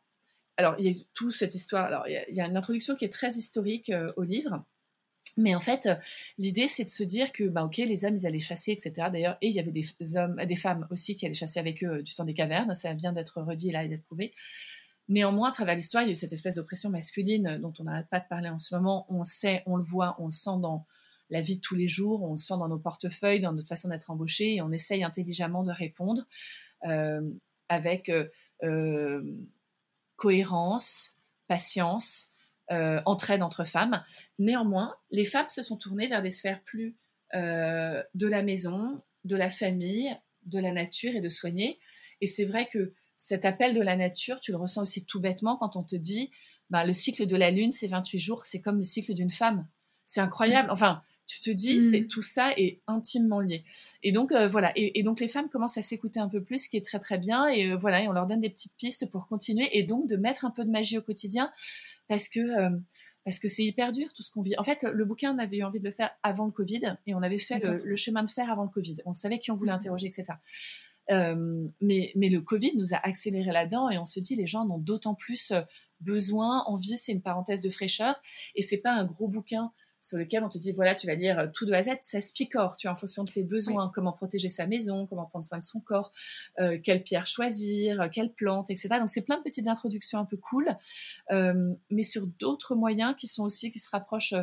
alors 0.56 0.74
il 0.78 0.86
y 0.86 1.00
a 1.00 1.04
toute 1.14 1.32
cette 1.32 1.54
histoire, 1.54 1.86
alors 1.86 2.06
il 2.08 2.34
y 2.34 2.40
a, 2.40 2.46
une 2.46 2.56
introduction 2.56 2.96
qui 2.96 3.04
est 3.04 3.12
très 3.12 3.30
historique 3.30 3.90
euh, 3.90 4.08
au 4.16 4.24
livre, 4.24 4.64
mais 5.36 5.54
en 5.54 5.60
fait, 5.60 5.88
l'idée, 6.36 6.66
c'est 6.66 6.84
de 6.84 6.90
se 6.90 7.04
dire 7.04 7.30
que, 7.30 7.44
bah, 7.44 7.62
ok, 7.64 7.76
les 7.76 8.04
hommes, 8.04 8.16
ils 8.16 8.26
allaient 8.26 8.40
chasser, 8.40 8.72
etc. 8.72 9.08
D'ailleurs, 9.12 9.38
et 9.40 9.46
il 9.46 9.54
y 9.54 9.60
avait 9.60 9.70
des 9.70 10.16
hommes, 10.16 10.44
des 10.44 10.56
femmes 10.56 10.88
aussi 10.90 11.16
qui 11.16 11.26
allaient 11.26 11.34
chasser 11.34 11.60
avec 11.60 11.84
eux 11.84 12.02
du 12.02 12.12
temps 12.12 12.24
des 12.24 12.34
cavernes. 12.34 12.74
Ça 12.74 12.92
vient 12.92 13.12
d'être 13.12 13.40
redit 13.40 13.70
là 13.70 13.84
et 13.84 13.88
d'être 13.88 14.02
prouvé. 14.02 14.34
Néanmoins, 15.08 15.50
à 15.50 15.52
travers 15.52 15.76
l'histoire, 15.76 16.02
il 16.02 16.06
y 16.06 16.08
a 16.08 16.12
eu 16.12 16.16
cette 16.16 16.32
espèce 16.32 16.56
d'oppression 16.56 16.90
masculine 16.90 17.58
dont 17.58 17.72
on 17.78 17.84
n'arrête 17.84 18.08
pas 18.10 18.18
de 18.18 18.26
parler 18.28 18.48
en 18.48 18.58
ce 18.58 18.74
moment. 18.74 19.06
On 19.08 19.20
le 19.20 19.24
sait, 19.24 19.62
on 19.66 19.76
le 19.76 19.82
voit, 19.82 20.16
on 20.18 20.26
le 20.26 20.32
sent 20.32 20.58
dans 20.60 20.86
la 21.30 21.40
vie 21.40 21.56
de 21.56 21.60
tous 21.60 21.74
les 21.74 21.88
jours, 21.88 22.22
on 22.22 22.32
le 22.32 22.36
sent 22.36 22.54
dans 22.58 22.68
nos 22.68 22.78
portefeuilles, 22.78 23.40
dans 23.40 23.52
notre 23.52 23.68
façon 23.68 23.88
d'être 23.88 24.10
embauché, 24.10 24.56
et 24.56 24.62
on 24.62 24.72
essaye 24.72 25.04
intelligemment 25.04 25.62
de 25.62 25.72
répondre 25.72 26.26
euh, 26.84 27.20
avec 27.68 28.08
euh, 28.08 28.28
euh, 28.62 29.22
cohérence, 30.16 31.16
patience, 31.46 32.32
entraide 33.06 33.42
entre 33.42 33.64
femmes. 33.64 34.02
Néanmoins, 34.38 34.94
les 35.10 35.24
femmes 35.24 35.48
se 35.48 35.62
sont 35.62 35.78
tournées 35.78 36.06
vers 36.06 36.20
des 36.20 36.30
sphères 36.30 36.62
plus 36.62 36.96
de 37.32 38.26
la 38.26 38.42
maison, 38.42 39.00
de 39.24 39.36
la 39.36 39.48
famille, 39.48 40.14
de 40.44 40.58
la 40.58 40.72
nature 40.72 41.14
et 41.14 41.22
de 41.22 41.30
soigner. 41.30 41.78
Et 42.20 42.26
c'est 42.26 42.44
vrai 42.44 42.68
que 42.70 42.92
cet 43.16 43.46
appel 43.46 43.74
de 43.74 43.80
la 43.80 43.96
nature, 43.96 44.38
tu 44.40 44.50
le 44.50 44.58
ressens 44.58 44.82
aussi 44.82 45.06
tout 45.06 45.18
bêtement 45.18 45.56
quand 45.56 45.76
on 45.76 45.82
te 45.82 45.96
dit 45.96 46.30
bah, 46.68 46.84
le 46.84 46.92
cycle 46.92 47.26
de 47.26 47.36
la 47.36 47.50
lune, 47.50 47.72
c'est 47.72 47.86
28 47.86 48.18
jours, 48.18 48.44
c'est 48.44 48.60
comme 48.60 48.78
le 48.78 48.84
cycle 48.84 49.14
d'une 49.14 49.30
femme. 49.30 49.66
C'est 50.04 50.20
incroyable. 50.20 50.70
Enfin, 50.70 51.02
tu 51.28 51.40
te 51.40 51.50
dis, 51.50 51.78
c'est 51.78 52.00
mm. 52.00 52.08
tout 52.08 52.22
ça 52.22 52.52
est 52.56 52.80
intimement 52.86 53.40
lié. 53.40 53.62
Et 54.02 54.12
donc 54.12 54.32
euh, 54.32 54.48
voilà. 54.48 54.72
Et, 54.74 55.02
donc 55.02 55.20
les 55.20 55.28
femmes 55.28 55.50
commencent 55.50 55.76
à 55.76 55.82
s'écouter 55.82 56.18
un 56.18 56.28
peu 56.28 56.42
plus, 56.42 56.64
ce 56.64 56.68
qui 56.70 56.78
est 56.78 56.84
très 56.84 56.98
très 56.98 57.18
bien. 57.18 57.46
Et 57.48 57.70
euh, 57.70 57.76
voilà, 57.76 58.02
et 58.02 58.08
on 58.08 58.12
leur 58.12 58.26
donne 58.26 58.40
des 58.40 58.48
petites 58.48 58.74
pistes 58.76 59.10
pour 59.10 59.28
continuer 59.28 59.68
et 59.78 59.82
donc 59.82 60.08
de 60.08 60.16
mettre 60.16 60.46
un 60.46 60.50
peu 60.50 60.64
de 60.64 60.70
magie 60.70 60.96
au 60.96 61.02
quotidien, 61.02 61.52
parce 62.08 62.28
que 62.28 62.40
euh, 62.40 62.70
parce 63.24 63.38
que 63.40 63.48
c'est 63.48 63.62
hyper 63.62 63.92
dur 63.92 64.08
tout 64.14 64.22
ce 64.22 64.30
qu'on 64.30 64.40
vit. 64.40 64.56
En 64.56 64.64
fait, 64.64 64.84
le 64.84 65.04
bouquin, 65.04 65.34
on 65.34 65.38
avait 65.38 65.58
eu 65.58 65.64
envie 65.64 65.80
de 65.80 65.84
le 65.84 65.90
faire 65.90 66.10
avant 66.22 66.46
le 66.46 66.50
Covid 66.50 66.96
et 67.06 67.14
on 67.14 67.20
avait 67.20 67.36
fait 67.36 67.60
le, 67.62 67.94
chemin 67.94 68.22
de 68.22 68.30
fer 68.30 68.50
avant 68.50 68.62
le 68.62 68.70
Covid. 68.70 68.96
On 69.04 69.12
savait 69.12 69.38
qui 69.38 69.50
on 69.50 69.54
voulait 69.54 69.72
mmh. 69.72 69.74
interroger, 69.74 70.06
etc. 70.06 70.38
Mais, 71.10 72.12
mais 72.16 72.30
le 72.30 72.40
Covid 72.40 72.74
nous 72.76 72.94
a 72.94 72.96
accéléré 73.06 73.52
là-dedans 73.52 73.90
et 73.90 73.98
on 73.98 74.06
se 74.06 74.18
dit 74.18 74.34
les 74.34 74.46
gens 74.46 74.62
en 74.62 74.70
ont 74.70 74.78
d'autant 74.78 75.14
plus 75.14 75.52
besoin, 76.00 76.62
envie, 76.64 76.96
c'est 76.96 77.12
une 77.12 77.20
parenthèse 77.20 77.60
de 77.60 77.68
fraîcheur 77.68 78.18
et 78.54 78.62
c'est 78.62 78.78
pas 78.78 78.92
un 78.92 79.04
gros 79.04 79.28
bouquin 79.28 79.72
sur 80.00 80.18
lequel 80.18 80.44
on 80.44 80.48
te 80.48 80.58
dit 80.58 80.72
voilà 80.72 80.94
tu 80.94 81.06
vas 81.06 81.14
lire 81.14 81.38
euh, 81.38 81.46
tout 81.52 81.64
de 81.64 81.72
A 81.72 81.78
à 81.78 81.82
Z 81.82 81.90
ça 82.02 82.20
se 82.20 82.32
picore 82.32 82.76
tu 82.76 82.86
vois 82.86 82.92
en 82.92 82.96
fonction 82.96 83.24
de 83.24 83.30
tes 83.30 83.42
besoins 83.42 83.90
comment 83.94 84.12
protéger 84.12 84.48
sa 84.48 84.66
maison 84.66 85.06
comment 85.06 85.26
prendre 85.26 85.44
soin 85.44 85.58
de 85.58 85.64
son 85.64 85.80
corps 85.80 86.12
euh, 86.60 86.78
quelle 86.82 87.02
pierre 87.02 87.26
choisir 87.26 88.00
euh, 88.00 88.08
quelle 88.08 88.32
plante 88.32 88.70
etc 88.70 88.88
donc 88.98 89.10
c'est 89.10 89.22
plein 89.22 89.38
de 89.38 89.42
petites 89.42 89.68
introductions 89.68 90.18
un 90.18 90.24
peu 90.24 90.36
cool 90.36 90.76
mais 91.90 92.02
sur 92.02 92.26
d'autres 92.26 92.74
moyens 92.74 93.14
qui 93.16 93.26
sont 93.26 93.44
aussi 93.44 93.70
qui 93.70 93.78
se 93.78 93.90
rapprochent 93.90 94.34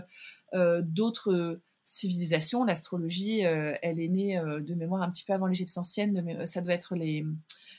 d'autres 0.54 1.60
civilisations 1.86 2.64
l'astrologie 2.64 3.40
elle 3.40 4.00
est 4.00 4.08
née 4.08 4.38
de 4.38 4.74
mémoire 4.76 5.02
un 5.02 5.10
petit 5.12 5.24
peu 5.24 5.34
avant 5.34 5.48
l'Égypte 5.48 5.78
ancienne 5.78 6.46
ça 6.46 6.62
doit 6.62 6.74
être 6.74 6.96
les 6.96 7.24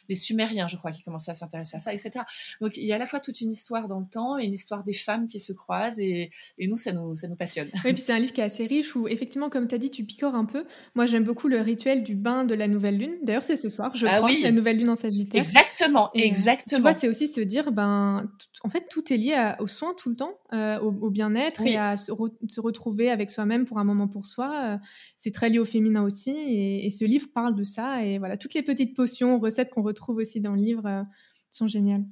les 0.09 0.15
Sumériens, 0.15 0.69
je 0.69 0.77
crois, 0.77 0.93
qui 0.93 1.03
commençaient 1.03 1.31
à 1.31 1.35
s'intéresser 1.35 1.77
à 1.77 1.81
ça, 1.81 1.93
etc. 1.93 2.25
Donc 2.61 2.77
il 2.77 2.85
y 2.85 2.93
a 2.93 2.97
à 2.97 2.99
la 2.99 3.07
fois 3.07 3.21
toute 3.21 3.41
une 3.41 3.51
histoire 3.51 3.89
dans 3.89 4.01
le 4.01 4.07
temps 4.07 4.39
et 4.39 4.45
une 4.45 4.53
histoire 4.53 4.85
des 4.85 4.93
femmes 4.93 5.27
qui 5.27 5.39
se 5.39 5.53
croisent 5.53 6.01
et, 6.01 6.31
et 6.59 6.67
nous, 6.67 6.77
ça 6.77 6.93
nous, 6.93 7.17
ça 7.17 7.29
nous 7.29 7.37
passionne. 7.37 7.71
Oui, 7.85 7.93
puis 7.93 8.03
c'est 8.03 8.13
un 8.13 8.19
livre 8.19 8.33
qui 8.33 8.41
est 8.41 8.45
assez 8.45 8.67
riche 8.67 8.95
où 8.97 9.09
effectivement, 9.09 9.49
comme 9.49 9.69
tu 9.69 9.75
as 9.75 9.79
dit, 9.79 9.91
tu 9.91 10.05
picores 10.05 10.35
un 10.35 10.45
peu. 10.45 10.65
Moi, 10.95 11.07
j'aime 11.07 11.25
beaucoup 11.25 11.49
le 11.49 11.61
rituel 11.61 12.03
du 12.03 12.15
bain 12.15 12.45
de 12.45 12.55
la 12.55 12.69
nouvelle 12.69 12.99
lune. 12.99 13.17
D'ailleurs, 13.23 13.45
c'est 13.45 13.57
ce 13.57 13.69
soir, 13.69 13.95
je 13.95 14.07
ah 14.07 14.19
crois, 14.19 14.31
la 14.41 14.53
nouvelle 14.53 14.79
lune 14.79 14.91
en 14.91 14.97
Sagittaire. 14.97 15.41
Exactement, 15.41 16.11
exactement. 16.15 16.77
Tu 16.77 16.83
vois, 16.83 16.95
c'est 16.95 17.09
aussi 17.09 17.29
se 17.29 17.41
dire, 17.41 17.73
ben, 17.73 18.31
en 18.63 18.69
fait, 18.69 18.87
tout 18.91 19.13
est 19.13 19.17
lié 19.17 19.53
au 19.61 19.67
soin 19.67 19.95
tout 19.97 20.11
le 20.11 20.17
temps, 20.17 20.39
euh, 20.53 20.79
au, 20.81 21.11
bien-être 21.11 21.67
et 21.67 21.77
à 21.77 21.97
se, 21.97 22.11
retrouver 22.13 23.11
avec 23.11 23.31
soi-même 23.31 23.65
pour 23.65 23.79
un 23.79 23.85
moment 23.85 23.96
pour 24.07 24.27
soi. 24.27 24.75
Euh, 24.75 24.79
c'est 25.17 25.33
très 25.33 25.49
lié 25.49 25.59
au 25.59 25.65
féminin 25.65 26.03
aussi 26.03 26.31
et, 26.31 26.91
ce 26.91 27.05
livre 27.05 27.29
parle 27.35 27.55
de 27.55 27.65
ça 27.65 28.05
et 28.05 28.19
voilà, 28.19 28.37
toutes 28.37 28.55
les 28.55 28.63
petites 28.63 28.95
potions, 28.95 29.39
recettes 29.39 29.71
qu'on 29.71 29.83
retrouve 29.83 29.97
trouve 29.97 30.17
aussi 30.19 30.41
dans 30.41 30.53
le 30.53 30.61
livre 30.61 30.87
euh, 30.87 31.03
sont 31.51 31.69
géniales. 31.69 32.05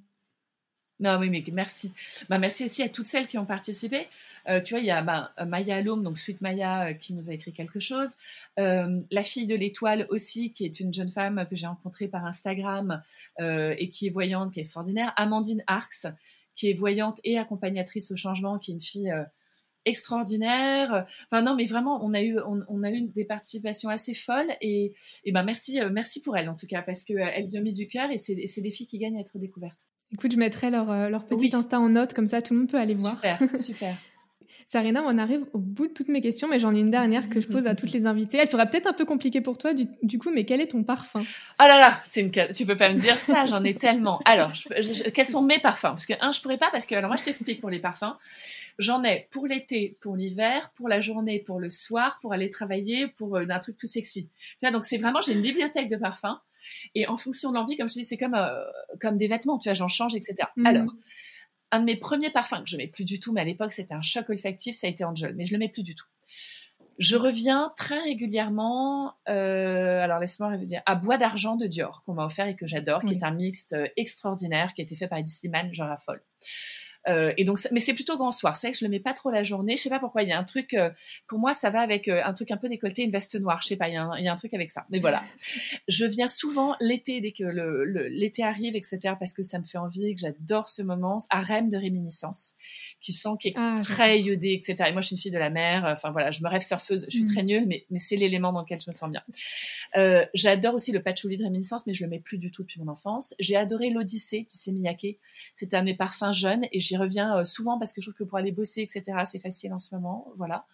Non, 1.01 1.19
oui, 1.19 1.29
mais 1.29 1.45
merci. 1.53 1.93
Bah, 2.29 2.39
merci 2.39 2.65
aussi 2.65 2.83
à 2.83 2.89
toutes 2.89 3.07
celles 3.07 3.27
qui 3.27 3.37
ont 3.37 3.45
participé. 3.45 4.07
Euh, 4.49 4.61
tu 4.61 4.73
vois, 4.73 4.81
il 4.81 4.87
y 4.87 4.91
a 4.91 5.03
bah, 5.03 5.33
Maya 5.47 5.77
Alom, 5.77 6.03
donc 6.03 6.17
Sweet 6.17 6.41
Maya, 6.41 6.95
qui 6.95 7.13
nous 7.15 7.31
a 7.31 7.35
écrit 7.35 7.53
quelque 7.53 7.79
chose. 7.79 8.15
la 8.57 9.23
fille 9.23 9.47
de 9.47 9.55
l'étoile 9.55 10.07
aussi, 10.09 10.53
qui 10.53 10.65
est 10.65 10.81
une 10.81 10.95
jeune 10.95 11.11
femme 11.11 11.47
que 11.51 11.57
j'ai 11.57 11.67
rencontrée 11.67 12.09
par 12.09 12.25
Instagram 12.25 13.03
et 13.41 13.91
qui 13.91 14.07
est 14.07 14.11
voyante, 14.11 14.53
qui 14.53 14.61
est 14.61 14.63
extraordinaire. 14.63 15.13
Amandine 15.17 15.63
Arx, 15.67 16.07
qui 16.55 16.71
est 16.71 16.75
voyante 16.75 17.21
et 17.25 17.39
accompagnatrice 17.39 18.11
au 18.13 18.17
changement, 18.17 18.59
qui 18.59 18.71
est 18.71 18.75
une 18.75 18.81
fille 18.81 19.13
extraordinaire. 19.85 21.07
Enfin 21.27 21.43
non, 21.43 21.55
mais 21.55 21.65
vraiment, 21.65 22.05
on 22.05 22.15
a 22.15 22.23
eu 22.23 22.39
on, 22.69 22.83
a 22.83 22.91
eu 22.91 23.03
des 23.03 23.25
participations 23.25 23.89
assez 23.89 24.15
folles 24.15 24.53
et, 24.61 24.93
et 25.25 25.33
ben 25.33 25.43
merci 25.43 25.81
euh, 25.81 25.91
merci 25.93 26.21
pour 26.21 26.37
elles 26.37 26.49
en 26.49 26.55
tout 26.55 26.67
cas 26.67 26.83
parce 26.83 27.05
que 27.05 27.15
euh, 27.15 27.31
elles 27.35 27.57
ont 27.57 27.63
mis 27.63 27.73
du 27.73 27.87
cœur 27.89 28.11
et 28.11 28.19
c'est 28.19 28.35
des 28.35 28.71
filles 28.71 28.87
qui 28.87 28.99
gagnent 28.99 29.17
à 29.17 29.21
être 29.21 29.39
découvertes. 29.39 29.89
Écoute, 30.13 30.33
je 30.33 30.37
mettrai 30.37 30.71
leur, 30.71 30.91
euh, 30.91 31.09
leur 31.09 31.27
petit 31.27 31.55
Insta 31.55 31.81
en 31.81 31.89
note, 31.89 32.15
comme 32.15 32.27
ça 32.27 32.41
tout 32.41 32.55
le 32.55 32.61
monde 32.61 32.71
peut 32.71 32.79
aller 32.79 32.95
voir. 32.95 33.17
Super, 33.17 33.39
super. 33.59 33.97
Sarina, 34.67 35.03
on 35.05 35.19
arrive 35.19 35.45
au 35.53 35.59
bout 35.59 35.87
de 35.87 35.93
toutes 35.93 36.09
mes 36.09 36.21
questions, 36.21 36.49
mais 36.49 36.59
j'en 36.59 36.75
ai 36.75 36.81
une 36.81 36.91
dernière 36.91 37.29
que 37.29 37.41
je 37.41 37.49
pose 37.49 37.67
à 37.67 37.75
toutes 37.75 37.93
les 37.93 38.07
invitées. 38.07 38.39
Elle 38.39 38.49
sera 38.49 38.67
peut-être 38.67 38.87
un 38.87 38.93
peu 38.93 39.05
compliquée 39.05 39.41
pour 39.41 39.59
toi, 39.59 39.73
du, 39.75 40.19
coup, 40.19 40.31
mais 40.31 40.45
quel 40.45 40.61
est 40.61 40.69
ton 40.69 40.83
parfum? 40.83 41.23
Oh 41.61 41.63
là 41.63 41.79
là, 41.79 42.01
c'est 42.05 42.21
une, 42.21 42.31
tu 42.31 42.67
peux 42.67 42.77
pas 42.77 42.93
me 42.93 42.99
dire 42.99 43.17
ça, 43.17 43.47
j'en 43.47 43.63
ai 43.65 43.75
tellement. 43.75 44.21
Alors, 44.25 44.53
quels 45.15 45.27
sont 45.27 45.43
mes 45.43 45.59
parfums? 45.59 45.83
Parce 45.83 46.07
que 46.07 46.15
un, 46.21 46.33
je 46.33 46.41
pourrais 46.41 46.59
pas, 46.59 46.71
parce 46.71 46.87
que 46.87 46.95
alors 46.95 47.09
moi, 47.09 47.17
je 47.17 47.25
t'explique 47.25 47.61
pour 47.61 47.71
les 47.71 47.79
parfums. 47.79 48.17
J'en 48.79 49.05
ai 49.05 49.29
pour 49.31 49.47
l'été, 49.47 49.97
pour 50.01 50.17
l'hiver, 50.17 50.73
pour 50.75 50.89
la 50.89 51.01
journée, 51.01 51.39
pour 51.39 51.61
le 51.61 51.71
soir, 51.71 52.19
pour 52.21 52.33
aller 52.33 52.51
travailler, 52.51 53.07
pour 53.07 53.37
euh, 53.37 53.47
un 53.49 53.59
truc 53.61 53.77
plus 53.77 53.87
sexy. 53.87 54.29
Tu 54.59 54.67
vois, 54.67 54.73
donc 54.73 54.85
c'est 54.85 54.99
vraiment, 54.99 55.21
j'ai 55.23 55.33
une 55.33 55.43
bibliothèque 55.43 55.89
de 55.89 55.97
parfums. 55.97 56.39
Et 56.95 57.07
en 57.07 57.17
fonction 57.17 57.51
de 57.51 57.57
l'envie, 57.57 57.77
comme 57.77 57.89
je 57.89 57.95
dis, 57.95 58.05
c'est 58.05 58.17
comme, 58.17 58.35
euh, 58.35 58.65
comme 59.01 59.17
des 59.17 59.27
vêtements, 59.27 59.59
tu 59.59 59.69
vois, 59.69 59.75
j'en 59.75 59.89
change, 59.89 60.17
etc. 60.17 60.49
Mhm. 60.57 60.67
Alors, 60.67 60.87
un 61.75 61.81
de 61.81 61.85
mes 61.85 61.97
premiers 61.97 62.31
parfums 62.31 62.63
que 62.63 62.71
je 62.71 62.77
mets 62.77 62.87
plus 62.87 63.05
du 63.05 63.19
tout, 63.19 63.33
mais 63.33 63.41
à 63.41 63.45
l'époque 63.45 63.73
c'était 63.73 63.95
un 63.95 64.03
choc 64.03 64.31
olfactif, 64.31 64.77
ça 64.77 64.87
a 64.87 64.91
été 64.91 65.05
Angel, 65.05 65.35
mais 65.35 65.45
je 65.45 65.53
le 65.53 65.59
mets 65.59 65.69
plus 65.69 65.83
du 65.83 65.95
tout. 65.95 66.07
Je 66.99 67.17
reviens 67.17 67.73
très 67.77 67.99
régulièrement, 67.99 69.15
euh, 69.29 70.01
alors 70.01 70.21
laisse-moi 70.21 70.57
dire, 70.59 70.83
à 70.87 70.95
Bois 70.95 71.19
d'argent 71.19 71.57
de 71.57 71.67
Dior 71.67 72.05
qu'on 72.07 72.15
m'a 72.15 72.25
offert 72.25 72.47
et 72.47 72.55
que 72.55 72.69
j'adore, 72.69 73.03
qui 73.03 73.15
est 73.15 73.25
un 73.25 73.33
mixte 73.33 73.77
extraordinaire 73.97 74.75
qui 74.75 74.83
a 74.83 74.85
été 74.85 74.95
fait 74.95 75.09
par 75.09 75.19
Eddie 75.19 75.33
Slimane, 75.33 75.71
j'en 75.73 75.89
raffole. 75.89 76.23
Euh, 77.09 77.33
et 77.37 77.45
donc, 77.45 77.59
mais 77.71 77.81
c'est 77.81 77.95
plutôt 77.95 78.17
grand 78.17 78.33
soir. 78.33 78.57
C'est 78.57 78.69
vrai 78.69 78.73
que 78.73 78.79
je 78.79 78.85
le 78.85 78.91
mets 78.91 79.01
pas 79.01 79.13
trop 79.13 79.31
la 79.31 79.43
journée. 79.43 79.77
Je 79.77 79.83
sais 79.83 79.91
pas 79.91 79.99
pourquoi. 79.99 80.23
Il 80.23 80.29
y 80.29 80.33
a 80.33 80.39
un 80.39 80.45
truc, 80.45 80.75
euh, 80.75 80.91
pour 81.27 81.39
moi, 81.39 81.55
ça 81.55 81.71
va 81.71 81.81
avec 81.81 82.09
euh, 82.09 82.23
un 82.25 82.33
truc 82.33 82.51
un 82.51 82.57
peu 82.57 82.69
décolleté, 82.69 83.03
une 83.03 83.11
veste 83.11 83.39
noire. 83.39 83.61
Je 83.63 83.69
sais 83.69 83.77
pas. 83.77 83.89
Il 83.89 83.95
y, 83.95 83.97
a 83.97 84.05
un, 84.05 84.19
il 84.19 84.25
y 84.25 84.29
a 84.29 84.33
un 84.33 84.37
truc 84.37 84.55
avec 84.55 84.71
ça. 84.71 84.87
Mais 84.91 84.99
voilà. 84.99 85.23
je 85.89 86.07
viens 86.07 86.29
souvent 86.29 86.75
l'été 86.81 87.21
dès 87.21 87.33
que 87.33 87.45
le, 87.45 87.85
l'été 88.09 88.43
arrive, 88.43 88.77
etc. 88.77 89.15
Parce 89.19 89.35
que 89.35 89.43
ça 89.43 89.59
me 89.59 89.65
fait 89.65 89.79
envie 89.79 90.09
et 90.09 90.15
que 90.15 90.21
j'adore 90.21 90.69
ce 90.69 90.83
moment. 90.83 91.19
Arème 91.31 91.71
de 91.71 91.77
réminiscence 91.77 92.55
qui 93.01 93.13
sent 93.13 93.29
qui 93.39 93.49
est 93.49 93.55
ah, 93.57 93.81
très 93.83 94.21
iodé, 94.21 94.53
etc. 94.53 94.77
Et 94.89 94.93
moi, 94.93 95.03
je 95.03 95.09
suis 95.09 95.17
une 95.17 95.21
fille 95.21 95.31
de 95.31 95.39
la 95.39 95.51
mer. 95.51 95.85
Enfin 95.87 96.11
voilà, 96.11 96.31
je 96.31 96.43
me 96.43 96.49
rêve 96.49 96.63
surfeuse. 96.63 97.05
Je 97.11 97.17
suis 97.17 97.25
très 97.27 97.43
mm. 97.43 97.47
nulle, 97.47 97.67
mais, 97.67 97.85
mais 97.91 97.99
c'est 97.99 98.17
l'élément 98.17 98.51
dans 98.51 98.63
lequel 98.63 98.81
je 98.81 98.87
me 98.89 98.93
sens 98.93 99.11
bien. 99.11 99.23
Euh, 99.97 100.25
j'adore 100.33 100.75
aussi 100.75 100.91
le 100.91 101.03
patchouli 101.03 101.37
de 101.37 101.45
réminiscence, 101.45 101.87
mais 101.87 101.93
je 101.93 102.03
le 102.03 102.09
mets 102.09 102.19
plus 102.19 102.39
du 102.39 102.51
tout 102.51 102.63
depuis 102.63 102.81
mon 102.81 102.89
enfance. 102.89 103.35
J'ai 103.39 103.57
adoré 103.57 103.91
l'Odyssée 103.91 104.47
d'Issey 104.49 104.73
Miyake. 104.73 105.19
C'était 105.55 105.77
un 105.77 105.81
de 105.81 105.87
mes 105.87 105.97
parfums 105.97 106.33
jeunes 106.33 106.67
et 106.73 106.81
j'y 106.95 107.01
reviens 107.01 107.39
euh, 107.39 107.45
souvent 107.45 107.79
parce 107.79 107.93
que 107.93 108.01
je 108.01 108.07
trouve 108.07 108.19
que 108.19 108.25
pour 108.25 108.39
aller 108.39 108.53
bosser, 108.53 108.83
etc., 108.83 109.19
c'est 109.25 109.41
facile 109.41 109.73
en 109.73 109.79
ce 109.79 109.95
moment. 109.95 110.33
Voilà. 110.37 110.67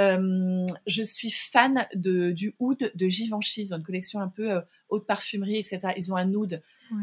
Euh, 0.00 0.66
je 0.86 1.02
suis 1.02 1.30
fan 1.30 1.86
de, 1.94 2.32
du 2.32 2.54
oud 2.58 2.90
de 2.94 3.08
Givenchy. 3.08 3.62
Ils 3.62 3.74
ont 3.74 3.76
une 3.76 3.82
collection 3.82 4.20
un 4.20 4.28
peu 4.28 4.50
euh, 4.50 4.60
haute 4.88 5.06
parfumerie, 5.06 5.56
etc. 5.56 5.80
Ils 5.96 6.12
ont 6.12 6.16
un 6.16 6.32
oud, 6.34 6.60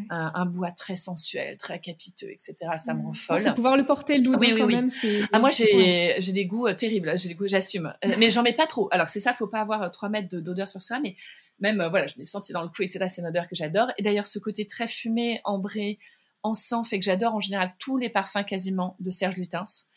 un, 0.09 0.45
bois 0.45 0.71
très 0.71 0.95
sensuel, 0.95 1.57
très 1.57 1.79
capiteux, 1.79 2.29
etc. 2.29 2.55
Ça 2.77 2.93
me 2.93 3.03
rend 3.03 3.13
folle. 3.13 3.41
faut 3.41 3.53
pouvoir 3.53 3.77
le 3.77 3.85
porter 3.85 4.17
le 4.17 4.29
oud 4.29 4.37
oui, 4.39 4.55
quand 4.57 4.67
même. 4.67 4.89
Ah, 5.31 5.39
moi, 5.39 5.49
j'ai 5.51 6.15
j'ai 6.19 6.33
des 6.33 6.45
goûts 6.45 6.71
terribles. 6.73 7.17
J'ai 7.17 7.29
des 7.29 7.35
goûts, 7.35 7.47
j'assume. 7.47 7.93
mais 8.17 8.29
j'en 8.29 8.43
mets 8.43 8.53
pas 8.55 8.67
trop. 8.67 8.89
Alors 8.91 9.07
c'est 9.07 9.19
ça, 9.19 9.33
faut 9.33 9.47
pas 9.47 9.61
avoir 9.61 9.89
3 9.89 10.09
mètres 10.09 10.35
d'odeur 10.37 10.67
sur 10.67 10.81
soi, 10.81 10.99
mais 10.99 11.15
même 11.59 11.85
voilà, 11.89 12.07
je 12.07 12.15
m'ai 12.17 12.23
senti 12.23 12.53
dans 12.53 12.61
le 12.61 12.69
cou, 12.69 12.83
etc. 12.83 13.05
C'est 13.07 13.21
une 13.21 13.27
odeur 13.27 13.47
que 13.47 13.55
j'adore. 13.55 13.91
Et 13.97 14.03
d'ailleurs, 14.03 14.27
ce 14.27 14.39
côté 14.39 14.65
très 14.65 14.87
fumé, 14.87 15.41
ambré, 15.43 15.99
encens 16.43 16.87
fait 16.87 16.99
que 16.99 17.05
j'adore 17.05 17.35
en 17.35 17.39
général 17.39 17.73
tous 17.79 17.97
les 17.97 18.09
parfums 18.09 18.43
quasiment 18.47 18.95
de 18.99 19.11
Serge 19.11 19.37
Lutens. 19.37 19.87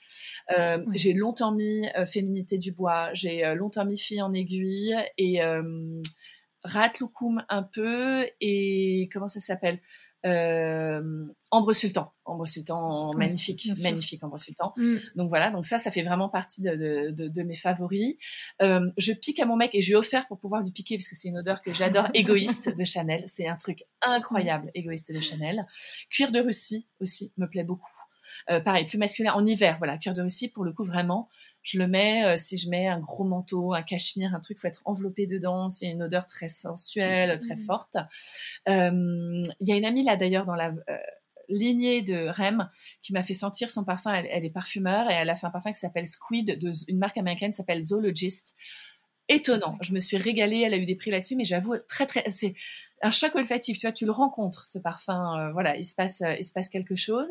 Euh, 0.57 0.85
j'ai 0.93 1.13
longtemps 1.13 1.53
mis 1.53 1.89
euh, 1.97 2.07
Féminité 2.07 2.59
du 2.59 2.73
bois, 2.73 3.11
j'ai 3.15 3.45
euh, 3.45 3.55
longtemps 3.55 3.85
mis 3.85 3.99
Fille 3.99 4.23
en 4.23 4.33
aiguille 4.33 4.95
et 5.19 5.43
euh, 5.43 6.03
Rat 6.65 6.93
un 7.49 7.63
peu 7.63 8.27
et 8.41 9.09
comment 9.13 9.29
ça 9.29 9.41
s'appelle? 9.41 9.81
Euh, 10.25 11.27
Ambre 11.51 11.73
Sultan, 11.73 12.13
Ambre 12.25 12.47
Sultan, 12.47 13.13
magnifique, 13.15 13.69
magnifique 13.83 14.23
Ambre 14.23 14.39
Sultan. 14.39 14.73
Mm. 14.77 14.97
Donc 15.17 15.29
voilà, 15.29 15.51
donc 15.51 15.65
ça, 15.65 15.79
ça 15.79 15.91
fait 15.91 16.03
vraiment 16.03 16.29
partie 16.29 16.63
de, 16.63 17.11
de, 17.11 17.29
de, 17.29 17.43
mes 17.43 17.57
favoris. 17.57 18.17
Euh, 18.63 18.89
je 18.97 19.13
pique 19.13 19.41
à 19.41 19.47
mon 19.47 19.57
mec 19.57 19.75
et 19.75 19.83
je 19.83 19.89
lui 19.89 19.93
ai 19.95 19.97
offert 19.97 20.27
pour 20.29 20.39
pouvoir 20.39 20.63
lui 20.63 20.71
piquer 20.71 20.97
parce 20.97 21.09
que 21.09 21.17
c'est 21.17 21.29
une 21.29 21.39
odeur 21.39 21.61
que 21.61 21.75
j'adore, 21.75 22.09
égoïste 22.15 22.75
de 22.77 22.85
Chanel. 22.85 23.25
C'est 23.27 23.49
un 23.49 23.57
truc 23.57 23.85
incroyable, 24.01 24.71
égoïste 24.75 25.13
de 25.15 25.21
Chanel. 25.21 25.67
Cuir 26.11 26.31
de 26.31 26.41
Russie 26.41 26.87
aussi 27.01 27.33
me 27.37 27.47
plaît 27.47 27.65
beaucoup. 27.65 27.93
Euh, 28.51 28.61
pareil, 28.61 28.87
plus 28.87 28.99
masculin 28.99 29.33
en 29.35 29.45
hiver, 29.45 29.77
voilà, 29.79 29.99
cuir 29.99 30.15
de 30.15 30.23
Russie 30.23 30.49
pour 30.49 30.65
le 30.65 30.73
coup 30.73 30.85
vraiment 30.85 31.29
je 31.63 31.79
le 31.79 31.87
mets 31.87 32.25
euh, 32.25 32.37
si 32.37 32.57
je 32.57 32.69
mets 32.69 32.89
un 32.89 32.99
gros 32.99 33.25
manteau, 33.25 33.73
un 33.73 33.83
cachemire, 33.83 34.35
un 34.35 34.41
truc, 34.41 34.59
faut 34.59 34.67
être 34.67 34.83
enveloppé 34.85 35.27
dedans. 35.27 35.69
C'est 35.69 35.87
une 35.87 36.03
odeur 36.03 36.27
très 36.27 36.49
sensuelle, 36.49 37.39
très 37.39 37.55
mmh. 37.55 37.65
forte. 37.65 37.97
Euh, 38.69 39.43
il 39.61 39.69
y 39.69 39.73
a 39.73 39.77
une 39.77 39.85
amie 39.85 40.05
là 40.05 40.17
d'ailleurs 40.17 40.45
dans 40.45 40.57
la 40.57 40.69
euh, 40.91 40.97
lignée 41.49 42.03
de 42.03 42.29
Rem 42.29 42.69
qui 43.01 43.13
m'a 43.13 43.23
fait 43.23 43.35
sentir 43.35 43.71
son 43.71 43.85
parfum. 43.85 44.13
Elle, 44.13 44.45
est 44.45 44.51
parfumeur 44.51 45.09
et 45.11 45.15
elle 45.15 45.31
a 45.31 45.37
fait 45.37 45.47
un 45.47 45.51
parfum 45.51 45.73
qui 45.73 45.79
s'appelle 45.79 46.07
Squid, 46.07 46.59
de, 46.59 46.71
une 46.89 46.99
marque 46.99 47.17
américaine 47.17 47.53
qui 47.53 47.57
s'appelle 47.57 47.83
Zoologist. 47.83 48.57
Étonnant. 49.29 49.79
Je 49.83 49.95
me 49.95 50.01
suis 50.01 50.17
régalée. 50.17 50.63
Elle 50.67 50.75
a 50.75 50.79
eu 50.79 50.85
des 50.85 50.97
prix 50.97 51.13
là-dessus, 51.13 51.37
mais 51.37 51.45
j'avoue 51.45 51.77
très 51.89 52.07
très. 52.07 52.29
C'est 52.31 52.55
un 53.03 53.13
choc 53.13 53.35
olfactif. 53.37 53.79
Tu 53.79 53.87
vois, 53.87 53.93
tu 53.93 54.05
le 54.05 54.11
rencontres 54.11 54.67
ce 54.67 54.81
parfum. 54.81 55.51
voilà, 55.53 55.77
il 55.77 55.85
se 55.85 55.95
passe, 55.95 56.23
il 56.39 56.45
se 56.45 56.53
passe 56.53 56.69
quelque 56.69 56.97
chose. 56.97 57.31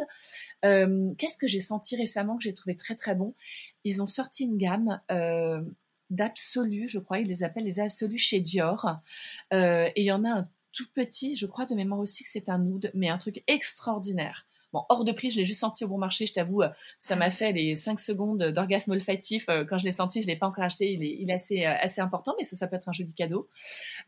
Qu'est-ce 0.64 1.38
que 1.38 1.48
j'ai 1.48 1.60
senti 1.60 1.98
récemment 1.98 2.38
que 2.38 2.44
j'ai 2.44 2.54
trouvé 2.54 2.78
très 2.78 2.96
très 2.96 3.14
bon? 3.14 3.36
Ils 3.84 4.02
ont 4.02 4.08
sorti 4.08 4.44
une 4.44 4.58
gamme 4.58 5.02
euh, 5.12 5.62
d'absolus, 6.10 6.88
je 6.88 7.00
crois, 7.00 7.20
ils 7.20 7.28
les 7.28 7.44
appellent 7.44 7.66
les 7.66 7.80
absolus 7.80 8.18
chez 8.18 8.40
Dior. 8.40 8.98
Euh, 9.54 9.90
et 9.96 10.02
il 10.02 10.06
y 10.06 10.12
en 10.12 10.26
a 10.26 10.30
un 10.30 10.50
tout 10.72 10.88
petit, 10.94 11.36
je 11.36 11.46
crois 11.46 11.66
de 11.66 11.76
mémoire 11.76 12.00
aussi 12.00 12.24
que 12.24 12.30
c'est 12.30 12.50
un 12.50 12.66
oud, 12.66 12.92
mais 12.94 13.10
un 13.10 13.18
truc 13.18 13.44
extraordinaire. 13.48 14.46
Bon, 14.74 14.84
hors 14.88 15.04
de 15.04 15.12
prix, 15.12 15.30
je 15.30 15.38
l'ai 15.38 15.46
juste 15.46 15.60
senti 15.60 15.84
au 15.84 15.90
bon 15.90 15.98
marché, 15.98 16.26
je 16.26 16.34
t'avoue, 16.34 16.62
ça 17.00 17.18
m'a 17.18 17.30
fait 17.30 17.52
les 17.52 17.76
5 17.76 18.00
secondes 18.00 18.42
d'orgasme 18.42 18.92
olfactif. 18.92 19.50
Euh, 19.50 19.66
quand 19.66 19.78
je 19.78 19.84
l'ai 19.84 19.92
senti, 19.92 20.22
je 20.22 20.28
l'ai 20.28 20.38
pas 20.38 20.48
encore 20.48 20.64
acheté, 20.64 20.94
il 20.94 21.30
est, 21.30 21.34
assez, 21.34 21.66
euh, 21.66 22.04
important, 22.04 22.34
mais 22.38 22.46
ça, 22.46 22.68
peut 22.68 22.78
être 22.78 22.88
un 22.88 22.94
joli 22.94 23.12
cadeau. 23.12 23.50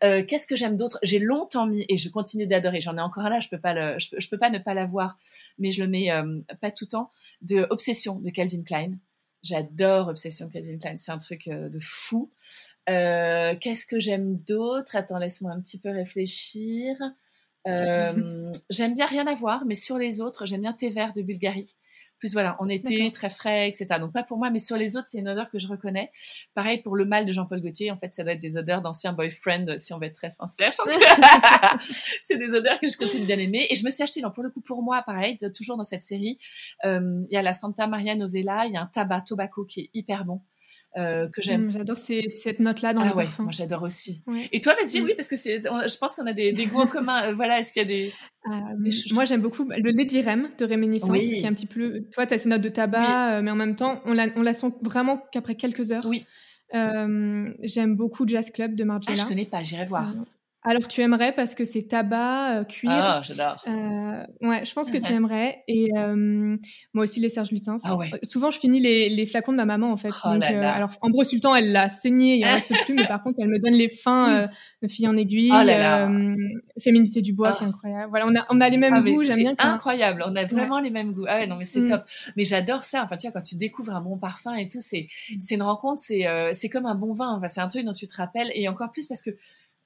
Euh, 0.06 0.24
Qu'est-ce 0.26 0.48
que 0.48 0.56
j'aime 0.56 0.78
d'autre? 0.78 1.00
J'ai 1.04 1.20
longtemps 1.20 1.68
mis, 1.68 1.86
et 1.90 1.98
je 1.98 2.08
continue 2.10 2.48
d'adorer, 2.48 2.80
j'en 2.80 2.98
ai 2.98 3.02
encore 3.02 3.26
un 3.26 3.30
là, 3.30 3.40
je 3.42 3.50
peux 3.50 3.60
pas 3.60 3.74
peux, 4.30 4.38
pas 4.38 4.50
ne 4.50 4.60
pas 4.60 4.74
l'avoir, 4.74 5.18
mais 5.60 5.72
je 5.72 5.84
le 5.84 5.90
mets 5.90 6.12
euh, 6.12 6.40
pas 6.62 6.72
tout 6.72 6.86
le 6.86 6.92
temps, 6.92 7.10
de 7.42 7.68
Obsession 7.70 8.20
de 8.20 8.30
Calvin 8.30 8.64
Klein. 8.64 8.94
J'adore 9.44 10.08
Obsession 10.08 10.50
Calvin 10.50 10.78
Klein, 10.78 10.98
c'est 10.98 11.12
un 11.12 11.18
truc 11.18 11.50
de 11.50 11.80
fou. 11.80 12.32
Qu'est-ce 12.88 13.86
que 13.86 14.00
j'aime 14.00 14.38
d'autre? 14.38 14.96
Attends, 14.96 15.18
laisse-moi 15.18 15.52
un 15.52 15.62
petit 15.62 15.80
peu 15.80 15.90
réfléchir. 15.90 16.96
j'aime 17.66 18.94
bien 18.94 19.06
rien 19.06 19.28
à 19.28 19.36
voir, 19.36 19.66
mais 19.66 19.76
sur 19.76 19.98
les 19.98 20.22
autres, 20.22 20.46
j'aime 20.46 20.62
bien 20.62 20.74
thé 20.74 20.90
vert 20.90 21.14
de 21.14 21.22
Bulgarie 21.22 21.76
plus 22.24 22.32
voilà, 22.32 22.56
on 22.62 22.70
était 22.70 23.12
très 23.14 23.30
frais, 23.30 23.68
etc. 23.68 24.00
Donc 24.00 24.14
pas 24.14 24.24
pour 24.24 24.38
moi, 24.38 24.50
mais 24.50 24.62
sur 24.62 24.78
les 24.78 24.96
autres, 24.96 25.10
c'est 25.10 25.18
une 25.18 25.28
odeur 25.28 25.50
que 25.50 25.60
je 25.60 25.68
reconnais. 25.68 26.10
Pareil 26.54 26.82
pour 26.82 26.96
le 26.96 27.04
mal 27.04 27.26
de 27.26 27.34
Jean-Paul 27.34 27.60
Gaultier, 27.60 27.92
en 27.92 27.98
fait, 27.98 28.14
ça 28.14 28.24
doit 28.24 28.32
être 28.32 28.40
des 28.40 28.56
odeurs 28.56 28.82
d'anciens 28.82 29.12
boyfriend, 29.12 29.78
si 29.78 29.92
on 29.92 30.00
veut 30.00 30.06
être 30.06 30.16
très 30.16 30.30
sincère. 30.30 30.72
c'est 32.22 32.38
des 32.38 32.54
odeurs 32.54 32.80
que 32.80 32.90
je 32.90 32.96
continue 32.96 33.26
bien 33.26 33.40
aimer. 33.40 33.68
Et 33.70 33.76
je 33.76 33.84
me 33.84 33.90
suis 33.90 34.04
acheté, 34.04 34.22
donc 34.22 34.36
pour 34.36 34.44
le 34.44 34.52
coup, 34.52 34.62
pour 34.62 34.82
moi, 34.84 35.04
pareil, 35.06 35.38
toujours 35.54 35.76
dans 35.76 35.84
cette 35.84 36.04
série, 36.04 36.38
euh, 36.86 37.20
il 37.30 37.34
y 37.34 37.38
a 37.38 37.42
la 37.42 37.52
Santa 37.52 37.88
Maria 37.88 38.16
Novella, 38.16 38.68
il 38.68 38.74
y 38.74 38.78
a 38.78 38.82
un 38.82 38.86
tabac 38.86 39.26
tobacco 39.28 39.66
qui 39.66 39.82
est 39.82 39.90
hyper 39.94 40.24
bon. 40.24 40.40
Euh, 40.96 41.28
que 41.28 41.42
j'aime. 41.42 41.68
Mmh, 41.68 41.72
j'adore 41.72 41.98
cette 41.98 42.60
note-là 42.60 42.94
dans 42.94 43.02
ah 43.02 43.06
les 43.06 43.14
ouais, 43.14 43.28
Moi, 43.40 43.52
j'adore 43.52 43.82
aussi. 43.82 44.22
Et 44.52 44.62
toi, 44.62 44.76
vas-y, 44.76 45.02
mmh. 45.02 45.06
oui, 45.06 45.14
parce 45.16 45.28
que 45.28 45.36
c'est, 45.36 45.62
je 45.64 45.98
pense 45.98 46.16
qu'on 46.16 46.28
a 46.28 46.34
des, 46.34 46.54
des 46.54 46.68
goûts 46.68 46.82
en 46.82 46.88
commun. 46.88 47.30
Euh, 47.30 47.34
voilà, 47.34 47.60
est-ce 47.60 47.74
qu'il 47.74 47.82
y 47.82 47.86
a 47.86 47.88
des, 47.88 48.14
euh, 48.48 48.92
Moi, 49.12 49.26
j'aime 49.26 49.42
beaucoup 49.42 49.68
le 49.68 50.26
Rem 50.26 50.50
de 50.58 50.66
Réminiscence, 50.66 51.18
qui 51.18 51.38
est 51.38 51.48
un 51.48 51.54
petit 51.54 51.66
peu. 51.66 52.04
Toi, 52.12 52.28
tu 52.28 52.36
as 52.36 52.38
ces 52.38 52.50
notes 52.50 52.62
de 52.62 52.70
tabac, 52.70 53.42
mais 53.42 53.52
en 53.52 53.56
même 53.56 53.76
temps, 53.76 54.02
on 54.06 54.14
la, 54.14 54.28
on 54.36 54.44
la 54.44 54.54
sent 54.54 54.74
vraiment 54.82 55.24
qu'après 55.32 55.56
quelques 55.56 55.92
heures. 55.92 56.06
Oui. 56.06 56.26
j'aime 56.72 57.96
beaucoup 57.96 58.28
Jazz 58.28 58.52
Club 58.52 58.76
de 58.76 58.84
Margiela. 58.84 59.18
Ah, 59.20 59.24
je 59.24 59.28
connais 59.28 59.46
pas, 59.46 59.64
j'irai 59.64 59.86
voir. 59.86 60.14
Alors 60.66 60.88
tu 60.88 61.02
aimerais 61.02 61.34
parce 61.34 61.56
que 61.56 61.66
c'est 61.66 61.84
tabac, 61.84 62.60
euh, 62.60 62.64
cuir. 62.64 62.92
Ah, 62.92 63.22
j'adore. 63.22 63.62
Euh, 63.68 64.24
ouais, 64.42 64.64
je 64.64 64.74
pense 64.74 64.92
que 64.92 64.98
tu 64.98 65.12
aimerais. 65.14 65.64
Et 65.68 65.90
euh, 65.98 66.56
moi 66.94 67.04
aussi 67.04 67.20
les 67.20 67.30
Serge 67.30 67.52
Lutens. 67.52 67.82
Ah 67.84 67.96
ouais. 67.96 68.10
Souvent 68.24 68.50
je 68.50 68.60
finis 68.60 68.80
les, 68.80 69.10
les, 69.10 69.26
flacons 69.26 69.52
de 69.52 69.58
ma 69.58 69.66
maman 69.66 69.92
en 69.92 69.98
fait. 69.98 70.12
Oh 70.24 70.34
Donc, 70.34 70.44
alors 70.44 70.92
Ambre 71.02 71.24
Sultan 71.26 71.56
elle 71.56 71.72
l'a 71.72 71.90
saigné, 71.90 72.38
il 72.38 72.46
en 72.46 72.54
reste 72.54 72.74
plus, 72.86 72.94
mais 72.94 73.08
par 73.08 73.22
contre 73.24 73.40
elle 73.42 73.50
me 73.50 73.60
donne 73.60 73.74
les 73.74 73.90
fins 73.90 74.48
de 74.82 74.88
fille 74.88 75.08
en 75.08 75.18
aiguille. 75.18 75.52
Oh 75.52 75.64
là 75.64 75.78
là. 75.78 76.12
Féminité 76.80 77.22
du 77.22 77.34
bois 77.34 77.54
qui 77.54 77.64
est 77.64 77.68
ah. 77.68 77.70
incroyable. 77.70 78.10
Voilà, 78.10 78.26
on 78.28 78.36
a 78.36 78.46
on 78.50 78.62
a 78.62 78.70
les 78.70 78.78
mêmes 78.78 78.94
ah, 78.94 79.02
goûts. 79.02 79.24
J'aime 79.24 79.40
bien. 79.40 79.56
Incroyable, 79.58 80.24
on 80.26 80.36
a 80.36 80.46
vraiment 80.46 80.80
les 80.80 80.92
mêmes 80.92 81.12
goûts. 81.12 81.26
Ah 81.28 81.40
ouais 81.40 81.48
non 81.48 81.58
mais 81.58 81.66
c'est 81.66 81.82
mm. 81.82 81.90
top. 81.90 82.04
Mais 82.38 82.46
j'adore 82.46 82.86
ça. 82.86 83.04
Enfin 83.04 83.18
tu 83.18 83.28
vois 83.28 83.34
quand 83.34 83.46
tu 83.46 83.56
découvres 83.56 83.94
un 83.94 84.02
bon 84.02 84.18
parfum 84.18 84.56
et 84.56 84.70
tout, 84.70 84.80
c'est 84.82 85.08
mm. 85.30 85.40
c'est 85.42 85.56
une 85.56 85.64
rencontre, 85.64 86.02
c'est 86.02 86.26
c'est 86.54 86.70
comme 86.70 86.86
un 86.86 86.96
bon 86.96 87.14
vin. 87.14 87.36
Enfin 87.36 87.50
c'est 87.50 87.62
un 87.62 87.68
truc 87.68 87.84
dont 87.84 87.94
tu 87.94 88.08
te 88.08 88.16
rappelles 88.16 88.52
et 88.56 88.70
encore 88.70 88.92
plus 88.94 89.08
parce 89.08 89.22
que 89.22 89.32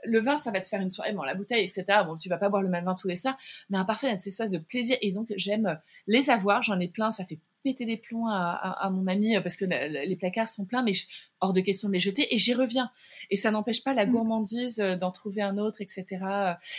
le 0.03 0.19
vin, 0.19 0.37
ça 0.37 0.51
va 0.51 0.61
te 0.61 0.67
faire 0.67 0.81
une 0.81 0.89
soirée, 0.89 1.13
bon, 1.13 1.23
la 1.23 1.35
bouteille, 1.35 1.63
etc. 1.63 1.85
Bon, 2.05 2.17
tu 2.17 2.29
vas 2.29 2.37
pas 2.37 2.49
boire 2.49 2.61
le 2.61 2.69
même 2.69 2.85
vin 2.85 2.95
tous 2.95 3.07
les 3.07 3.15
soirs, 3.15 3.37
mais 3.69 3.77
un 3.77 3.85
parfum, 3.85 4.15
c'est 4.15 4.29
espèce 4.29 4.51
de 4.51 4.59
plaisir. 4.59 4.97
Et 5.01 5.11
donc, 5.11 5.33
j'aime 5.35 5.79
les 6.07 6.29
avoir. 6.29 6.61
J'en 6.61 6.79
ai 6.79 6.87
plein. 6.87 7.11
Ça 7.11 7.25
fait 7.25 7.39
péter 7.63 7.85
des 7.85 7.97
plombs 7.97 8.27
à, 8.27 8.89
mon 8.91 9.07
ami 9.07 9.35
parce 9.41 9.57
que 9.57 9.65
les 9.65 10.15
placards 10.15 10.47
sont 10.47 10.65
pleins, 10.65 10.83
mais 10.83 10.93
hors 11.41 11.53
de 11.53 11.59
question 11.59 11.89
de 11.89 11.93
les 11.93 11.99
jeter. 11.99 12.33
Et 12.33 12.37
j'y 12.37 12.53
reviens. 12.53 12.89
Et 13.29 13.35
ça 13.35 13.51
n'empêche 13.51 13.83
pas 13.83 13.93
la 13.93 14.05
mm. 14.05 14.11
gourmandise 14.11 14.79
euh, 14.79 14.95
d'en 14.95 15.11
trouver 15.11 15.41
un 15.41 15.57
autre, 15.57 15.81
etc. 15.81 16.05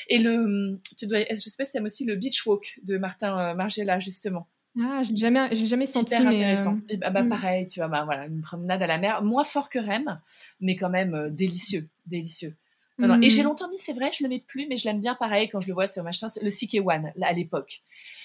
Et 0.08 0.18
le, 0.18 0.80
tu 0.96 1.06
dois, 1.06 1.20
je 1.30 1.36
sais 1.36 1.56
pas 1.58 1.64
si 1.64 1.72
t'aimes 1.72 1.84
aussi 1.84 2.04
le 2.04 2.16
beach 2.16 2.46
walk 2.46 2.80
de 2.84 2.96
Martin 2.96 3.38
euh, 3.38 3.54
Margiela, 3.54 4.00
justement. 4.00 4.48
Ah, 4.80 5.02
je 5.02 5.10
l'ai 5.10 5.16
jamais, 5.16 5.48
j'ai 5.52 5.66
jamais 5.66 5.86
senti. 5.86 6.14
Hyper 6.14 6.30
mais 6.30 6.36
intéressant. 6.36 6.78
Euh, 6.90 6.96
bah, 6.96 7.10
bah 7.10 7.22
mm. 7.22 7.28
pareil, 7.28 7.66
tu 7.66 7.80
vois, 7.80 7.88
bah, 7.88 8.04
voilà, 8.04 8.26
une 8.26 8.40
promenade 8.40 8.82
à 8.82 8.86
la 8.86 8.98
mer, 8.98 9.22
moins 9.22 9.44
fort 9.44 9.68
que 9.68 9.78
Rem, 9.78 10.20
mais 10.60 10.76
quand 10.76 10.90
même 10.90 11.30
délicieux, 11.30 11.88
délicieux. 12.06 12.56
Non, 12.98 13.20
Et 13.22 13.30
j'ai 13.30 13.42
mm. 13.42 13.44
longtemps 13.44 13.68
mis, 13.70 13.78
c'est 13.78 13.92
vrai, 13.92 14.10
je 14.12 14.24
le 14.24 14.28
mets 14.28 14.40
plus, 14.40 14.66
mais 14.68 14.76
je 14.76 14.84
l'aime 14.84 15.00
bien 15.00 15.14
pareil 15.14 15.48
quand 15.48 15.60
je 15.60 15.68
le 15.68 15.74
vois 15.74 15.86
sur 15.86 16.02
machin, 16.02 16.26
le 16.42 16.50
CK 16.50 16.86
One, 16.86 17.12
à 17.22 17.32
l'époque. 17.32 17.82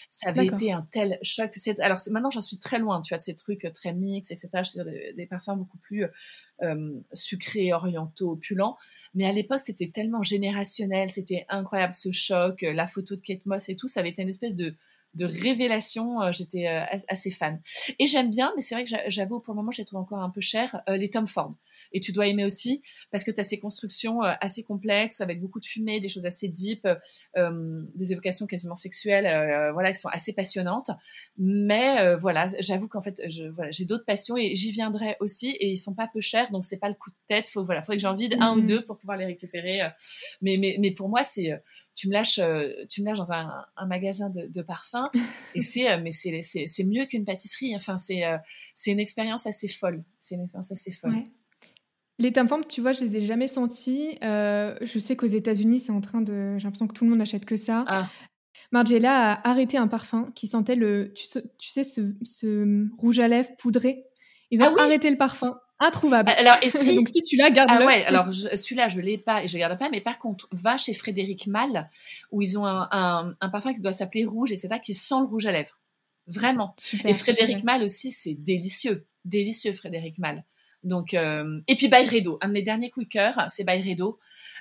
Ça 0.10 0.30
avait 0.30 0.46
été 0.46 0.72
un 0.72 0.88
tel 0.92 1.18
choc. 1.24 1.52
Alors 1.80 1.98
maintenant, 2.12 2.30
j'en 2.30 2.42
suis 2.42 2.60
très 2.60 2.78
loin, 2.78 3.02
tu 3.02 3.10
vois, 3.10 3.18
de 3.18 3.24
ces 3.24 3.34
trucs 3.34 3.68
très 3.74 3.94
mix, 3.94 4.30
etc. 4.30 4.50
Je 4.58 4.64
suis 4.64 4.84
des, 4.84 5.14
des 5.14 5.26
parfums 5.26 5.58
beaucoup 5.58 5.80
plus 5.80 6.06
euh, 6.62 7.00
sucrés, 7.14 7.74
orientaux, 7.74 8.32
opulents. 8.32 8.78
Mais 9.16 9.26
à 9.26 9.32
l'époque, 9.32 9.62
c'était 9.62 9.90
tellement 9.90 10.22
générationnel, 10.22 11.10
c'était 11.10 11.46
incroyable 11.50 11.96
ce 11.96 12.12
choc, 12.12 12.62
la 12.62 12.86
photo 12.88 13.16
de 13.16 13.22
Kate 13.22 13.46
Moss 13.48 13.70
et 13.70 13.76
tout. 13.76 13.88
Ça 13.88 14.02
avait 14.02 14.10
été 14.10 14.22
une 14.22 14.30
espèce 14.30 14.56
de 14.56 14.76
de 15.14 15.26
révélation. 15.26 16.22
Euh, 16.22 16.32
j'étais 16.32 16.68
euh, 16.68 16.84
assez 17.08 17.32
fan. 17.32 17.62
Et 18.00 18.08
j'aime 18.08 18.30
bien, 18.30 18.52
mais 18.56 18.62
c'est 18.62 18.76
vrai 18.76 18.86
que 18.86 18.92
j'avoue, 19.08 19.40
pour 19.40 19.54
le 19.54 19.60
moment, 19.60 19.72
je 19.72 19.80
les 19.80 19.86
trouve 19.86 20.00
encore 20.00 20.20
un 20.20 20.30
peu 20.30 20.42
cher, 20.42 20.82
euh, 20.90 20.98
les 20.98 21.10
Tom 21.10 21.28
Ford. 21.28 21.56
Et 21.92 22.00
tu 22.00 22.12
dois 22.12 22.28
aimer 22.28 22.46
aussi, 22.46 22.82
parce 23.12 23.24
que 23.24 23.32
tu 23.32 23.40
as 23.40 23.44
ces 23.44 23.60
constructions 23.60 24.22
assez 24.22 24.64
complexes, 24.64 25.22
avec 25.22 25.42
beaucoup 25.42 25.60
de 25.60 25.66
fumée, 25.66 26.00
des 26.00 26.10
choses 26.10 26.26
assez 26.26 26.48
deep, 26.48 26.88
des 27.36 28.12
évocations 28.12 28.46
quasiment 28.46 28.76
sexuelles, 28.76 29.72
voilà, 29.74 29.92
qui 29.92 30.00
sont 30.00 30.10
assez 30.10 30.34
passionnantes. 30.34 30.92
Mais 31.38 32.16
voilà, 32.16 32.50
j'avoue 32.60 32.88
qu'en 32.88 33.02
fait, 33.02 33.22
je, 33.30 33.46
voilà, 33.46 33.72
j'ai 33.72 33.86
d'autres 33.86 34.06
passions 34.06 34.38
et 34.38 34.56
j'y 34.56 34.72
viendrai 34.72 35.18
aussi, 35.20 35.50
et 35.60 35.72
ils 35.72 35.78
sont 35.78 35.96
pas 35.96 36.08
peu 36.12 36.22
chers, 36.22 36.52
donc 36.52 36.64
c'est 36.64 36.80
pas 36.80 36.90
le 36.90 36.96
coup 36.96 37.10
de 37.10 37.16
tête. 37.28 37.50
Faut, 37.50 37.64
voilà, 37.64 37.82
faudrait 37.82 37.98
que 37.98 38.04
j'en 38.04 38.16
vide 38.16 38.36
un 38.40 38.54
ou 38.54 38.62
mmh 38.62 38.66
deux 38.66 38.86
pour 38.86 38.98
pouvoir 38.98 39.18
les 39.18 39.26
récupérer. 39.26 39.82
Mais, 40.42 40.58
mais, 40.58 40.78
mais 40.80 40.92
pour 40.92 41.10
moi, 41.10 41.24
c'est 41.24 41.52
tu 41.96 42.08
me 42.08 42.14
lâches, 42.14 42.40
euh, 42.40 42.70
tu 42.90 43.02
me 43.02 43.08
lâches 43.08 43.18
dans 43.18 43.32
un, 43.32 43.66
magasin 43.88 44.30
de, 44.30 44.48
de 44.48 44.62
parfums 44.62 45.10
et 45.56 45.62
c'est, 45.62 45.92
euh, 45.92 46.00
mais 46.02 46.12
c'est, 46.12 46.42
c'est, 46.42 46.84
mieux 46.84 47.06
qu'une 47.06 47.26
pâtisserie. 47.26 47.76
Enfin, 47.76 47.98
c'est, 47.98 48.26
euh, 48.26 48.38
c'est 48.76 48.92
une 48.92 49.00
expérience 49.00 49.48
assez 49.48 49.68
folle. 49.68 50.04
C'est 50.18 50.36
une 50.36 50.42
expérience 50.42 50.72
assez 50.72 50.92
folle. 50.92 51.16
Les 52.20 52.32
Tom 52.32 52.48
tu 52.70 52.82
vois, 52.82 52.92
je 52.92 53.02
les 53.02 53.18
ai 53.18 53.26
jamais 53.26 53.48
sentis. 53.48 54.18
je 54.22 55.00
sais 55.00 55.16
qu'aux 55.16 55.26
États-Unis, 55.26 55.80
c'est 55.80 55.92
en 55.92 56.02
train 56.02 56.22
de. 56.22 56.58
J'ai 56.58 56.64
l'impression 56.64 56.88
que 56.88 56.94
tout 56.94 57.04
le 57.04 57.10
monde 57.10 57.20
n'achète 57.20 57.46
que 57.46 57.56
ça. 57.56 57.84
Ah. 57.88 58.10
Margiela 58.72 59.34
a 59.34 59.50
arrêté 59.50 59.78
un 59.78 59.88
parfum 59.88 60.32
qui 60.36 60.48
sentait 60.48 60.76
le, 60.76 61.12
tu, 61.14 61.26
sais, 61.26 61.84
ce, 61.84 62.14
ce, 62.22 62.88
rouge 62.98 63.20
à 63.20 63.28
lèvres 63.28 63.50
poudré. 63.58 64.06
Ils 64.52 64.62
ont 64.62 64.76
ah 64.78 64.84
arrêté 64.84 65.10
le 65.10 65.18
parfum 65.18 65.58
introuvable. 65.84 66.32
Alors, 66.38 66.56
et 66.62 66.70
si, 66.72 66.96
donc 66.96 67.10
si 67.10 67.22
tu 67.24 67.36
l'as, 67.36 67.52
garde-le. 67.52 67.84
Ah 67.84 67.86
ouais, 67.86 68.06
alors 68.06 68.32
celui-là, 68.34 68.90
je 68.90 69.00
l'ai 69.00 69.18
pas 69.18 69.44
et 69.44 69.48
je 69.48 69.58
garde 69.58 69.78
pas, 69.78 69.90
mais 69.90 70.02
par 70.02 70.20
contre, 70.20 70.48
va 70.52 70.78
chez 70.78 70.94
Frédéric 70.94 71.48
Mal, 71.48 71.90
où 72.32 72.42
ils 72.42 72.58
ont 72.58 72.66
un, 72.66 73.36
un, 73.40 73.50
parfum 73.50 73.74
qui 73.74 73.82
doit 73.82 73.94
s'appeler 73.94 74.26
rouge, 74.26 74.52
etc., 74.52 74.80
qui 74.84 74.94
sent 74.94 75.16
le 75.20 75.26
rouge 75.26 75.46
à 75.46 75.52
lèvres. 75.52 75.80
Vraiment. 76.28 76.76
et 77.04 77.14
Frédéric 77.14 77.64
Mal 77.64 77.84
aussi, 77.84 78.12
c'est 78.12 78.34
délicieux. 78.34 79.06
Délicieux, 79.26 79.74
Frédéric 79.74 80.18
Mal. 80.18 80.44
Donc, 80.84 81.14
euh, 81.14 81.62
et 81.68 81.76
puis 81.76 81.88
Bayredo, 81.88 82.38
un 82.42 82.48
de 82.48 82.54
mes 82.54 82.62
derniers 82.62 82.90
coups 82.90 83.06
de 83.06 83.12
cœur, 83.12 83.46
c'est 83.50 83.64
Bayredo, 83.64 84.20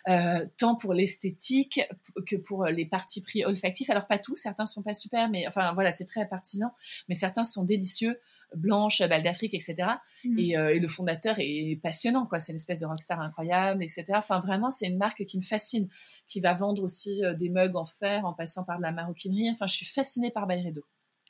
euh, 0.08 0.46
tant 0.56 0.76
pour 0.76 0.94
l'esthétique 0.94 1.80
que 2.26 2.36
pour 2.36 2.66
les 2.66 2.86
parties 2.86 3.20
pris 3.20 3.44
olfactifs. 3.44 3.90
Alors 3.90 4.06
pas 4.06 4.18
tous, 4.18 4.36
certains 4.36 4.66
sont 4.66 4.82
pas 4.82 4.94
super, 4.94 5.28
mais 5.28 5.46
enfin 5.46 5.72
voilà, 5.74 5.92
c'est 5.92 6.06
très 6.06 6.26
partisan, 6.26 6.72
mais 7.08 7.14
certains 7.14 7.44
sont 7.44 7.64
délicieux. 7.64 8.18
Blanche, 8.54 9.02
Balle 9.02 9.22
d'Afrique, 9.22 9.54
etc. 9.54 9.88
Mm. 10.24 10.38
Euh, 10.56 10.68
et, 10.68 10.78
le 10.78 10.88
fondateur 10.88 11.36
est 11.38 11.80
passionnant, 11.82 12.26
quoi. 12.26 12.40
C'est 12.40 12.52
une 12.52 12.56
espèce 12.56 12.80
de 12.80 12.86
rockstar 12.86 13.20
incroyable, 13.20 13.82
etc. 13.82 14.04
Enfin, 14.14 14.40
vraiment, 14.40 14.70
c'est 14.70 14.86
une 14.86 14.98
marque 14.98 15.24
qui 15.24 15.38
me 15.38 15.42
fascine, 15.42 15.88
qui 16.26 16.40
va 16.40 16.54
vendre 16.54 16.82
aussi 16.82 17.24
euh, 17.24 17.34
des 17.34 17.48
mugs 17.48 17.76
en 17.76 17.84
fer 17.84 18.24
en 18.24 18.32
passant 18.32 18.64
par 18.64 18.78
de 18.78 18.82
la 18.82 18.92
maroquinerie. 18.92 19.50
Enfin, 19.50 19.66
je 19.66 19.74
suis 19.74 19.86
fascinée 19.86 20.30
par 20.30 20.46
Bayredo. 20.46 20.84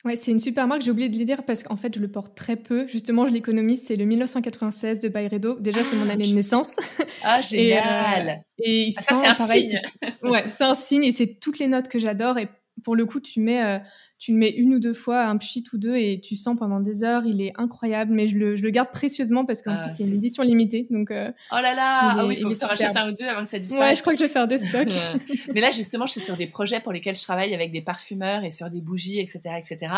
Ouais, 0.05 0.17
c'est 0.17 0.31
une 0.31 0.39
super 0.39 0.67
marque, 0.67 0.81
j'ai 0.81 0.91
oublié 0.91 1.07
de 1.07 1.17
le 1.17 1.23
dire 1.23 1.43
parce 1.43 1.63
qu'en 1.63 1.77
fait, 1.77 1.95
je 1.95 1.99
le 2.01 2.09
porte 2.09 2.35
très 2.35 2.57
peu. 2.57 2.85
Justement, 2.87 3.25
je 3.25 3.31
l'économise, 3.31 3.83
c'est 3.85 3.95
le 3.95 4.03
1996 4.03 4.99
de 4.99 5.07
Bayredo. 5.07 5.57
Déjà, 5.59 5.81
c'est 5.83 5.95
mon 5.95 6.09
année 6.09 6.27
de 6.27 6.33
naissance. 6.33 6.75
Ah, 7.23 7.41
génial 7.49 8.43
Et, 8.59 8.89
euh, 8.89 8.91
ah, 8.97 9.01
ça, 9.01 9.15
c'est 9.15 9.27
un 9.27 9.47
signe 9.47 9.81
Ouais, 10.21 10.43
c'est 10.45 10.65
un 10.65 10.75
signe 10.75 11.05
et 11.05 11.13
c'est 11.13 11.39
toutes 11.39 11.57
les 11.59 11.67
notes 11.67 11.87
que 11.87 11.99
j'adore. 11.99 12.37
Et 12.37 12.49
pour 12.83 12.97
le 12.97 13.05
coup, 13.05 13.21
tu 13.21 13.39
mets 13.39 13.81
tu 14.23 14.31
le 14.31 14.37
mets 14.37 14.51
une 14.51 14.75
ou 14.75 14.79
deux 14.79 14.93
fois, 14.93 15.25
un 15.25 15.35
pchit 15.35 15.65
ou 15.73 15.77
deux, 15.77 15.97
et 15.97 16.21
tu 16.21 16.37
sens 16.37 16.57
pendant 16.57 16.79
des 16.79 17.03
heures. 17.03 17.25
Il 17.25 17.41
est 17.41 17.51
incroyable, 17.57 18.13
mais 18.13 18.27
je 18.27 18.37
le, 18.37 18.55
je 18.55 18.63
le 18.63 18.69
garde 18.69 18.89
précieusement 18.89 19.43
parce 19.43 19.61
qu'en 19.61 19.73
ah, 19.73 19.83
plus, 19.83 19.95
c'est 19.97 20.03
une 20.05 20.13
édition 20.13 20.43
limitée. 20.43 20.87
Donc, 20.89 21.11
euh, 21.11 21.29
oh 21.51 21.55
là 21.55 21.75
là, 21.75 22.15
ah 22.17 22.25
oui, 22.25 22.35
il 22.37 22.41
faut 22.41 22.49
que 22.49 22.57
tu 22.57 22.63
rachètes 22.63 22.95
un 22.95 23.09
ou 23.09 23.11
deux 23.11 23.25
avant 23.25 23.43
que 23.43 23.49
ça 23.49 23.59
disparaisse. 23.59 23.89
Ouais, 23.89 23.95
je 23.97 23.99
crois 23.99 24.13
que 24.13 24.19
je 24.19 24.23
vais 24.23 24.31
faire 24.31 24.47
des 24.47 24.59
stocks. 24.59 24.87
mais 25.53 25.59
là, 25.59 25.71
justement, 25.71 26.05
je 26.05 26.13
suis 26.13 26.21
sur 26.21 26.37
des 26.37 26.47
projets 26.47 26.79
pour 26.79 26.93
lesquels 26.93 27.17
je 27.17 27.21
travaille 27.21 27.53
avec 27.53 27.73
des 27.73 27.81
parfumeurs 27.81 28.45
et 28.45 28.49
sur 28.49 28.69
des 28.69 28.79
bougies, 28.79 29.19
etc., 29.19 29.55
etc. 29.57 29.93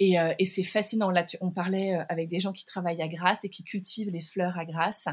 Et, 0.00 0.18
euh, 0.18 0.32
et 0.40 0.46
c'est 0.46 0.64
fascinant. 0.64 1.12
Là, 1.12 1.22
tu, 1.22 1.36
on 1.40 1.52
parlait 1.52 1.94
euh, 1.94 2.02
avec 2.08 2.28
des 2.28 2.40
gens 2.40 2.52
qui 2.52 2.64
travaillent 2.64 3.02
à 3.02 3.06
Grasse 3.06 3.44
et 3.44 3.50
qui 3.50 3.62
cultivent 3.62 4.10
les 4.10 4.20
fleurs 4.20 4.58
à 4.58 4.64
Grasse. 4.64 5.06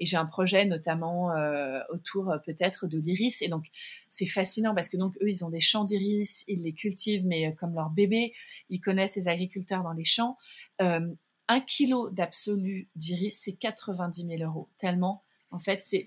Et 0.00 0.04
j'ai 0.04 0.16
un 0.16 0.26
projet 0.26 0.64
notamment 0.64 1.30
euh, 1.36 1.78
autour 1.90 2.34
peut-être 2.44 2.88
de 2.88 2.98
l'iris. 2.98 3.40
Et 3.40 3.48
donc, 3.48 3.66
c'est 4.08 4.26
fascinant 4.26 4.74
parce 4.74 4.88
que 4.88 4.96
donc 4.96 5.14
eux, 5.22 5.28
ils 5.28 5.44
ont 5.44 5.50
des 5.50 5.60
champs 5.60 5.84
d'iris, 5.84 6.44
ils 6.48 6.62
les 6.62 6.72
cultivent, 6.72 7.24
mais 7.24 7.54
comme 7.54 7.72
leur 7.72 7.90
bébé, 8.06 8.32
ils 8.68 8.80
connaissent 8.80 9.16
les 9.16 9.28
agriculteurs 9.28 9.82
dans 9.82 9.92
les 9.92 10.04
champs. 10.04 10.36
Euh, 10.82 11.00
un 11.48 11.60
kilo 11.60 12.10
d'absolu 12.10 12.88
d'iris, 12.94 13.40
c'est 13.40 13.54
90 13.54 14.26
000 14.26 14.42
euros. 14.48 14.68
Tellement, 14.78 15.24
en 15.52 15.58
fait, 15.58 15.80
c'est 15.82 16.06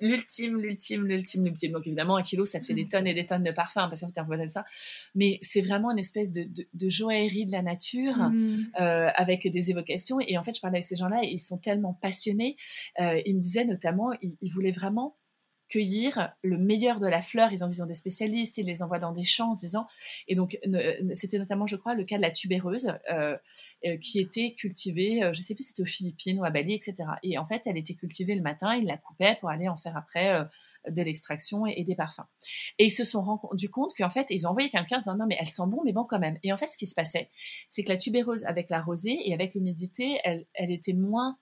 l'ultime, 0.00 0.60
l'ultime, 0.60 1.04
l'ultime, 1.04 1.44
l'ultime. 1.44 1.72
Donc 1.72 1.86
évidemment, 1.86 2.16
un 2.16 2.22
kilo, 2.22 2.44
ça 2.44 2.60
te 2.60 2.66
fait 2.66 2.74
des 2.74 2.84
mm. 2.84 2.88
tonnes 2.88 3.06
et 3.08 3.14
des 3.14 3.26
tonnes 3.26 3.42
de 3.42 3.50
parfums, 3.50 3.88
parce 3.88 4.00
que 4.00 4.06
c'est 4.06 4.48
ça. 4.48 4.64
Mais 5.16 5.38
c'est 5.42 5.62
vraiment 5.62 5.90
une 5.90 5.98
espèce 5.98 6.30
de, 6.30 6.48
joaillerie 6.88 7.46
de 7.46 7.52
la 7.52 7.62
nature, 7.62 8.16
mm. 8.16 8.66
euh, 8.80 9.08
avec 9.16 9.48
des 9.48 9.70
évocations. 9.70 10.20
Et 10.20 10.38
en 10.38 10.44
fait, 10.44 10.54
je 10.54 10.60
parlais 10.60 10.76
avec 10.76 10.84
ces 10.84 10.96
gens-là, 10.96 11.24
et 11.24 11.28
ils 11.32 11.40
sont 11.40 11.58
tellement 11.58 11.94
passionnés. 11.94 12.56
Euh, 13.00 13.20
ils 13.26 13.34
me 13.34 13.40
disaient 13.40 13.64
notamment, 13.64 14.12
ils 14.22 14.52
voulaient 14.52 14.70
vraiment 14.70 15.16
cueillir 15.68 16.34
le 16.42 16.58
meilleur 16.58 17.00
de 17.00 17.06
la 17.06 17.20
fleur. 17.20 17.52
Ils 17.52 17.64
besoin 17.64 17.86
des 17.86 17.94
spécialistes, 17.94 18.58
ils 18.58 18.66
les 18.66 18.82
envoient 18.82 18.98
dans 18.98 19.12
des 19.12 19.24
champs 19.24 19.50
en 19.50 19.56
disant. 19.56 19.86
Et 20.28 20.34
donc, 20.34 20.58
c'était 21.14 21.38
notamment, 21.38 21.66
je 21.66 21.76
crois, 21.76 21.94
le 21.94 22.04
cas 22.04 22.16
de 22.16 22.22
la 22.22 22.30
tubéreuse 22.30 22.92
euh, 23.10 23.36
euh, 23.86 23.96
qui 23.98 24.20
était 24.20 24.54
cultivée, 24.54 25.20
je 25.32 25.38
ne 25.38 25.44
sais 25.44 25.54
plus 25.54 25.64
c'était 25.64 25.82
aux 25.82 25.86
Philippines 25.86 26.38
ou 26.38 26.44
à 26.44 26.50
Bali, 26.50 26.74
etc. 26.74 26.94
Et 27.22 27.38
en 27.38 27.46
fait, 27.46 27.62
elle 27.66 27.76
était 27.76 27.94
cultivée 27.94 28.34
le 28.34 28.42
matin, 28.42 28.74
ils 28.74 28.86
la 28.86 28.96
coupaient 28.96 29.36
pour 29.40 29.50
aller 29.50 29.68
en 29.68 29.76
faire 29.76 29.96
après 29.96 30.46
de 30.88 31.02
l'extraction 31.02 31.66
et, 31.66 31.82
des 31.84 31.94
parfums. 31.94 32.26
Et 32.78 32.86
ils 32.86 32.90
se 32.90 33.04
sont 33.04 33.22
rendus 33.22 33.70
compte 33.70 33.94
qu'en 33.96 34.10
fait, 34.10 34.26
ils 34.30 34.46
ont 34.46 34.50
envoyé 34.50 34.70
quelqu'un 34.70 34.96
en 34.96 34.98
disant 34.98 35.16
non, 35.16 35.26
mais 35.26 35.36
elle 35.38 35.46
sent 35.46 35.62
bon, 35.66 35.82
mais 35.84 35.92
bon 35.92 36.04
quand 36.04 36.18
même. 36.18 36.38
Et 36.42 36.52
en 36.52 36.56
fait, 36.56 36.68
ce 36.68 36.76
qui 36.76 36.86
se 36.86 36.94
passait, 36.94 37.30
c'est 37.68 37.82
que 37.84 37.90
la 37.90 37.96
tubéreuse, 37.96 38.44
avec 38.44 38.70
la 38.70 38.80
rosée 38.80 39.18
et 39.24 39.34
avec 39.34 39.54
l'humidité, 39.54 40.18
elle, 40.24 40.46
elle 40.54 40.70
était 40.70 40.92
moins 40.92 41.38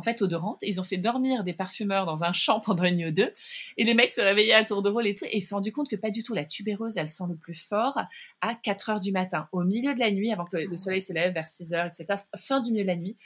en 0.00 0.02
fait 0.02 0.22
odorante. 0.22 0.60
ils 0.62 0.80
ont 0.80 0.82
fait 0.82 0.96
dormir 0.96 1.44
des 1.44 1.52
parfumeurs 1.52 2.06
dans 2.06 2.24
un 2.24 2.32
champ 2.32 2.58
pendant 2.64 2.84
une 2.84 2.96
nuit 2.96 3.08
ou 3.08 3.10
deux. 3.10 3.34
Et 3.76 3.84
les 3.84 3.92
mecs 3.92 4.12
se 4.12 4.22
réveillaient 4.22 4.54
à 4.54 4.64
tour 4.64 4.82
de 4.82 4.88
rôle 4.88 5.06
et 5.06 5.14
tout. 5.14 5.26
Et 5.26 5.36
ils 5.36 5.40
se 5.42 5.48
sont 5.48 5.56
rendus 5.56 5.72
compte 5.72 5.90
que 5.90 5.96
pas 5.96 6.08
du 6.08 6.22
tout. 6.22 6.32
La 6.32 6.46
tubéreuse, 6.46 6.96
elle 6.96 7.10
sent 7.10 7.24
le 7.28 7.36
plus 7.36 7.54
fort 7.54 8.00
à 8.40 8.54
4 8.54 8.88
heures 8.88 9.00
du 9.00 9.12
matin, 9.12 9.46
au 9.52 9.62
milieu 9.62 9.92
de 9.92 10.00
la 10.00 10.10
nuit, 10.10 10.32
avant 10.32 10.46
que 10.46 10.56
le 10.56 10.76
soleil 10.76 11.02
se 11.02 11.12
lève 11.12 11.34
vers 11.34 11.46
6 11.46 11.74
heures, 11.74 11.86
etc. 11.86 12.06
Fin 12.34 12.60
du 12.60 12.72
milieu 12.72 12.84
de 12.84 12.88
la 12.88 12.96
nuit. 12.96 13.18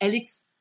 Elle, 0.00 0.14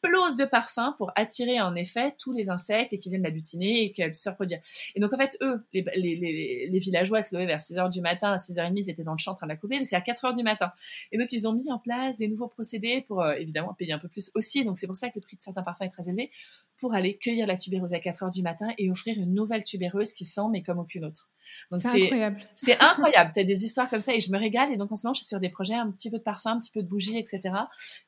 explose 0.04 0.36
de 0.36 0.46
parfum 0.46 0.96
pour 0.98 1.12
attirer 1.16 1.62
en 1.62 1.76
effet 1.76 2.14
tous 2.18 2.34
les 2.34 2.50
insectes 2.50 2.94
et 2.94 3.00
qui 3.00 3.10
viennent 3.10 3.24
la 3.24 3.32
butiner 3.32 3.84
et 3.84 3.92
qu'elle 3.92 4.12
puisse 4.12 4.24
se 4.24 4.30
reproduire. 4.30 4.60
Et 4.96 5.00
donc 5.00 5.14
en 5.14 5.18
fait, 5.18 5.38
eux, 5.42 5.64
les, 5.74 5.84
les, 5.96 6.68
les, 6.70 6.80
villageois 6.80 7.22
se 7.22 7.36
levaient 7.36 7.46
vers 7.46 7.60
6h 7.60 7.92
du 7.92 8.02
matin, 8.02 8.34
à 8.34 8.38
6h30, 8.38 8.74
ils 8.76 8.90
étaient 8.90 9.04
dans 9.04 9.14
le 9.14 9.18
champ 9.18 9.32
en 9.32 9.36
train 9.36 9.48
de 9.48 9.52
la 9.52 9.58
couper, 9.58 9.80
mais 9.80 9.86
c'est 9.86 9.96
à 9.96 10.02
4h 10.02 10.36
du 10.36 10.44
matin. 10.44 10.72
Et 11.12 11.18
donc 11.18 11.32
ils 11.32 11.48
ont 11.48 11.54
mis 11.54 11.72
en 11.72 11.80
place 11.80 12.18
des 12.18 12.28
nouveaux 12.28 12.48
procédés 12.48 13.02
pour 13.08 13.22
euh, 13.22 13.34
évidemment 13.36 13.74
payer 13.74 13.94
un 13.94 14.00
peu 14.00 14.10
plus 14.10 14.32
aussi. 14.36 14.66
Donc 14.66 14.78
c'est 14.78 14.88
pour 14.88 14.98
ça 14.98 15.10
que 15.10 15.16
le 15.16 15.22
prix 15.22 15.38
de 15.38 15.42
certains 15.42 15.64
parfums 15.64 15.84
est 15.84 15.90
très 15.90 16.10
élevé 16.10 16.32
pour 16.78 16.94
aller 16.94 17.18
cueillir 17.18 17.48
la 17.48 17.56
tubéreuse 17.56 17.94
à 17.94 18.00
4h 18.00 18.34
du 18.34 18.42
matin 18.42 18.68
et 18.78 18.92
offrir 18.92 19.18
une 19.18 19.34
nouvelle 19.34 19.64
tubéreuse 19.64 20.14
qui 20.14 20.26
sent 20.26 20.50
mais 20.52 20.64
comme 20.64 20.80
aucune 20.80 21.06
autre. 21.06 21.30
C'est 21.80 22.04
incroyable. 22.04 22.38
C'est 22.56 22.80
incroyable. 22.82 23.32
Tu 23.34 23.40
as 23.40 23.44
des 23.44 23.66
histoires 23.66 23.90
comme 23.90 24.02
ça 24.02 24.14
et 24.14 24.20
je 24.20 24.32
me 24.32 24.38
régale. 24.38 24.72
Et 24.72 24.78
donc 24.78 24.92
en 24.92 24.96
ce 24.96 25.06
moment, 25.06 25.14
je 25.14 25.20
suis 25.20 25.28
sur 25.28 25.40
des 25.40 25.50
projets, 25.50 25.76
un 25.76 25.92
petit 25.92 26.10
peu 26.10 26.18
de 26.18 26.24
parfum, 26.24 26.52
un 26.52 26.60
petit 26.60 26.72
peu 26.72 26.82
de 26.82 26.88
bougie, 26.88 27.18
etc. 27.18 27.56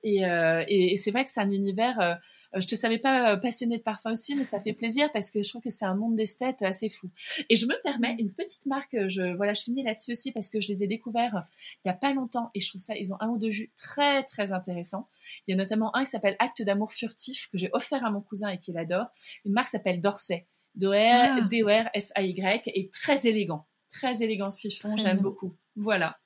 Et, 0.03 0.25
euh, 0.25 0.63
et, 0.67 0.97
c'est 0.97 1.11
vrai 1.11 1.23
que 1.23 1.29
c'est 1.29 1.41
un 1.41 1.51
univers. 1.51 1.99
Euh, 1.99 2.15
je 2.59 2.67
te 2.67 2.75
savais 2.75 2.99
pas 2.99 3.33
euh, 3.33 3.37
passionné 3.37 3.77
de 3.77 3.83
parfum 3.83 4.11
aussi, 4.11 4.35
mais 4.35 4.43
ça 4.43 4.59
fait 4.59 4.73
plaisir 4.73 5.11
parce 5.13 5.31
que 5.31 5.41
je 5.43 5.49
trouve 5.49 5.61
que 5.61 5.69
c'est 5.69 5.85
un 5.85 5.95
monde 5.95 6.15
d'esthète 6.15 6.61
assez 6.61 6.89
fou. 6.89 7.09
Et 7.49 7.55
je 7.55 7.65
me 7.65 7.81
permets 7.83 8.15
une 8.19 8.31
petite 8.33 8.65
marque. 8.65 8.95
Je 9.07 9.35
voilà, 9.35 9.53
je 9.53 9.61
finis 9.61 9.83
là-dessus 9.83 10.11
aussi 10.11 10.31
parce 10.31 10.49
que 10.49 10.61
je 10.61 10.67
les 10.69 10.83
ai 10.83 10.87
découverts 10.87 11.41
il 11.83 11.87
y 11.87 11.91
a 11.91 11.93
pas 11.93 12.13
longtemps 12.13 12.49
et 12.53 12.59
je 12.59 12.69
trouve 12.69 12.81
ça. 12.81 12.95
Ils 12.95 13.13
ont 13.13 13.17
un 13.19 13.29
ou 13.29 13.37
deux 13.37 13.51
jus 13.51 13.71
très 13.75 14.23
très 14.23 14.51
intéressants. 14.51 15.07
Il 15.47 15.51
y 15.51 15.53
a 15.53 15.57
notamment 15.57 15.95
un 15.95 16.03
qui 16.03 16.11
s'appelle 16.11 16.35
Acte 16.39 16.61
d'amour 16.61 16.93
furtif 16.93 17.49
que 17.51 17.57
j'ai 17.57 17.69
offert 17.73 18.03
à 18.05 18.11
mon 18.11 18.21
cousin 18.21 18.49
et 18.49 18.59
qu'il 18.59 18.77
adore. 18.77 19.07
Une 19.45 19.53
marque 19.53 19.69
s'appelle 19.69 20.01
Dorset. 20.01 20.47
D-O-R-S-A-Y, 20.75 22.61
est 22.67 22.93
très 22.93 23.27
élégant. 23.27 23.65
Très 23.91 24.23
élégant 24.23 24.49
ce 24.49 24.61
qu'ils 24.61 24.73
font, 24.73 24.97
j'aime 24.97 25.19
beaucoup. 25.19 25.53
Voilà. 25.75 26.17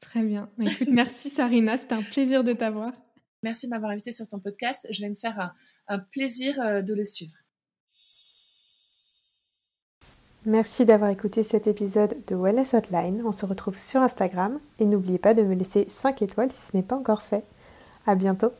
Très 0.00 0.22
bien. 0.22 0.50
Merci 0.88 1.28
Sarina, 1.28 1.76
c'était 1.76 1.94
un 1.94 2.02
plaisir 2.02 2.42
de 2.42 2.52
t'avoir. 2.52 2.92
Merci 3.42 3.66
de 3.66 3.70
m'avoir 3.70 3.92
invité 3.92 4.12
sur 4.12 4.26
ton 4.26 4.38
podcast. 4.38 4.86
Je 4.90 5.02
vais 5.02 5.08
me 5.08 5.14
faire 5.14 5.52
un, 5.88 5.98
plaisir 5.98 6.60
euh, 6.60 6.82
de 6.82 6.94
le 6.94 7.04
suivre. 7.04 7.34
Merci 10.46 10.86
d'avoir 10.86 11.10
écouté 11.10 11.42
cet 11.42 11.66
épisode 11.66 12.16
de 12.26 12.34
Wellness 12.34 12.74
Hotline. 12.74 13.22
On 13.26 13.32
se 13.32 13.44
retrouve 13.44 13.78
sur 13.78 14.00
Instagram 14.00 14.58
et 14.78 14.86
n'oubliez 14.86 15.18
pas 15.18 15.34
de 15.34 15.42
me 15.42 15.54
laisser 15.54 15.84
5 15.88 16.22
étoiles 16.22 16.50
si 16.50 16.66
ce 16.66 16.76
n'est 16.76 16.82
pas 16.82 16.96
encore 16.96 17.22
fait. 17.22 17.44
À 18.06 18.14
bientôt. 18.14 18.52